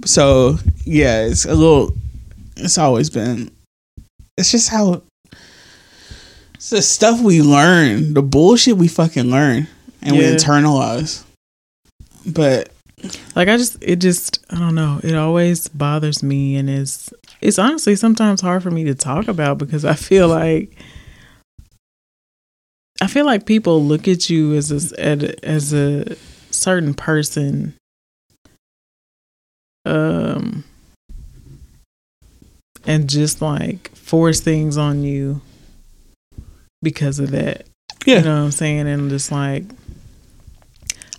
So 0.04 0.58
yeah, 0.84 1.22
it's 1.22 1.44
a 1.46 1.54
little. 1.54 1.96
It's 2.56 2.78
always 2.78 3.10
been. 3.10 3.50
It's 4.36 4.50
just 4.50 4.68
how. 4.68 5.02
It's 6.54 6.70
the 6.70 6.82
stuff 6.82 7.20
we 7.20 7.42
learn, 7.42 8.14
the 8.14 8.22
bullshit 8.22 8.76
we 8.76 8.88
fucking 8.88 9.30
learn, 9.30 9.66
and 10.02 10.16
we 10.16 10.22
internalize. 10.24 11.22
But 12.26 12.70
Like 13.34 13.48
I 13.48 13.56
just 13.56 13.76
it 13.82 13.96
just 13.96 14.44
I 14.50 14.58
don't 14.58 14.74
know. 14.74 15.00
It 15.02 15.14
always 15.14 15.68
bothers 15.68 16.22
me 16.22 16.56
and 16.56 16.68
it's 16.70 17.12
it's 17.40 17.58
honestly 17.58 17.96
sometimes 17.96 18.40
hard 18.40 18.62
for 18.62 18.70
me 18.70 18.84
to 18.84 18.94
talk 18.94 19.28
about 19.28 19.58
because 19.58 19.84
I 19.84 19.94
feel 19.94 20.28
like 20.28 20.76
I 23.00 23.06
feel 23.06 23.26
like 23.26 23.44
people 23.44 23.84
look 23.84 24.08
at 24.08 24.30
you 24.30 24.54
as 24.54 24.70
a, 24.92 25.44
as 25.44 25.74
a 25.74 26.16
certain 26.50 26.94
person 26.94 27.74
um 29.84 30.64
and 32.86 33.08
just 33.08 33.42
like 33.42 33.94
force 33.94 34.40
things 34.40 34.76
on 34.78 35.02
you 35.02 35.40
because 36.82 37.18
of 37.18 37.30
that. 37.32 37.66
Yeah. 38.06 38.18
You 38.18 38.24
know 38.24 38.38
what 38.38 38.44
I'm 38.46 38.50
saying? 38.52 38.88
And 38.88 39.10
just 39.10 39.30
like 39.30 39.64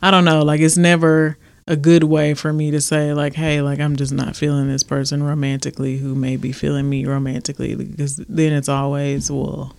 I 0.02 0.12
don't 0.12 0.26
know, 0.26 0.44
like 0.44 0.62
it's 0.62 0.78
never 0.78 1.38
a 1.68 1.76
good 1.76 2.04
way 2.06 2.34
for 2.34 2.54
me 2.54 2.72
to 2.72 2.80
say 2.80 3.14
like, 3.14 3.34
hey, 3.34 3.62
like 3.62 3.80
I'm 3.80 3.96
just 3.96 4.14
not 4.14 4.36
feeling 4.36 4.68
this 4.68 4.84
person 4.84 5.22
romantically 5.22 5.98
who 5.98 6.16
may 6.16 6.38
be 6.38 6.52
feeling 6.52 6.90
me 6.90 7.06
romantically 7.06 7.76
because 7.76 8.18
then 8.18 8.54
it's 8.54 8.70
always, 8.70 9.30
well, 9.30 9.76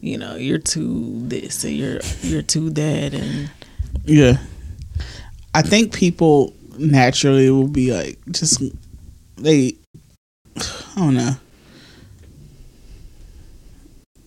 you 0.00 0.16
know, 0.16 0.36
you're 0.36 0.58
too 0.58 1.26
this 1.26 1.64
and 1.64 1.74
you're 1.74 2.00
you're 2.20 2.42
too 2.42 2.70
that 2.70 3.14
and 3.14 3.50
yeah, 4.04 4.36
I 5.52 5.62
think 5.62 5.92
people 5.92 6.52
naturally 6.78 7.50
will 7.50 7.68
be 7.68 7.92
like 7.92 8.18
just 8.30 8.62
they 9.36 9.74
I 10.56 10.94
don't 10.96 11.14
know. 11.14 11.36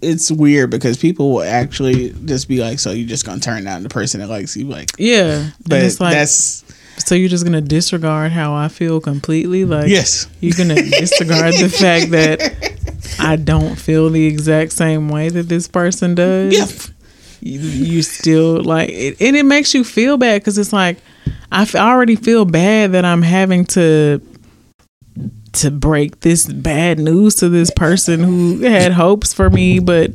It's 0.02 0.30
weird 0.32 0.70
because 0.70 0.98
people 0.98 1.32
will 1.34 1.43
actually 1.43 2.14
just 2.26 2.48
be 2.48 2.60
like, 2.60 2.80
"So 2.80 2.91
you're 2.91 3.08
just 3.08 3.26
gonna 3.26 3.39
turn 3.41 3.64
down 3.64 3.84
the 3.84 3.89
person 3.89 4.20
that 4.20 4.28
likes 4.30 4.56
you?" 4.56 4.66
Like, 4.66 4.91
Yeah, 4.98 5.50
but 5.68 5.82
it's 5.82 6.00
like 6.00 6.14
that's 6.14 6.64
so 7.06 7.16
you're 7.16 7.30
just 7.30 7.43
gonna 7.45 7.62
disregard 7.62 8.32
how 8.32 8.54
I 8.54 8.68
feel 8.68 9.00
completely. 9.00 9.66
Like 9.66 9.88
yes, 9.88 10.28
you're 10.39 10.56
gonna 10.58 10.76
disregard 11.00 11.56
the 11.56 11.70
fact 11.70 12.12
that 12.12 12.76
I 13.20 13.36
don't 13.38 13.76
feel 13.76 14.10
the 14.10 14.26
exact 14.26 14.72
same 14.74 15.10
way 15.10 15.30
that 15.30 15.50
this 15.50 15.68
person 15.68 16.16
does. 16.16 16.54
yeah, 16.54 16.68
you, 17.41 17.60
you 17.60 18.02
still 18.04 18.62
like 18.64 18.89
it, 18.89 19.18
and 19.22 19.36
it 19.36 19.45
makes 19.45 19.74
you 19.74 19.84
feel 19.84 20.18
bad 20.18 20.41
because 20.41 20.58
it's 20.58 20.74
like 20.74 20.98
I 21.52 21.64
f- 21.64 21.76
I 21.76 21.89
already 21.91 22.16
feel 22.16 22.45
bad 22.45 22.91
that 22.91 23.06
I'm 23.06 23.22
having 23.24 23.66
to 23.68 24.22
to 25.54 25.72
break 25.72 26.22
this 26.22 26.48
bad 26.48 27.00
news 27.00 27.36
to 27.36 27.50
this 27.50 27.72
person 27.72 28.22
who 28.22 28.62
had 28.62 28.91
hopes 28.91 29.34
for 29.34 29.50
me, 29.50 29.80
but 29.80 30.12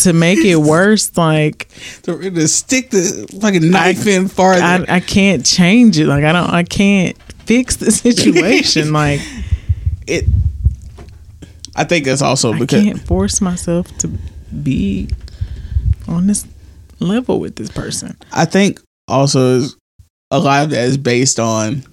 to 0.00 0.12
make 0.12 0.38
it 0.38 0.56
worse, 0.56 1.16
like 1.16 1.68
to, 2.02 2.30
to 2.30 2.48
stick 2.48 2.90
the 2.90 3.26
fucking 3.40 3.70
knife 3.70 4.06
in 4.06 4.28
farther. 4.28 4.62
I 4.62 4.96
I 4.96 5.00
can't 5.00 5.44
change 5.44 5.98
it. 5.98 6.06
Like 6.06 6.24
I 6.24 6.32
don't 6.32 6.50
I 6.50 6.62
can't 6.62 7.16
fix 7.46 7.76
the 7.76 7.90
situation. 7.90 8.92
like 8.92 9.20
it. 10.06 10.24
I 11.76 11.84
think 11.84 12.04
that's 12.04 12.22
also 12.22 12.56
because 12.56 12.82
I 12.82 12.84
can't 12.84 13.06
force 13.06 13.40
myself 13.40 13.96
to 13.98 14.08
be 14.62 15.08
on 16.06 16.26
this 16.26 16.46
level 17.00 17.40
with 17.40 17.56
this 17.56 17.70
person. 17.70 18.16
I 18.32 18.44
think 18.44 18.80
also 19.08 19.56
is 19.56 19.76
a 20.30 20.38
lot 20.38 20.64
of 20.64 20.70
that 20.70 20.84
is 20.84 20.96
based 20.96 21.40
on 21.40 21.84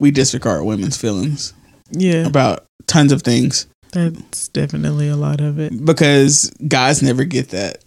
we 0.00 0.10
disregard 0.10 0.64
women's 0.64 0.96
feelings 0.96 1.54
Yeah, 1.90 2.26
about 2.26 2.64
tons 2.86 3.12
of 3.12 3.22
things 3.22 3.66
that's 3.92 4.48
definitely 4.48 5.08
a 5.08 5.16
lot 5.16 5.40
of 5.40 5.58
it. 5.58 5.84
because 5.84 6.50
guys 6.68 7.02
never 7.02 7.24
get 7.24 7.50
that. 7.50 7.82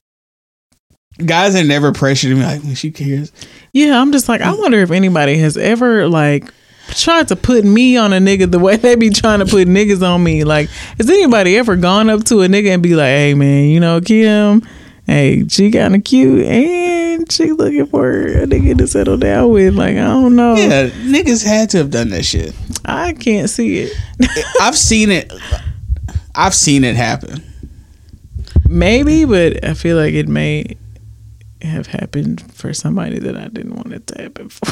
Guys 1.23 1.55
are 1.55 1.63
never 1.63 1.91
pressured 1.91 2.29
to 2.29 2.35
be 2.35 2.41
like, 2.41 2.63
when 2.63 2.75
she 2.75 2.91
cares. 2.91 3.31
Yeah, 3.73 3.99
I'm 4.01 4.11
just 4.13 4.29
like, 4.29 4.41
I 4.41 4.53
wonder 4.53 4.79
if 4.79 4.89
anybody 4.91 5.37
has 5.39 5.57
ever 5.57 6.07
like 6.07 6.51
tried 6.91 7.27
to 7.27 7.35
put 7.35 7.65
me 7.65 7.97
on 7.97 8.13
a 8.13 8.17
nigga 8.17 8.49
the 8.49 8.57
way 8.57 8.75
they 8.77 8.95
be 8.95 9.09
trying 9.09 9.39
to 9.39 9.45
put 9.45 9.67
niggas 9.67 10.01
on 10.01 10.23
me. 10.23 10.43
Like, 10.45 10.69
has 10.97 11.09
anybody 11.09 11.57
ever 11.57 11.75
gone 11.75 12.09
up 12.09 12.23
to 12.25 12.41
a 12.41 12.47
nigga 12.47 12.73
and 12.73 12.81
be 12.81 12.95
like, 12.95 13.07
"Hey, 13.07 13.33
man, 13.33 13.65
you 13.65 13.79
know 13.81 13.99
Kim, 13.99 14.61
hey, 15.05 15.45
she 15.49 15.69
kind 15.71 15.93
of 15.95 16.03
cute 16.05 16.45
and 16.45 16.65
she 17.29 17.51
looking 17.51 17.85
for 17.87 18.09
a 18.09 18.45
nigga 18.45 18.77
to 18.77 18.87
settle 18.87 19.17
down 19.17 19.49
with." 19.49 19.75
Like, 19.75 19.95
I 19.95 20.07
don't 20.07 20.35
know. 20.35 20.55
Yeah, 20.55 20.89
niggas 20.89 21.45
had 21.45 21.69
to 21.71 21.77
have 21.79 21.91
done 21.91 22.09
that 22.09 22.25
shit. 22.25 22.53
I 22.85 23.13
can't 23.13 23.49
see 23.49 23.79
it. 23.79 23.93
I've 24.61 24.77
seen 24.77 25.11
it. 25.11 25.31
I've 26.35 26.55
seen 26.55 26.83
it 26.83 26.95
happen. 26.95 27.43
Maybe, 28.67 29.25
but 29.25 29.63
I 29.63 29.73
feel 29.73 29.97
like 29.97 30.13
it 30.13 30.27
may 30.27 30.77
have 31.61 31.87
happened 31.87 32.51
for 32.53 32.73
somebody 32.73 33.19
that 33.19 33.35
I 33.35 33.47
didn't 33.47 33.75
want 33.75 33.93
it 33.93 34.07
to 34.07 34.21
happen 34.21 34.49
for. 34.49 34.71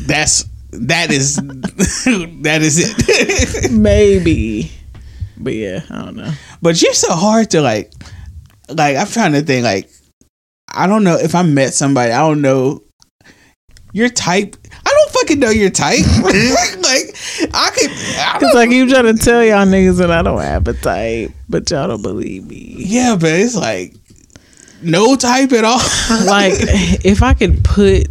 That's 0.06 0.44
that 0.70 1.10
is 1.10 1.36
that 1.36 2.60
is 2.62 2.78
it. 2.78 3.70
Maybe. 3.70 4.72
But 5.36 5.54
yeah, 5.54 5.80
I 5.90 6.04
don't 6.04 6.16
know. 6.16 6.32
But 6.62 6.80
you're 6.80 6.94
so 6.94 7.12
hard 7.14 7.50
to 7.50 7.60
like 7.60 7.92
like 8.68 8.96
I'm 8.96 9.06
trying 9.06 9.32
to 9.32 9.42
think 9.42 9.64
like 9.64 9.90
I 10.72 10.86
don't 10.86 11.04
know 11.04 11.16
if 11.16 11.34
I 11.34 11.42
met 11.42 11.74
somebody, 11.74 12.12
I 12.12 12.20
don't 12.20 12.40
know 12.40 12.82
your 13.92 14.08
type. 14.08 14.56
I 14.84 14.90
don't 14.90 15.10
fucking 15.12 15.38
know 15.38 15.50
your 15.50 15.70
type. 15.70 15.98
like 16.16 17.16
I 17.54 17.70
could 17.74 17.90
I 17.90 18.38
Cause 18.40 18.52
don't, 18.52 18.56
I 18.56 18.66
keep 18.66 18.88
trying 18.88 19.16
to 19.16 19.22
tell 19.22 19.44
y'all 19.44 19.66
niggas 19.66 19.98
that 19.98 20.10
I 20.10 20.22
don't 20.22 20.40
have 20.40 20.66
a 20.66 20.72
type, 20.72 21.30
but 21.48 21.70
y'all 21.70 21.88
don't 21.88 22.02
believe 22.02 22.46
me. 22.46 22.74
Yeah, 22.78 23.16
but 23.16 23.30
it's 23.30 23.54
like 23.54 23.94
no 24.82 25.16
type 25.16 25.52
at 25.52 25.64
all. 25.64 25.80
Like, 26.26 26.54
if 27.04 27.22
I 27.22 27.34
could 27.34 27.64
put 27.64 28.06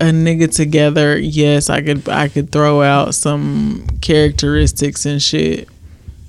a 0.00 0.06
nigga 0.06 0.54
together, 0.54 1.18
yes, 1.18 1.70
I 1.70 1.82
could. 1.82 2.08
I 2.08 2.28
could 2.28 2.50
throw 2.50 2.82
out 2.82 3.14
some 3.14 3.86
characteristics 4.00 5.06
and 5.06 5.20
shit, 5.20 5.68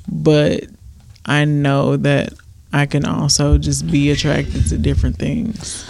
but 0.08 0.64
I 1.26 1.46
know 1.46 1.98
that 1.98 2.34
I 2.72 2.86
can 2.86 3.06
also 3.06 3.58
just 3.58 3.88
be 3.88 4.12
attracted 4.12 4.68
to 4.68 4.78
different 4.78 5.18
things. 5.18 5.90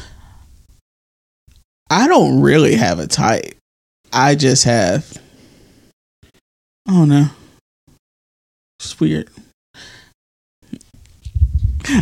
I 1.90 2.08
don't 2.08 2.42
really 2.42 2.76
have 2.76 3.00
a 3.00 3.08
type. 3.08 3.56
I 4.14 4.36
just 4.36 4.64
have 4.64 5.20
I 6.88 6.92
don't 6.92 7.10
know. 7.10 7.28
It's 8.80 9.00
weird. 9.00 9.30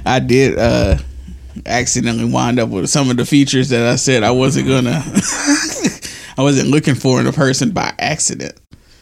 I 0.05 0.19
did 0.19 0.57
uh 0.57 0.97
accidentally 1.65 2.31
wind 2.31 2.59
up 2.59 2.69
with 2.69 2.89
some 2.89 3.09
of 3.09 3.17
the 3.17 3.25
features 3.25 3.69
that 3.69 3.85
I 3.87 3.95
said 3.95 4.23
I 4.23 4.31
wasn't 4.31 4.67
gonna 4.67 5.01
I 6.37 6.43
wasn't 6.43 6.69
looking 6.69 6.95
for 6.95 7.19
in 7.19 7.27
a 7.27 7.33
person 7.33 7.71
by 7.71 7.93
accident. 7.97 8.53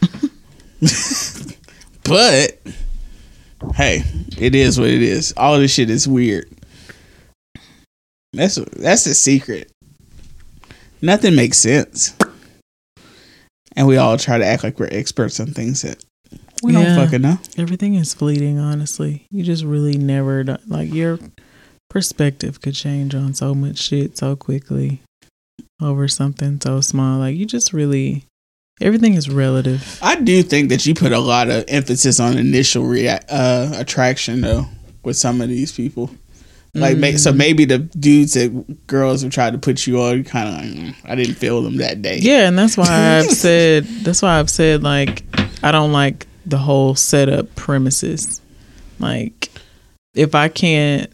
but 2.04 2.58
hey, 3.74 4.02
it 4.38 4.54
is 4.54 4.78
what 4.78 4.88
it 4.90 5.02
is. 5.02 5.32
All 5.36 5.58
this 5.58 5.72
shit 5.72 5.90
is 5.90 6.06
weird. 6.08 6.48
That's 8.32 8.56
that's 8.56 9.04
the 9.04 9.14
secret. 9.14 9.70
Nothing 11.02 11.34
makes 11.34 11.58
sense. 11.58 12.14
And 13.76 13.86
we 13.86 13.96
all 13.98 14.16
try 14.16 14.38
to 14.38 14.44
act 14.44 14.64
like 14.64 14.78
we're 14.78 14.88
experts 14.90 15.38
on 15.40 15.48
things 15.48 15.82
that 15.82 16.02
we 16.62 16.72
Yeah. 16.72 16.82
don't 16.82 17.04
fucking 17.04 17.20
know. 17.22 17.38
Everything 17.58 17.94
is 17.94 18.14
fleeting, 18.14 18.58
honestly. 18.58 19.26
You 19.30 19.42
just 19.42 19.64
really 19.64 19.96
never 19.98 20.44
like 20.66 20.92
your 20.92 21.18
perspective 21.90 22.60
could 22.60 22.74
change 22.74 23.14
on 23.14 23.34
so 23.34 23.54
much 23.54 23.78
shit 23.78 24.16
so 24.18 24.34
quickly 24.36 25.02
over 25.80 26.08
something 26.08 26.60
so 26.60 26.80
small. 26.80 27.18
Like 27.18 27.36
you 27.36 27.44
just 27.46 27.72
really 27.72 28.24
everything 28.80 29.14
is 29.14 29.28
relative. 29.28 29.98
I 30.02 30.16
do 30.16 30.42
think 30.42 30.68
that 30.70 30.86
you 30.86 30.94
put 30.94 31.12
a 31.12 31.18
lot 31.18 31.48
of 31.48 31.64
emphasis 31.68 32.20
on 32.20 32.36
initial 32.38 32.84
rea- 32.84 33.20
uh, 33.28 33.72
attraction 33.74 34.40
though 34.40 34.66
with 35.02 35.16
some 35.16 35.40
of 35.40 35.48
these 35.48 35.72
people. 35.72 36.10
Like, 36.74 36.98
ma- 36.98 37.16
so 37.16 37.32
maybe 37.32 37.64
the 37.64 37.78
dudes 37.78 38.34
that 38.34 38.86
girls 38.86 39.22
have 39.22 39.32
tried 39.32 39.54
to 39.54 39.58
put 39.58 39.86
you 39.86 39.98
on, 40.02 40.24
kind 40.24 40.48
of 40.48 40.54
like, 40.56 40.64
mm, 40.94 41.10
I 41.10 41.14
didn't 41.14 41.36
feel 41.36 41.62
them 41.62 41.78
that 41.78 42.02
day. 42.02 42.18
Yeah, 42.20 42.46
and 42.48 42.58
that's 42.58 42.76
why 42.76 42.86
I've 43.18 43.30
said 43.30 43.84
that's 44.02 44.20
why 44.20 44.38
I've 44.38 44.50
said 44.50 44.82
like 44.82 45.22
I 45.62 45.72
don't 45.72 45.92
like 45.92 46.26
the 46.44 46.58
whole 46.58 46.94
setup 46.94 47.54
premises. 47.54 48.42
Like 48.98 49.50
if 50.14 50.34
I 50.34 50.48
can't 50.48 51.10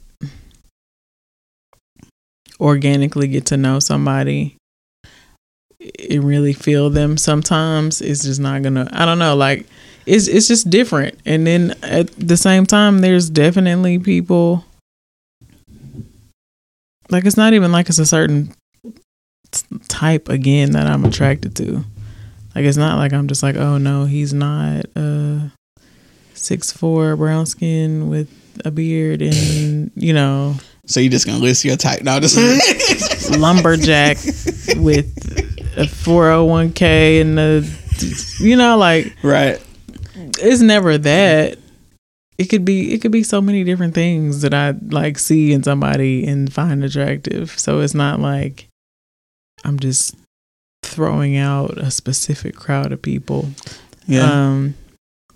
organically 2.60 3.28
get 3.28 3.46
to 3.46 3.56
know 3.56 3.78
somebody 3.78 4.56
and 6.10 6.24
really 6.24 6.52
feel 6.52 6.90
them 6.90 7.16
sometimes 7.16 8.00
it's 8.00 8.22
just 8.22 8.40
not 8.40 8.62
gonna 8.62 8.88
I 8.92 9.04
don't 9.04 9.18
know, 9.18 9.36
like 9.36 9.66
it's 10.06 10.28
it's 10.28 10.48
just 10.48 10.70
different. 10.70 11.18
And 11.24 11.46
then 11.46 11.74
at 11.82 12.08
the 12.16 12.36
same 12.36 12.66
time 12.66 13.00
there's 13.00 13.30
definitely 13.30 13.98
people 13.98 14.64
like 17.10 17.24
it's 17.24 17.36
not 17.36 17.52
even 17.52 17.72
like 17.72 17.88
it's 17.88 17.98
a 17.98 18.06
certain 18.06 18.54
type 19.88 20.28
again 20.28 20.72
that 20.72 20.86
I'm 20.86 21.04
attracted 21.04 21.54
to. 21.56 21.84
Like 22.54 22.64
it's 22.64 22.76
not 22.76 22.98
like 22.98 23.12
I'm 23.12 23.28
just 23.28 23.42
like, 23.42 23.56
oh 23.56 23.78
no, 23.78 24.04
he's 24.04 24.32
not 24.32 24.86
uh 24.96 25.40
six 26.34 26.72
four, 26.72 27.16
brown 27.16 27.46
skin 27.46 28.08
with 28.08 28.28
a 28.64 28.70
beard 28.70 29.22
and 29.22 29.90
you 29.94 30.12
know 30.12 30.54
So 30.86 31.00
you're 31.00 31.10
just 31.10 31.26
gonna 31.26 31.38
list 31.38 31.64
your 31.64 31.76
type 31.76 32.02
now? 32.02 32.20
Just 32.20 32.36
lumberjack 33.38 34.16
with 34.76 35.51
a 35.76 35.86
four 35.86 36.30
hundred 36.30 36.44
one 36.44 36.72
k 36.72 37.20
and 37.20 37.36
the 37.36 38.36
you 38.40 38.56
know 38.56 38.76
like 38.76 39.14
right. 39.22 39.62
it's 40.14 40.60
never 40.60 40.98
that. 40.98 41.58
It 42.38 42.46
could 42.46 42.64
be 42.64 42.92
it 42.92 43.00
could 43.02 43.12
be 43.12 43.22
so 43.22 43.40
many 43.40 43.62
different 43.62 43.94
things 43.94 44.42
that 44.42 44.54
I 44.54 44.74
like 44.88 45.18
see 45.18 45.52
in 45.52 45.62
somebody 45.62 46.26
and 46.26 46.52
find 46.52 46.82
attractive. 46.82 47.56
So 47.58 47.80
it's 47.80 47.94
not 47.94 48.20
like 48.20 48.68
I'm 49.64 49.78
just 49.78 50.16
throwing 50.82 51.36
out 51.36 51.78
a 51.78 51.90
specific 51.90 52.56
crowd 52.56 52.90
of 52.92 53.02
people. 53.02 53.50
Yeah. 54.06 54.30
Um 54.30 54.74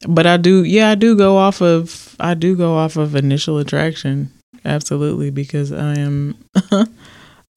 but 0.08 0.26
I 0.26 0.36
do 0.36 0.64
yeah, 0.64 0.90
I 0.90 0.94
do 0.94 1.16
go 1.16 1.36
off 1.36 1.60
of 1.60 2.16
I 2.18 2.34
do 2.34 2.56
go 2.56 2.74
off 2.74 2.96
of 2.96 3.14
initial 3.14 3.58
attraction. 3.58 4.32
Absolutely 4.64 5.30
because 5.30 5.70
I 5.70 5.98
am 5.98 6.36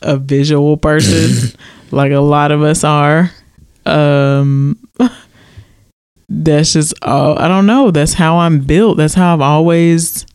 a 0.02 0.18
visual 0.18 0.78
person 0.78 1.58
like 1.92 2.12
a 2.12 2.20
lot 2.20 2.52
of 2.52 2.62
us 2.62 2.84
are. 2.84 3.32
Um 3.86 4.80
that's 6.30 6.74
just 6.74 6.94
all 7.02 7.38
I 7.40 7.48
don't 7.48 7.66
know. 7.66 7.92
That's 7.92 8.14
how 8.14 8.38
I'm 8.38 8.62
built. 8.62 8.98
That's 8.98 9.16
how 9.16 9.34
I've 9.34 9.42
always 9.42 10.26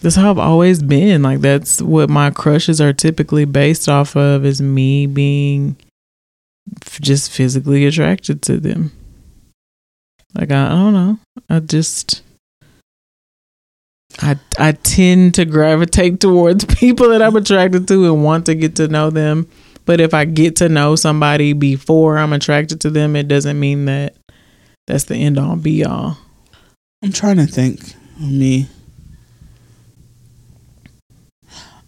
that's 0.00 0.16
how 0.16 0.30
I've 0.30 0.38
always 0.38 0.82
been. 0.82 1.22
Like 1.22 1.40
that's 1.40 1.82
what 1.82 2.08
my 2.08 2.30
crushes 2.30 2.80
are 2.80 2.92
typically 2.92 3.44
based 3.44 3.88
off 3.88 4.16
of 4.16 4.44
is 4.44 4.62
me 4.62 5.06
being 5.06 5.76
f- 6.82 7.00
just 7.00 7.30
physically 7.30 7.84
attracted 7.86 8.42
to 8.42 8.58
them. 8.58 8.92
Like 10.34 10.50
I, 10.50 10.66
I 10.66 10.68
don't 10.70 10.94
know. 10.94 11.18
I 11.48 11.60
just 11.60 12.22
I 14.18 14.36
I 14.58 14.72
tend 14.72 15.34
to 15.34 15.44
gravitate 15.44 16.20
towards 16.20 16.64
people 16.76 17.08
that 17.10 17.22
I'm 17.22 17.36
attracted 17.36 17.88
to 17.88 18.12
and 18.12 18.24
want 18.24 18.46
to 18.46 18.54
get 18.54 18.76
to 18.76 18.88
know 18.88 19.10
them. 19.10 19.48
But 19.86 20.00
if 20.00 20.14
I 20.14 20.24
get 20.24 20.56
to 20.56 20.68
know 20.68 20.94
somebody 20.96 21.52
before 21.52 22.18
I'm 22.18 22.32
attracted 22.32 22.80
to 22.82 22.90
them, 22.90 23.16
it 23.16 23.28
doesn't 23.28 23.58
mean 23.58 23.86
that 23.86 24.14
that's 24.86 25.04
the 25.04 25.16
end 25.16 25.38
all 25.38 25.56
be 25.56 25.84
all. 25.84 26.18
I'm 27.02 27.12
trying 27.12 27.36
to 27.38 27.46
think 27.46 27.80
of 28.16 28.30
me. 28.30 28.68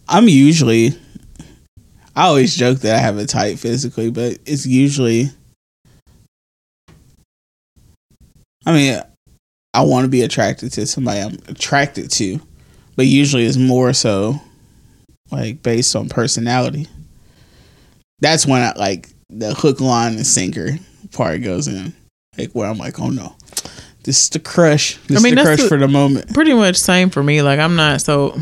I'm 0.07 0.27
usually 0.27 0.97
I 2.15 2.27
always 2.27 2.55
joke 2.55 2.79
that 2.79 2.95
I 2.95 2.99
have 2.99 3.17
a 3.17 3.25
type 3.25 3.57
physically, 3.57 4.11
but 4.11 4.37
it's 4.45 4.65
usually 4.65 5.29
I 8.65 8.71
mean, 8.71 9.01
I 9.73 9.81
want 9.81 10.05
to 10.05 10.09
be 10.09 10.21
attracted 10.21 10.71
to 10.73 10.85
somebody 10.85 11.19
I'm 11.19 11.37
attracted 11.47 12.11
to, 12.11 12.39
but 12.95 13.05
usually 13.05 13.45
it's 13.45 13.57
more 13.57 13.93
so 13.93 14.39
like 15.31 15.63
based 15.63 15.95
on 15.95 16.09
personality. 16.09 16.87
That's 18.19 18.45
when 18.45 18.61
I 18.61 18.73
like 18.77 19.09
the 19.29 19.53
hook, 19.53 19.81
line, 19.81 20.13
and 20.13 20.27
sinker 20.27 20.77
part 21.11 21.41
goes 21.41 21.67
in. 21.67 21.93
Like 22.37 22.51
where 22.53 22.69
I'm 22.69 22.77
like, 22.77 22.99
oh 22.99 23.09
no, 23.09 23.35
this 24.03 24.23
is 24.23 24.29
the 24.29 24.39
crush. 24.39 24.97
This 25.07 25.19
I 25.19 25.23
mean, 25.23 25.37
is 25.37 25.43
the 25.43 25.43
crush 25.43 25.61
the- 25.61 25.67
for 25.67 25.77
the 25.77 25.87
moment. 25.87 26.33
Pretty 26.33 26.53
much 26.53 26.75
same 26.77 27.09
for 27.09 27.23
me. 27.23 27.41
Like 27.41 27.59
I'm 27.59 27.75
not 27.75 28.01
so 28.01 28.39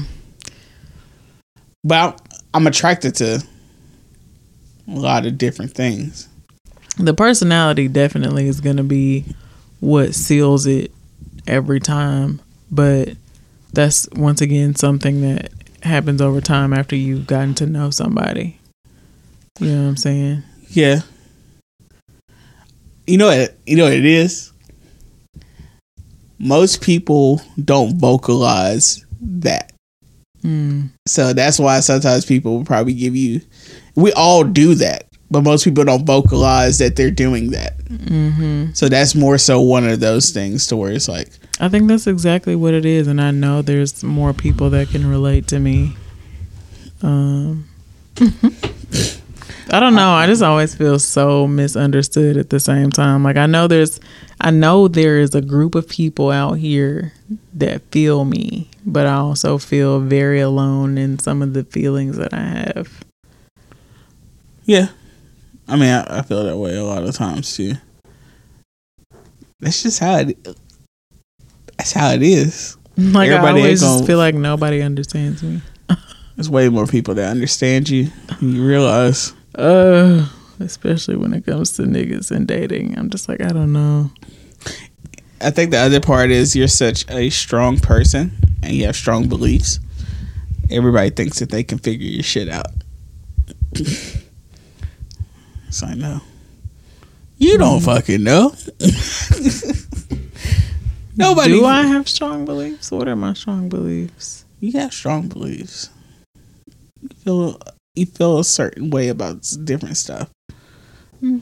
But 1.83 1.95
I'm, 1.97 2.13
I'm 2.53 2.67
attracted 2.67 3.15
to 3.15 3.43
a 4.87 4.91
lot 4.91 5.25
of 5.25 5.37
different 5.37 5.71
things. 5.73 6.27
the 6.97 7.13
personality 7.13 7.87
definitely 7.87 8.47
is 8.47 8.59
going 8.59 8.77
to 8.77 8.83
be 8.83 9.23
what 9.79 10.13
seals 10.13 10.65
it 10.67 10.91
every 11.47 11.79
time 11.79 12.41
but 12.71 13.09
that's 13.73 14.07
once 14.15 14.41
again 14.41 14.75
something 14.75 15.21
that 15.21 15.51
happens 15.83 16.21
over 16.21 16.41
time 16.41 16.73
after 16.73 16.95
you've 16.95 17.27
gotten 17.27 17.53
to 17.55 17.65
know 17.65 17.89
somebody 17.89 18.59
you 19.59 19.67
know 19.67 19.83
what 19.83 19.89
i'm 19.89 19.97
saying 19.97 20.43
Yeah. 20.71 21.01
You 23.05 23.17
know 23.17 23.27
what? 23.27 23.57
You 23.65 23.75
know 23.75 23.83
what 23.85 23.93
it 23.93 24.05
is. 24.05 24.53
Most 26.39 26.81
people 26.81 27.41
don't 27.63 27.97
vocalize 27.97 29.05
that, 29.21 29.73
mm. 30.43 30.89
so 31.07 31.33
that's 31.33 31.59
why 31.59 31.81
sometimes 31.81 32.25
people 32.25 32.57
will 32.57 32.65
probably 32.65 32.93
give 32.93 33.15
you. 33.15 33.41
We 33.95 34.11
all 34.13 34.43
do 34.43 34.73
that, 34.75 35.07
but 35.31 35.41
most 35.41 35.63
people 35.63 35.83
don't 35.85 36.05
vocalize 36.05 36.77
that 36.79 36.95
they're 36.95 37.09
doing 37.11 37.51
that. 37.51 37.73
hmm 37.89 38.67
So 38.73 38.89
that's 38.89 39.15
more 39.15 39.37
so 39.37 39.61
one 39.61 39.87
of 39.87 39.99
those 39.99 40.29
things 40.31 40.67
to 40.67 40.75
where 40.77 40.91
it's 40.91 41.07
like, 41.07 41.29
i 41.59 41.69
think 41.69 41.87
that's 41.87 42.07
exactly 42.07 42.55
what 42.55 42.73
it 42.73 42.85
is 42.85 43.07
and 43.07 43.21
i 43.21 43.29
know 43.31 43.61
there's 43.61 44.03
more 44.03 44.33
people 44.33 44.69
that 44.71 44.89
can 44.89 45.05
relate 45.07 45.47
to 45.47 45.59
me 45.59 45.95
um 47.03 47.65
I 49.73 49.79
don't 49.79 49.95
know. 49.95 50.11
I 50.11 50.27
just 50.27 50.43
always 50.43 50.75
feel 50.75 50.99
so 50.99 51.47
misunderstood 51.47 52.35
at 52.35 52.49
the 52.49 52.59
same 52.59 52.89
time. 52.91 53.23
Like 53.23 53.37
I 53.37 53.45
know 53.45 53.67
there's 53.67 53.99
I 54.41 54.51
know 54.51 54.87
there 54.89 55.19
is 55.19 55.33
a 55.33 55.41
group 55.41 55.75
of 55.75 55.87
people 55.87 56.29
out 56.29 56.53
here 56.55 57.13
that 57.53 57.81
feel 57.91 58.25
me, 58.25 58.69
but 58.85 59.05
I 59.07 59.13
also 59.15 59.57
feel 59.57 59.99
very 60.01 60.41
alone 60.41 60.97
in 60.97 61.19
some 61.19 61.41
of 61.41 61.53
the 61.53 61.63
feelings 61.63 62.17
that 62.17 62.33
I 62.33 62.41
have. 62.41 63.05
yeah. 64.65 64.89
I 65.71 65.75
mean, 65.77 65.89
I, 65.89 66.19
I 66.19 66.21
feel 66.21 66.43
that 66.43 66.57
way 66.57 66.75
a 66.75 66.83
lot 66.83 67.03
of 67.03 67.15
times 67.15 67.55
too. 67.55 67.73
That's 69.59 69.83
just 69.83 69.99
how 69.99 70.17
it. 70.17 70.37
That's 71.77 71.93
how 71.93 72.11
it 72.11 72.23
is. 72.23 72.77
Like 72.97 73.29
Everybody 73.29 73.61
I 73.61 73.63
always 73.63 73.79
just 73.79 73.95
gonna- 73.95 74.05
feel 74.05 74.17
like 74.17 74.35
nobody 74.35 74.81
understands 74.81 75.41
me. 75.41 75.61
There's 76.35 76.49
way 76.49 76.67
more 76.69 76.85
people 76.85 77.13
that 77.15 77.29
understand 77.31 77.89
you. 77.89 78.09
than 78.39 78.53
You 78.53 78.67
realize. 78.67 79.33
Uh 79.55 80.27
especially 80.59 81.15
when 81.15 81.33
it 81.33 81.45
comes 81.45 81.71
to 81.77 81.83
niggas 81.83 82.29
and 82.31 82.47
dating. 82.47 82.95
I'm 82.99 83.09
just 83.09 83.27
like, 83.29 83.41
I 83.41 83.47
don't 83.47 83.71
know. 83.73 84.11
I 85.39 85.49
think 85.49 85.71
the 85.71 85.77
other 85.77 85.99
part 86.01 86.29
is 86.31 86.55
you're 86.55 86.67
such 86.67 87.09
a 87.09 87.29
strong 87.31 87.79
person 87.79 88.31
and 88.61 88.73
you 88.73 88.85
have 88.85 88.95
strong 88.95 89.27
beliefs. 89.29 89.79
Everybody 90.69 91.09
thinks 91.09 91.39
that 91.39 91.49
they 91.49 91.63
can 91.63 91.79
figure 91.79 92.07
your 92.07 92.23
shit 92.23 92.49
out. 92.49 92.67
so 95.71 95.87
I 95.87 95.95
know. 95.95 96.21
You 97.37 97.57
don't 97.57 97.79
fucking 97.79 98.23
know. 98.23 98.53
Nobody. 101.15 101.53
Do 101.53 101.65
I 101.65 101.81
have 101.83 102.07
strong 102.07 102.45
beliefs? 102.45 102.91
What 102.91 103.07
are 103.07 103.15
my 103.15 103.33
strong 103.33 103.67
beliefs? 103.69 104.45
You 104.59 104.73
have 104.73 104.93
strong 104.93 105.27
beliefs. 105.27 105.89
You 107.01 107.09
feel 107.23 107.59
you 107.95 108.05
feel 108.05 108.37
a 108.39 108.43
certain 108.43 108.91
way 108.91 109.07
about 109.07 109.47
different 109.63 109.97
stuff. 109.97 110.29
Hmm. 111.19 111.39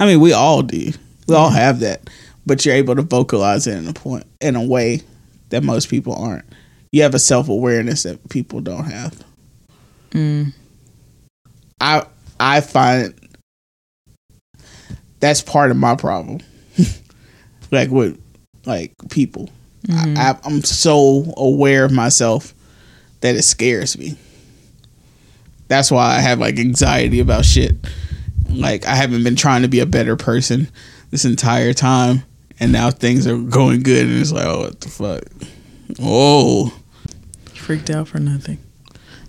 I 0.00 0.06
mean, 0.06 0.20
we 0.20 0.32
all 0.32 0.62
do. 0.62 0.92
We 1.28 1.34
all 1.34 1.50
have 1.50 1.80
that, 1.80 2.08
but 2.46 2.64
you're 2.64 2.74
able 2.74 2.96
to 2.96 3.02
vocalize 3.02 3.66
it 3.66 3.76
in 3.76 3.88
a 3.88 3.92
point 3.92 4.24
in 4.40 4.56
a 4.56 4.64
way 4.64 5.02
that 5.50 5.62
most 5.62 5.90
people 5.90 6.14
aren't. 6.14 6.46
You 6.92 7.02
have 7.02 7.14
a 7.14 7.18
self 7.18 7.48
awareness 7.48 8.04
that 8.04 8.28
people 8.30 8.60
don't 8.60 8.84
have. 8.84 9.22
Mm. 10.10 10.52
I 11.80 12.06
I 12.40 12.60
find 12.60 13.14
that's 15.20 15.40
part 15.42 15.70
of 15.70 15.76
my 15.76 15.94
problem. 15.96 16.40
like 17.70 17.90
with 17.90 18.20
like 18.64 18.92
people, 19.10 19.48
Mhm. 19.86 20.16
I, 20.18 20.30
I, 20.32 20.38
I'm 20.44 20.62
so 20.64 21.32
aware 21.36 21.84
of 21.84 21.92
myself 21.92 22.52
that 23.20 23.36
it 23.36 23.42
scares 23.42 23.96
me. 23.96 24.16
That's 25.68 25.90
why 25.90 26.16
I 26.16 26.20
have 26.20 26.38
like 26.38 26.58
anxiety 26.58 27.20
about 27.20 27.44
shit. 27.44 27.76
Like 28.50 28.86
I 28.86 28.94
haven't 28.94 29.22
been 29.24 29.36
trying 29.36 29.62
to 29.62 29.68
be 29.68 29.80
a 29.80 29.86
better 29.86 30.16
person 30.16 30.68
this 31.10 31.24
entire 31.24 31.72
time, 31.72 32.22
and 32.60 32.72
now 32.72 32.90
things 32.90 33.26
are 33.26 33.36
going 33.38 33.82
good, 33.82 34.06
and 34.06 34.20
it's 34.20 34.32
like, 34.32 34.44
oh, 34.46 34.60
what 34.62 34.80
the 34.80 34.88
fuck? 34.88 35.22
Oh, 36.02 36.72
Freaked 37.54 37.90
out 37.90 38.06
for 38.08 38.18
nothing. 38.20 38.58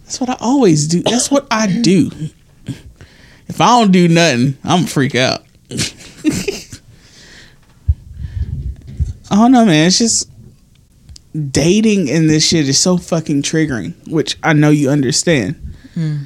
that's 0.04 0.20
what 0.20 0.30
I 0.30 0.38
always 0.40 0.88
do. 0.88 1.02
That's 1.02 1.30
what 1.32 1.48
I 1.52 1.68
do. 1.82 2.12
If 3.48 3.62
I 3.62 3.80
don't 3.80 3.92
do 3.92 4.08
nothing, 4.08 4.58
I'm 4.64 4.86
freak 4.86 5.16
out. 5.16 5.44
I 9.30 9.36
don't 9.36 9.52
know, 9.52 9.66
man. 9.66 9.88
It's 9.88 9.98
just 9.98 10.30
dating 11.52 12.10
and 12.10 12.30
this 12.30 12.48
shit 12.48 12.68
is 12.68 12.80
so 12.80 12.98
fucking 12.98 13.42
triggering, 13.42 13.94
which 14.08 14.38
I 14.44 14.54
know 14.54 14.70
you 14.70 14.90
understand. 14.90 15.56
Mm. 15.96 16.26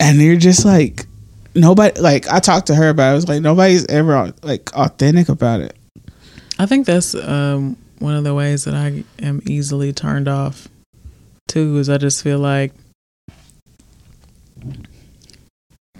And 0.00 0.18
you're 0.18 0.36
just 0.36 0.64
like 0.64 1.06
nobody. 1.54 2.00
Like 2.00 2.28
I 2.28 2.40
talked 2.40 2.66
to 2.68 2.74
her 2.74 2.88
about. 2.88 3.08
it. 3.08 3.12
I 3.12 3.14
was 3.14 3.28
like 3.28 3.42
nobody's 3.42 3.86
ever 3.86 4.32
like 4.42 4.74
authentic 4.74 5.28
about 5.28 5.60
it. 5.60 5.76
I 6.58 6.66
think 6.66 6.86
that's 6.86 7.14
um, 7.14 7.76
one 7.98 8.14
of 8.14 8.24
the 8.24 8.34
ways 8.34 8.64
that 8.64 8.74
I 8.74 9.04
am 9.20 9.40
easily 9.46 9.92
turned 9.92 10.28
off 10.28 10.68
too. 11.48 11.78
Is 11.78 11.88
I 11.88 11.98
just 11.98 12.22
feel 12.22 12.38
like 12.38 12.72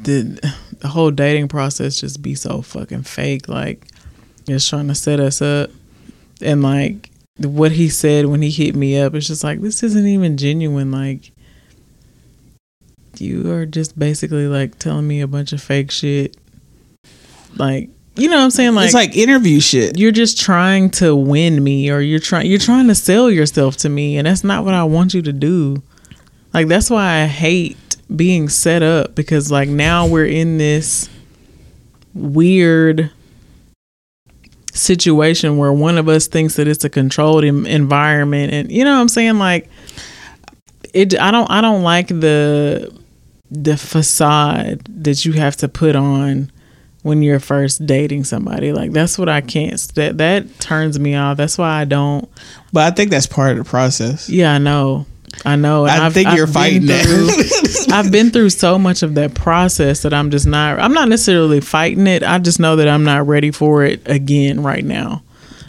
the 0.07 0.55
the 0.79 0.89
whole 0.89 1.11
dating 1.11 1.49
process 1.49 2.01
just 2.01 2.23
be 2.23 2.35
so 2.35 2.63
fucking 2.63 3.03
fake. 3.03 3.49
Like 3.49 3.87
just 4.47 4.71
trying 4.71 4.89
to 4.89 4.95
set 4.95 5.21
us 5.21 5.43
up, 5.43 5.71
and 6.41 6.63
like 6.63 7.11
what 7.39 7.73
he 7.73 7.89
said 7.89 8.27
when 8.27 8.41
he 8.41 8.51
hit 8.51 8.75
me 8.75 8.99
up, 8.99 9.15
it's 9.15 9.27
just 9.27 9.45
like 9.45 9.61
this 9.61 9.83
isn't 9.83 10.07
even 10.07 10.37
genuine. 10.37 10.91
Like 10.91 11.33
you 13.19 13.51
are 13.53 13.67
just 13.67 13.99
basically 13.99 14.47
like 14.47 14.79
telling 14.79 15.07
me 15.07 15.21
a 15.21 15.27
bunch 15.27 15.53
of 15.53 15.63
fake 15.63 15.91
shit. 15.91 16.37
Like 17.57 17.91
you 18.15 18.31
know 18.31 18.37
what 18.37 18.45
I'm 18.45 18.51
saying? 18.51 18.75
Like 18.75 18.87
it's 18.87 18.95
like 18.95 19.17
interview 19.17 19.61
shit. 19.61 19.99
you're 19.99 20.13
just 20.13 20.41
trying 20.41 20.91
to 20.91 21.15
win 21.15 21.63
me 21.63 21.91
or 21.91 22.01
you're 22.01 22.21
trying 22.21 22.47
you're 22.47 22.59
trying 22.59 22.87
to 22.87 22.95
sell 22.95 23.29
yourself 23.31 23.77
to 23.79 23.89
me 23.89 24.17
and 24.17 24.27
that's 24.27 24.45
not 24.45 24.65
what 24.65 24.73
I 24.73 24.85
want 24.85 25.15
you 25.15 25.23
to 25.23 25.33
do. 25.33 25.83
Like 26.55 26.69
that's 26.69 26.91
why 26.91 27.23
I 27.23 27.27
hate 27.27 27.77
being 28.15 28.49
set 28.49 28.83
up 28.83 29.15
because 29.15 29.51
like 29.51 29.69
now 29.69 30.07
we're 30.07 30.27
in 30.27 30.59
this 30.59 31.09
weird 32.15 33.11
situation 34.73 35.57
where 35.57 35.73
one 35.73 35.99
of 35.99 36.09
us 36.09 36.27
thinks 36.27 36.57
that 36.57 36.69
it's 36.69 36.85
a 36.85 36.91
controlled 36.91 37.45
em- 37.45 37.67
environment 37.67 38.53
and 38.53 38.71
you 38.71 38.85
know 38.85 38.95
what 38.95 39.01
I'm 39.01 39.09
saying 39.09 39.39
like 39.39 39.69
it 40.93 41.19
I 41.19 41.31
don't 41.31 41.51
I 41.51 41.61
don't 41.61 41.83
like 41.83 42.09
the 42.09 42.93
the 43.51 43.77
facade 43.77 44.87
that 45.03 45.25
you 45.25 45.33
have 45.35 45.57
to 45.57 45.69
put 45.69 45.97
on 45.97 46.51
when 47.03 47.23
you're 47.23 47.39
first 47.39 47.87
dating 47.87 48.25
somebody. 48.25 48.73
Like 48.73 48.93
that's 48.93 49.19
what 49.19 49.29
I 49.29 49.41
can't 49.41 49.79
that 49.95 50.19
that 50.19 50.59
turns 50.59 50.99
me 50.99 51.15
off. 51.15 51.37
That's 51.37 51.57
why 51.59 51.81
I 51.81 51.85
don't 51.85 52.29
But 52.73 52.93
I 52.93 52.95
think 52.95 53.11
that's 53.11 53.27
part 53.27 53.53
of 53.53 53.59
the 53.59 53.65
process. 53.65 54.29
Yeah, 54.29 54.55
I 54.55 54.59
know. 54.59 55.07
I 55.45 55.57
know. 55.57 55.87
and 55.87 56.01
I 56.03 56.07
I've- 56.07 56.15
think 56.15 56.29
I've 56.29 56.37
you're 56.37 56.47
fighting 56.47 56.83
through- 56.83 57.27
that. 57.27 57.87
I've 57.93 58.11
been 58.11 58.31
through 58.31 58.51
so 58.51 58.79
much 58.79 59.03
of 59.03 59.15
that 59.15 59.35
process 59.35 60.03
that 60.03 60.13
I'm 60.13 60.31
just 60.31 60.47
not. 60.47 60.79
I'm 60.81 60.93
not 60.93 61.09
necessarily 61.09 61.61
fighting 61.61 62.07
it. 62.07 62.23
I 62.23 62.39
just 62.39 62.59
know 62.59 62.77
that 62.77 62.89
I'm 62.89 63.05
not 63.05 63.27
ready 63.27 63.51
for 63.51 63.85
it 63.85 64.03
again 64.07 64.63
right 64.63 64.85
now. 64.85 65.23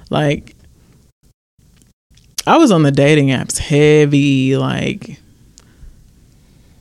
Like, 0.09 0.55
I 2.47 2.57
was 2.57 2.71
on 2.71 2.83
the 2.83 2.91
dating 2.91 3.27
apps 3.27 3.57
heavy, 3.57 4.55
like 4.57 5.19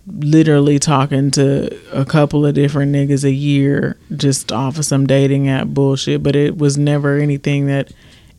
literally 0.06 0.78
talking 0.78 1.32
to 1.32 1.76
a 1.92 2.04
couple 2.04 2.46
of 2.46 2.54
different 2.54 2.92
niggas 2.94 3.24
a 3.24 3.32
year 3.32 3.96
just 4.14 4.52
off 4.52 4.78
of 4.78 4.84
some 4.84 5.06
dating 5.06 5.48
app 5.48 5.66
bullshit. 5.66 6.22
But 6.22 6.36
it 6.36 6.56
was 6.56 6.78
never 6.78 7.18
anything 7.18 7.66
that 7.66 7.92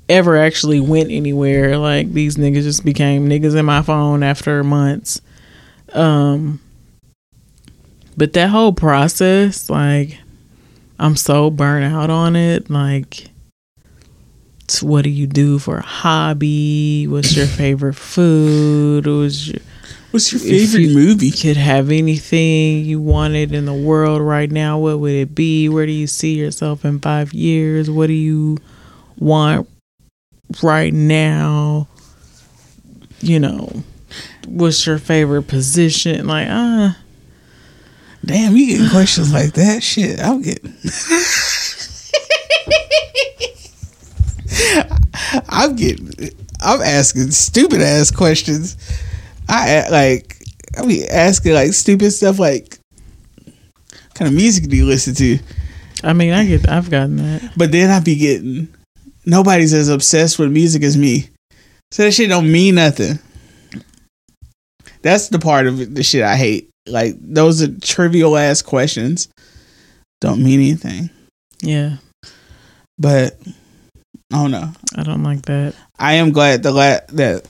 ever 0.10 0.38
actually 0.38 0.80
went 0.80 1.12
anywhere. 1.12 1.78
Like 1.78 2.12
these 2.14 2.36
niggas 2.38 2.64
just 2.64 2.86
became 2.86 3.28
niggas 3.28 3.56
in 3.56 3.66
my 3.66 3.82
phone 3.82 4.24
after 4.24 4.64
months. 4.64 5.22
Um 5.94 6.60
but 8.16 8.34
that 8.34 8.50
whole 8.50 8.74
process, 8.74 9.70
like 9.70 10.18
I'm 11.00 11.16
so 11.16 11.50
burnt 11.52 11.86
out 11.94 12.10
on 12.10 12.36
it. 12.36 12.70
Like 12.70 13.26
what 14.82 15.04
do 15.04 15.10
you 15.10 15.28
do 15.28 15.60
for 15.60 15.78
a 15.78 15.82
hobby? 15.86 17.08
What's 17.08 17.36
your 17.36 17.46
favorite 17.62 17.96
food? 17.96 19.06
What's 19.08 19.48
your 19.48 19.60
What's 20.12 20.32
your 20.32 20.40
favorite 20.42 20.82
you- 20.84 20.96
movie? 20.96 21.32
could 21.32 21.58
have 21.58 21.92
anything 21.92 22.86
you 22.86 23.00
wanted 23.00 23.54
in 23.54 23.66
the 23.66 23.74
world 23.74 24.22
right 24.22 24.50
now, 24.50 24.80
what 24.80 25.00
would 25.00 25.12
it 25.14 25.36
be? 25.36 25.70
Where 25.70 25.86
do 25.86 25.92
you 25.92 26.08
see 26.08 26.34
yourself 26.36 26.86
in 26.86 27.00
five 27.00 27.34
years? 27.34 27.90
What 27.92 28.08
do 28.08 28.14
you 28.14 28.58
want 29.18 29.68
right 30.62 30.94
now? 30.94 31.88
You 33.20 33.40
know, 33.40 33.84
what's 34.48 34.86
your 34.86 35.00
favorite 35.00 35.44
position? 35.44 36.28
Like, 36.28 36.48
uh, 36.50 36.92
Damn, 38.28 38.58
you 38.58 38.68
getting 38.68 38.90
questions 38.90 39.34
like 39.34 39.54
that? 39.54 39.82
Shit, 39.82 40.20
I'm 40.20 40.42
getting. 40.42 40.74
I'm 45.50 45.78
getting. 45.78 46.12
I'm 46.62 46.82
asking 46.82 47.32
stupid 47.32 47.82
ass 47.82 48.12
questions. 48.12 48.76
I 49.48 49.88
like. 49.90 50.36
I 50.78 50.86
be 50.86 51.08
asking 51.08 51.54
like 51.54 51.72
stupid 51.72 52.12
stuff 52.12 52.38
like, 52.38 52.80
what 53.46 54.14
kind 54.14 54.28
of 54.28 54.36
music 54.36 54.68
do 54.68 54.76
you 54.76 54.86
listen 54.86 55.16
to? 55.16 55.40
I 56.04 56.12
mean, 56.12 56.34
I 56.34 56.46
get, 56.46 56.68
I've 56.68 56.90
gotten 56.90 57.16
that. 57.18 57.54
But 57.56 57.72
then 57.72 57.90
I 57.90 58.02
be 58.02 58.18
getting. 58.18 58.68
Nobody's 59.28 59.74
as 59.74 59.90
obsessed 59.90 60.40
with 60.40 60.52
music 60.52 60.82
as 60.84 60.96
me, 60.98 61.30
so 61.92 62.04
that 62.04 62.14
shit 62.14 62.30
don't 62.30 62.52
mean 62.52 62.76
nothing. 62.76 63.20
That's 65.02 65.28
the 65.30 65.38
part 65.40 65.68
of 65.68 65.94
the 65.96 66.02
shit 66.02 66.24
I 66.24 66.36
hate. 66.36 66.70
Like 66.88 67.16
those 67.20 67.62
are 67.62 67.68
trivial 67.80 68.38
ass 68.38 68.62
questions, 68.62 69.28
don't 70.22 70.42
mean 70.44 70.62
anything. 70.62 71.10
Yeah, 71.62 71.98
But 72.98 73.38
I 74.32 74.38
don't 74.42 74.52
know. 74.52 74.72
I 74.96 75.04
don't 75.04 75.24
like 75.24 75.42
that. 75.44 75.74
I 76.00 76.14
am 76.14 76.32
glad 76.32 76.64
the 76.64 76.72
la- 76.72 77.00
that 77.10 77.48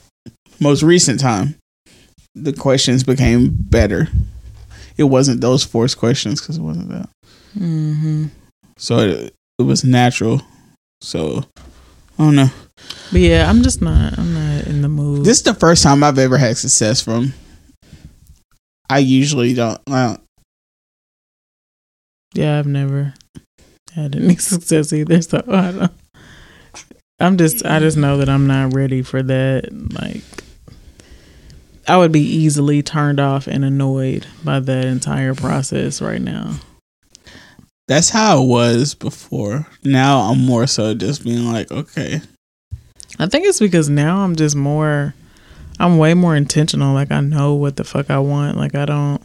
most 0.60 0.82
recent 0.82 1.20
time 1.20 1.56
the 2.34 2.54
questions 2.54 3.04
became 3.04 3.50
better. 3.52 4.08
It 4.98 5.04
wasn't 5.04 5.42
those 5.42 5.64
forced 5.64 5.98
questions 5.98 6.42
because 6.42 6.58
it 6.58 6.62
wasn't 6.62 6.90
that. 6.90 7.10
hmm 7.54 8.26
So 8.78 9.00
it, 9.00 9.34
it 9.60 9.64
was 9.64 9.84
natural. 9.84 10.42
So 11.02 11.44
I 12.20 12.24
don't 12.24 12.36
know. 12.36 12.50
But 13.12 13.22
yeah, 13.22 13.50
I'm 13.50 13.64
just 13.64 13.82
not, 13.82 14.18
I'm 14.18 14.34
not 14.34 14.68
in 14.68 14.82
the 14.82 14.90
mood. 14.90 15.26
This 15.26 15.38
is 15.38 15.44
the 15.44 15.54
first 15.54 15.84
time 15.84 16.04
I've 16.04 16.18
ever 16.20 16.38
had 16.38 16.58
success 16.58 17.02
from. 17.02 17.34
I 18.90 19.00
usually 19.00 19.54
don't. 19.54 19.80
Yeah, 22.34 22.60
I've 22.60 22.68
never 22.68 23.14
had 23.94 24.16
any 24.16 24.36
success 24.38 24.94
either. 24.94 25.22
So 25.22 25.44
I 25.48 25.72
don't. 25.72 25.92
I'm 27.20 27.38
just. 27.38 27.66
I 27.66 27.80
just 27.80 27.98
know 27.98 28.18
that 28.18 28.30
I'm 28.30 28.48
not 28.48 28.74
ready 28.74 29.02
for 29.02 29.24
that. 29.24 29.70
Like, 29.72 30.24
I 31.88 31.98
would 31.98 32.12
be 32.12 32.22
easily 32.22 32.84
turned 32.84 33.20
off 33.20 33.48
and 33.48 33.66
annoyed 33.66 34.28
by 34.44 34.60
that 34.60 34.86
entire 34.86 35.34
process 35.34 36.02
right 36.02 36.22
now. 36.22 36.56
That's 37.88 38.10
how 38.10 38.44
it 38.44 38.48
was 38.48 38.94
before. 38.94 39.68
Now 39.84 40.20
I'm 40.32 40.46
more 40.46 40.68
so 40.68 40.94
just 40.94 41.24
being 41.24 41.52
like, 41.52 41.72
okay, 41.72 42.22
I 43.20 43.28
think 43.28 43.46
it's 43.46 43.60
because 43.60 43.90
now 43.90 44.20
I'm 44.20 44.36
just 44.36 44.56
more. 44.56 45.14
I'm 45.80 45.98
way 45.98 46.14
more 46.14 46.36
intentional. 46.36 46.94
Like 46.94 47.12
I 47.12 47.22
know 47.22 47.54
what 47.54 47.76
the 47.76 47.84
fuck 47.84 48.10
I 48.10 48.20
want. 48.20 48.58
Like 48.58 48.76
I 48.76 48.86
don't. 48.86 49.22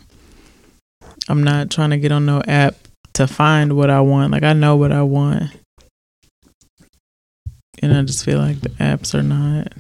I'm 1.29 1.43
not 1.43 1.71
trying 1.71 1.91
to 1.91 1.99
get 1.99 2.13
on 2.13 2.27
no 2.27 2.43
app 2.47 2.77
to 3.15 3.27
find 3.27 3.77
what 3.77 3.91
I 3.91 4.01
want. 4.01 4.33
Like 4.33 4.43
I 4.43 4.53
know 4.53 4.77
what 4.77 4.93
I 4.93 5.03
want. 5.03 5.51
And 7.83 7.93
I 7.93 8.03
just 8.03 8.25
feel 8.25 8.39
like 8.39 8.61
the 8.61 8.69
apps 8.71 9.15
are 9.15 9.23
not. 9.23 9.73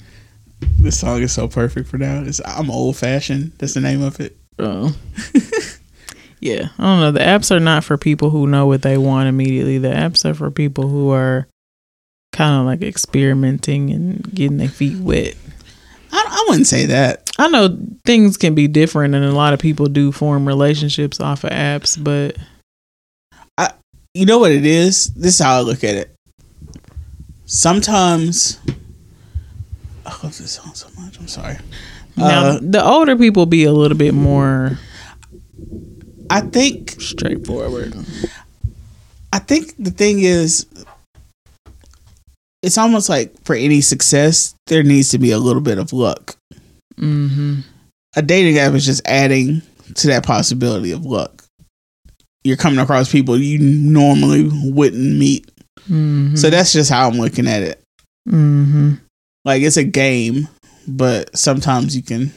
this 0.78 0.98
song 0.98 1.22
is 1.22 1.32
so 1.32 1.46
perfect 1.46 1.88
for 1.88 1.98
now. 1.98 2.22
It's 2.22 2.40
I'm 2.44 2.70
old 2.70 2.96
fashioned. 2.96 3.52
That's 3.58 3.74
the 3.74 3.80
name 3.80 4.02
of 4.02 4.18
it. 4.20 4.36
Oh. 4.58 4.96
yeah. 6.42 6.68
I 6.76 6.82
don't 6.82 7.00
know. 7.00 7.12
The 7.12 7.20
apps 7.20 7.50
are 7.54 7.60
not 7.60 7.84
for 7.84 7.96
people 7.96 8.30
who 8.30 8.48
know 8.48 8.66
what 8.66 8.82
they 8.82 8.98
want 8.98 9.28
immediately. 9.28 9.78
The 9.78 9.88
apps 9.88 10.24
are 10.24 10.34
for 10.34 10.50
people 10.50 10.88
who 10.88 11.10
are 11.10 11.46
kind 12.32 12.60
of 12.60 12.66
like 12.66 12.82
experimenting 12.82 13.90
and 13.90 14.22
getting 14.34 14.56
their 14.56 14.68
feet 14.68 14.98
wet. 14.98 15.36
I, 16.10 16.26
I 16.28 16.44
wouldn't 16.48 16.66
say 16.66 16.86
that. 16.86 17.30
I 17.38 17.46
know 17.48 17.78
things 18.04 18.36
can 18.36 18.56
be 18.56 18.66
different, 18.66 19.14
and 19.14 19.24
a 19.24 19.30
lot 19.32 19.52
of 19.54 19.60
people 19.60 19.86
do 19.86 20.10
form 20.10 20.46
relationships 20.46 21.20
off 21.20 21.44
of 21.44 21.50
apps, 21.50 22.02
but 22.02 22.36
I, 23.56 23.70
You 24.14 24.26
know 24.26 24.38
what 24.38 24.50
it 24.50 24.66
is? 24.66 25.14
This 25.14 25.34
is 25.34 25.38
how 25.38 25.58
I 25.58 25.60
look 25.60 25.84
at 25.84 25.94
it. 25.94 26.14
Sometimes 27.46 28.58
I 30.04 30.10
love 30.22 30.36
this 30.36 30.52
song 30.52 30.74
so 30.74 30.88
much. 30.98 31.18
I'm 31.20 31.28
sorry. 31.28 31.58
now 32.16 32.46
Uh, 32.46 32.58
the 32.60 32.84
older 32.84 33.16
people 33.16 33.46
be 33.46 33.64
a 33.64 33.72
little 33.72 33.96
bit 33.96 34.12
more 34.14 34.78
I 36.32 36.40
think 36.40 36.98
straightforward. 36.98 37.94
I 39.34 39.38
think 39.38 39.74
the 39.78 39.90
thing 39.90 40.20
is 40.20 40.66
it's 42.62 42.78
almost 42.78 43.10
like 43.10 43.38
for 43.44 43.54
any 43.54 43.82
success 43.82 44.54
there 44.66 44.82
needs 44.82 45.10
to 45.10 45.18
be 45.18 45.30
a 45.32 45.38
little 45.38 45.60
bit 45.60 45.76
of 45.76 45.92
luck. 45.92 46.36
Mm-hmm. 46.96 47.60
A 48.16 48.22
dating 48.22 48.56
app 48.58 48.72
is 48.72 48.86
just 48.86 49.06
adding 49.06 49.60
to 49.94 50.06
that 50.06 50.24
possibility 50.24 50.90
of 50.90 51.04
luck. 51.04 51.44
You're 52.44 52.56
coming 52.56 52.78
across 52.78 53.12
people 53.12 53.36
you 53.36 53.58
normally 53.58 54.48
wouldn't 54.50 55.18
meet. 55.18 55.50
Mm-hmm. 55.80 56.36
So 56.36 56.48
that's 56.48 56.72
just 56.72 56.90
how 56.90 57.08
I'm 57.08 57.18
looking 57.18 57.46
at 57.46 57.62
it. 57.62 57.82
mm-hmm. 58.26 58.94
Like 59.44 59.60
it's 59.60 59.76
a 59.76 59.84
game, 59.84 60.48
but 60.88 61.36
sometimes 61.36 61.94
you 61.94 62.02
can 62.02 62.32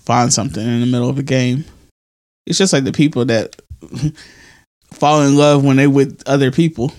find 0.00 0.32
something 0.32 0.66
in 0.66 0.80
the 0.80 0.86
middle 0.86 1.08
of 1.08 1.18
a 1.18 1.22
game. 1.22 1.64
It's 2.46 2.58
just 2.58 2.72
like 2.72 2.84
the 2.84 2.92
people 2.92 3.24
that 3.26 3.60
fall 4.92 5.22
in 5.22 5.36
love 5.36 5.64
when 5.64 5.76
they 5.76 5.86
with 5.86 6.22
other 6.26 6.50
people. 6.50 6.92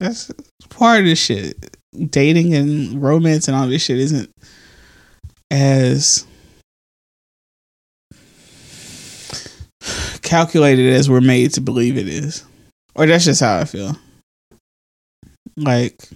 That's 0.00 0.30
part 0.68 1.00
of 1.00 1.06
this 1.06 1.18
shit. 1.18 1.76
Dating 2.10 2.54
and 2.54 3.02
romance 3.02 3.48
and 3.48 3.56
all 3.56 3.66
this 3.66 3.82
shit 3.82 3.98
isn't 3.98 4.30
as 5.50 6.26
calculated 10.22 10.92
as 10.92 11.08
we're 11.08 11.20
made 11.20 11.54
to 11.54 11.60
believe 11.60 11.96
it 11.96 12.08
is. 12.08 12.44
Or 12.94 13.06
that's 13.06 13.24
just 13.24 13.40
how 13.40 13.58
I 13.58 13.64
feel. 13.64 13.96
Like 15.56 16.10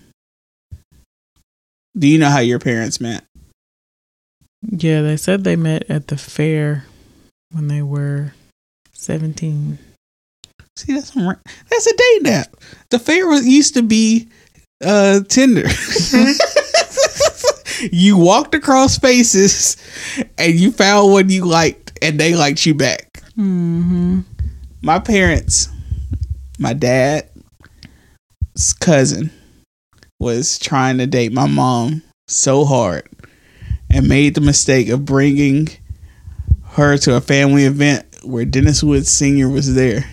do 1.99 2.07
you 2.07 2.19
know 2.19 2.31
how 2.31 2.39
your 2.39 2.59
parents 2.59 3.01
met? 3.01 3.24
Yeah, 4.62 5.03
they 5.03 5.16
said 5.16 5.45
they 5.45 5.57
met 5.57 5.85
at 5.91 6.09
the 6.09 6.16
fair 6.16 6.85
when 7.52 7.68
they 7.68 7.82
were 7.82 8.32
seventeen. 8.93 9.78
See, 10.77 10.94
that's 10.94 11.12
that's 11.12 11.86
a 11.86 11.97
date 11.97 12.27
app. 12.27 12.56
The 12.90 12.98
fair 12.98 13.27
was 13.27 13.47
used 13.47 13.74
to 13.74 13.82
be 13.82 14.28
uh 14.82 15.20
Tinder. 15.28 15.68
you 17.93 18.16
walked 18.16 18.55
across 18.55 18.94
spaces 18.94 19.77
and 20.39 20.55
you 20.55 20.70
found 20.70 21.12
one 21.12 21.28
you 21.28 21.44
liked 21.44 21.98
and 22.02 22.18
they 22.18 22.35
liked 22.35 22.64
you 22.66 22.74
back. 22.74 23.09
Mm-hmm. 23.39 24.20
My 24.82 24.98
parents, 24.98 25.68
my 26.59 26.72
dad's 26.72 27.28
cousin 28.81 29.31
was 30.18 30.59
trying 30.59 30.98
to 30.98 31.06
date 31.06 31.32
my 31.32 31.47
mom 31.47 32.02
so 32.28 32.64
hard 32.64 33.09
and 33.90 34.09
made 34.09 34.35
the 34.35 34.40
mistake 34.40 34.89
of 34.89 35.05
bringing 35.05 35.68
her 36.72 36.97
to 36.98 37.16
a 37.16 37.20
family 37.20 37.64
event 37.64 38.06
where 38.22 38.44
Dennis 38.44 38.82
Woods 38.82 39.09
Sr. 39.09 39.48
was 39.48 39.74
there. 39.74 40.05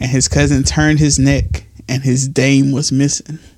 And 0.00 0.10
his 0.10 0.26
cousin 0.26 0.64
turned 0.64 0.98
his 0.98 1.18
neck 1.18 1.66
and 1.88 2.02
his 2.02 2.26
dame 2.26 2.72
was 2.72 2.90
missing. 2.90 3.38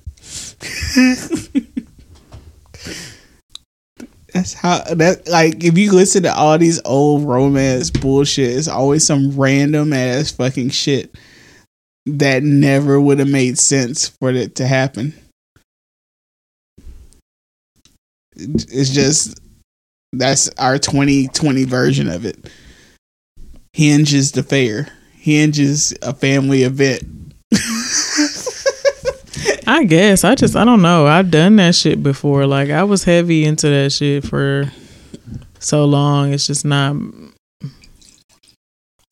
That's 4.33 4.53
how 4.53 4.83
that 4.83 5.29
like 5.29 5.63
if 5.63 5.77
you 5.77 5.93
listen 5.93 6.23
to 6.23 6.35
all 6.35 6.57
these 6.57 6.81
old 6.83 7.23
romance 7.23 7.89
bullshit, 7.89 8.57
it's 8.57 8.67
always 8.67 9.07
some 9.07 9.31
random 9.31 9.93
ass 9.93 10.31
fucking 10.31 10.71
shit 10.71 11.15
that 12.05 12.43
never 12.43 12.99
would 12.99 13.19
have 13.19 13.29
made 13.29 13.57
sense 13.57 14.09
for 14.09 14.31
it 14.31 14.55
to 14.55 14.67
happen. 14.67 15.13
It's 18.35 18.89
just 18.89 19.39
that's 20.19 20.49
our 20.57 20.77
2020 20.77 21.63
version 21.65 22.09
of 22.09 22.25
it. 22.25 22.49
Hinge 23.73 24.13
is 24.13 24.31
the 24.31 24.43
fair. 24.43 24.87
Hinge 25.13 25.59
is 25.59 25.97
a 26.01 26.13
family 26.13 26.63
event. 26.63 27.03
I 29.67 29.83
guess 29.83 30.23
I 30.23 30.35
just 30.35 30.55
I 30.55 30.63
don't 30.63 30.81
know. 30.81 31.07
I've 31.07 31.31
done 31.31 31.55
that 31.57 31.75
shit 31.75 32.03
before. 32.03 32.45
Like 32.45 32.69
I 32.69 32.83
was 32.83 33.03
heavy 33.03 33.43
into 33.45 33.67
that 33.69 33.91
shit 33.91 34.23
for 34.23 34.71
so 35.59 35.85
long. 35.85 36.33
It's 36.33 36.47
just 36.47 36.63
not. 36.65 36.95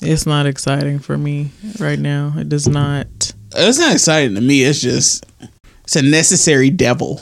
It's 0.01 0.25
not 0.25 0.45
exciting 0.45 0.99
for 0.99 1.17
me 1.17 1.51
right 1.79 1.99
now. 1.99 2.33
It 2.37 2.49
does 2.49 2.67
not. 2.67 3.07
It's 3.55 3.79
not 3.79 3.93
exciting 3.93 4.35
to 4.35 4.41
me. 4.41 4.63
It's 4.63 4.81
just 4.81 5.25
it's 5.83 5.95
a 5.95 6.01
necessary 6.01 6.69
devil. 6.69 7.21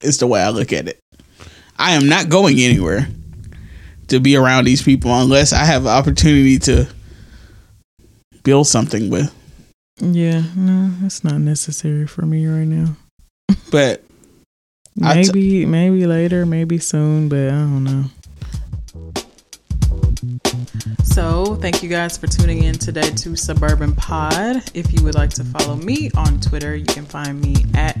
Is 0.00 0.18
the 0.18 0.26
way 0.26 0.40
I 0.42 0.50
look 0.50 0.72
at 0.72 0.86
it. 0.86 1.00
I 1.78 1.92
am 1.92 2.08
not 2.08 2.28
going 2.28 2.60
anywhere 2.60 3.08
to 4.08 4.20
be 4.20 4.36
around 4.36 4.64
these 4.64 4.82
people 4.82 5.12
unless 5.12 5.52
I 5.52 5.64
have 5.64 5.82
an 5.82 5.88
opportunity 5.88 6.58
to 6.60 6.88
build 8.42 8.66
something 8.66 9.10
with. 9.10 9.34
Yeah, 9.98 10.42
no, 10.56 10.90
it's 11.04 11.24
not 11.24 11.38
necessary 11.38 12.06
for 12.06 12.22
me 12.22 12.46
right 12.46 12.66
now. 12.66 12.96
But 13.70 14.02
I 15.02 15.22
t- 15.22 15.32
Maybe, 15.32 15.66
maybe 15.66 16.06
later, 16.06 16.46
maybe 16.46 16.78
soon, 16.78 17.28
but 17.28 17.48
I 17.48 17.50
don't 17.50 17.84
know. 17.84 18.04
So, 21.04 21.56
thank 21.56 21.82
you 21.82 21.88
guys 21.88 22.16
for 22.18 22.26
tuning 22.26 22.64
in 22.64 22.74
today 22.74 23.10
to 23.10 23.36
Suburban 23.36 23.94
Pod. 23.94 24.62
If 24.74 24.92
you 24.92 25.04
would 25.04 25.14
like 25.14 25.30
to 25.30 25.44
follow 25.44 25.76
me 25.76 26.10
on 26.16 26.40
Twitter, 26.40 26.74
you 26.74 26.86
can 26.86 27.04
find 27.04 27.40
me 27.40 27.54
at 27.74 27.96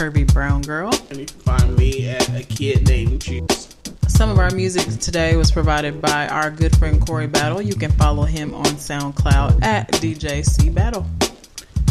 Curvy 0.00 0.32
Brown 0.32 0.62
Girl. 0.62 0.90
you 1.10 1.26
can 1.26 1.40
find 1.40 1.76
me 1.76 2.08
at 2.08 2.26
a 2.30 2.42
kid 2.42 2.88
named 2.88 3.20
Juice. 3.20 3.76
Some 4.08 4.30
of 4.30 4.38
our 4.38 4.50
music 4.50 4.88
today 4.98 5.36
was 5.36 5.50
provided 5.52 6.00
by 6.00 6.26
our 6.28 6.50
good 6.50 6.74
friend 6.78 7.06
Corey 7.06 7.26
Battle. 7.26 7.60
You 7.60 7.74
can 7.74 7.90
follow 7.92 8.22
him 8.22 8.54
on 8.54 8.64
SoundCloud 8.64 9.62
at 9.62 9.92
DJ 9.92 10.40
CBattle. 10.40 11.04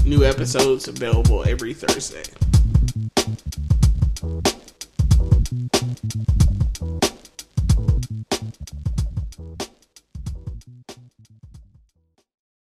New 0.06 0.26
episodes 0.26 0.88
available 0.88 1.48
every 1.48 1.76
Thursday. 1.76 2.23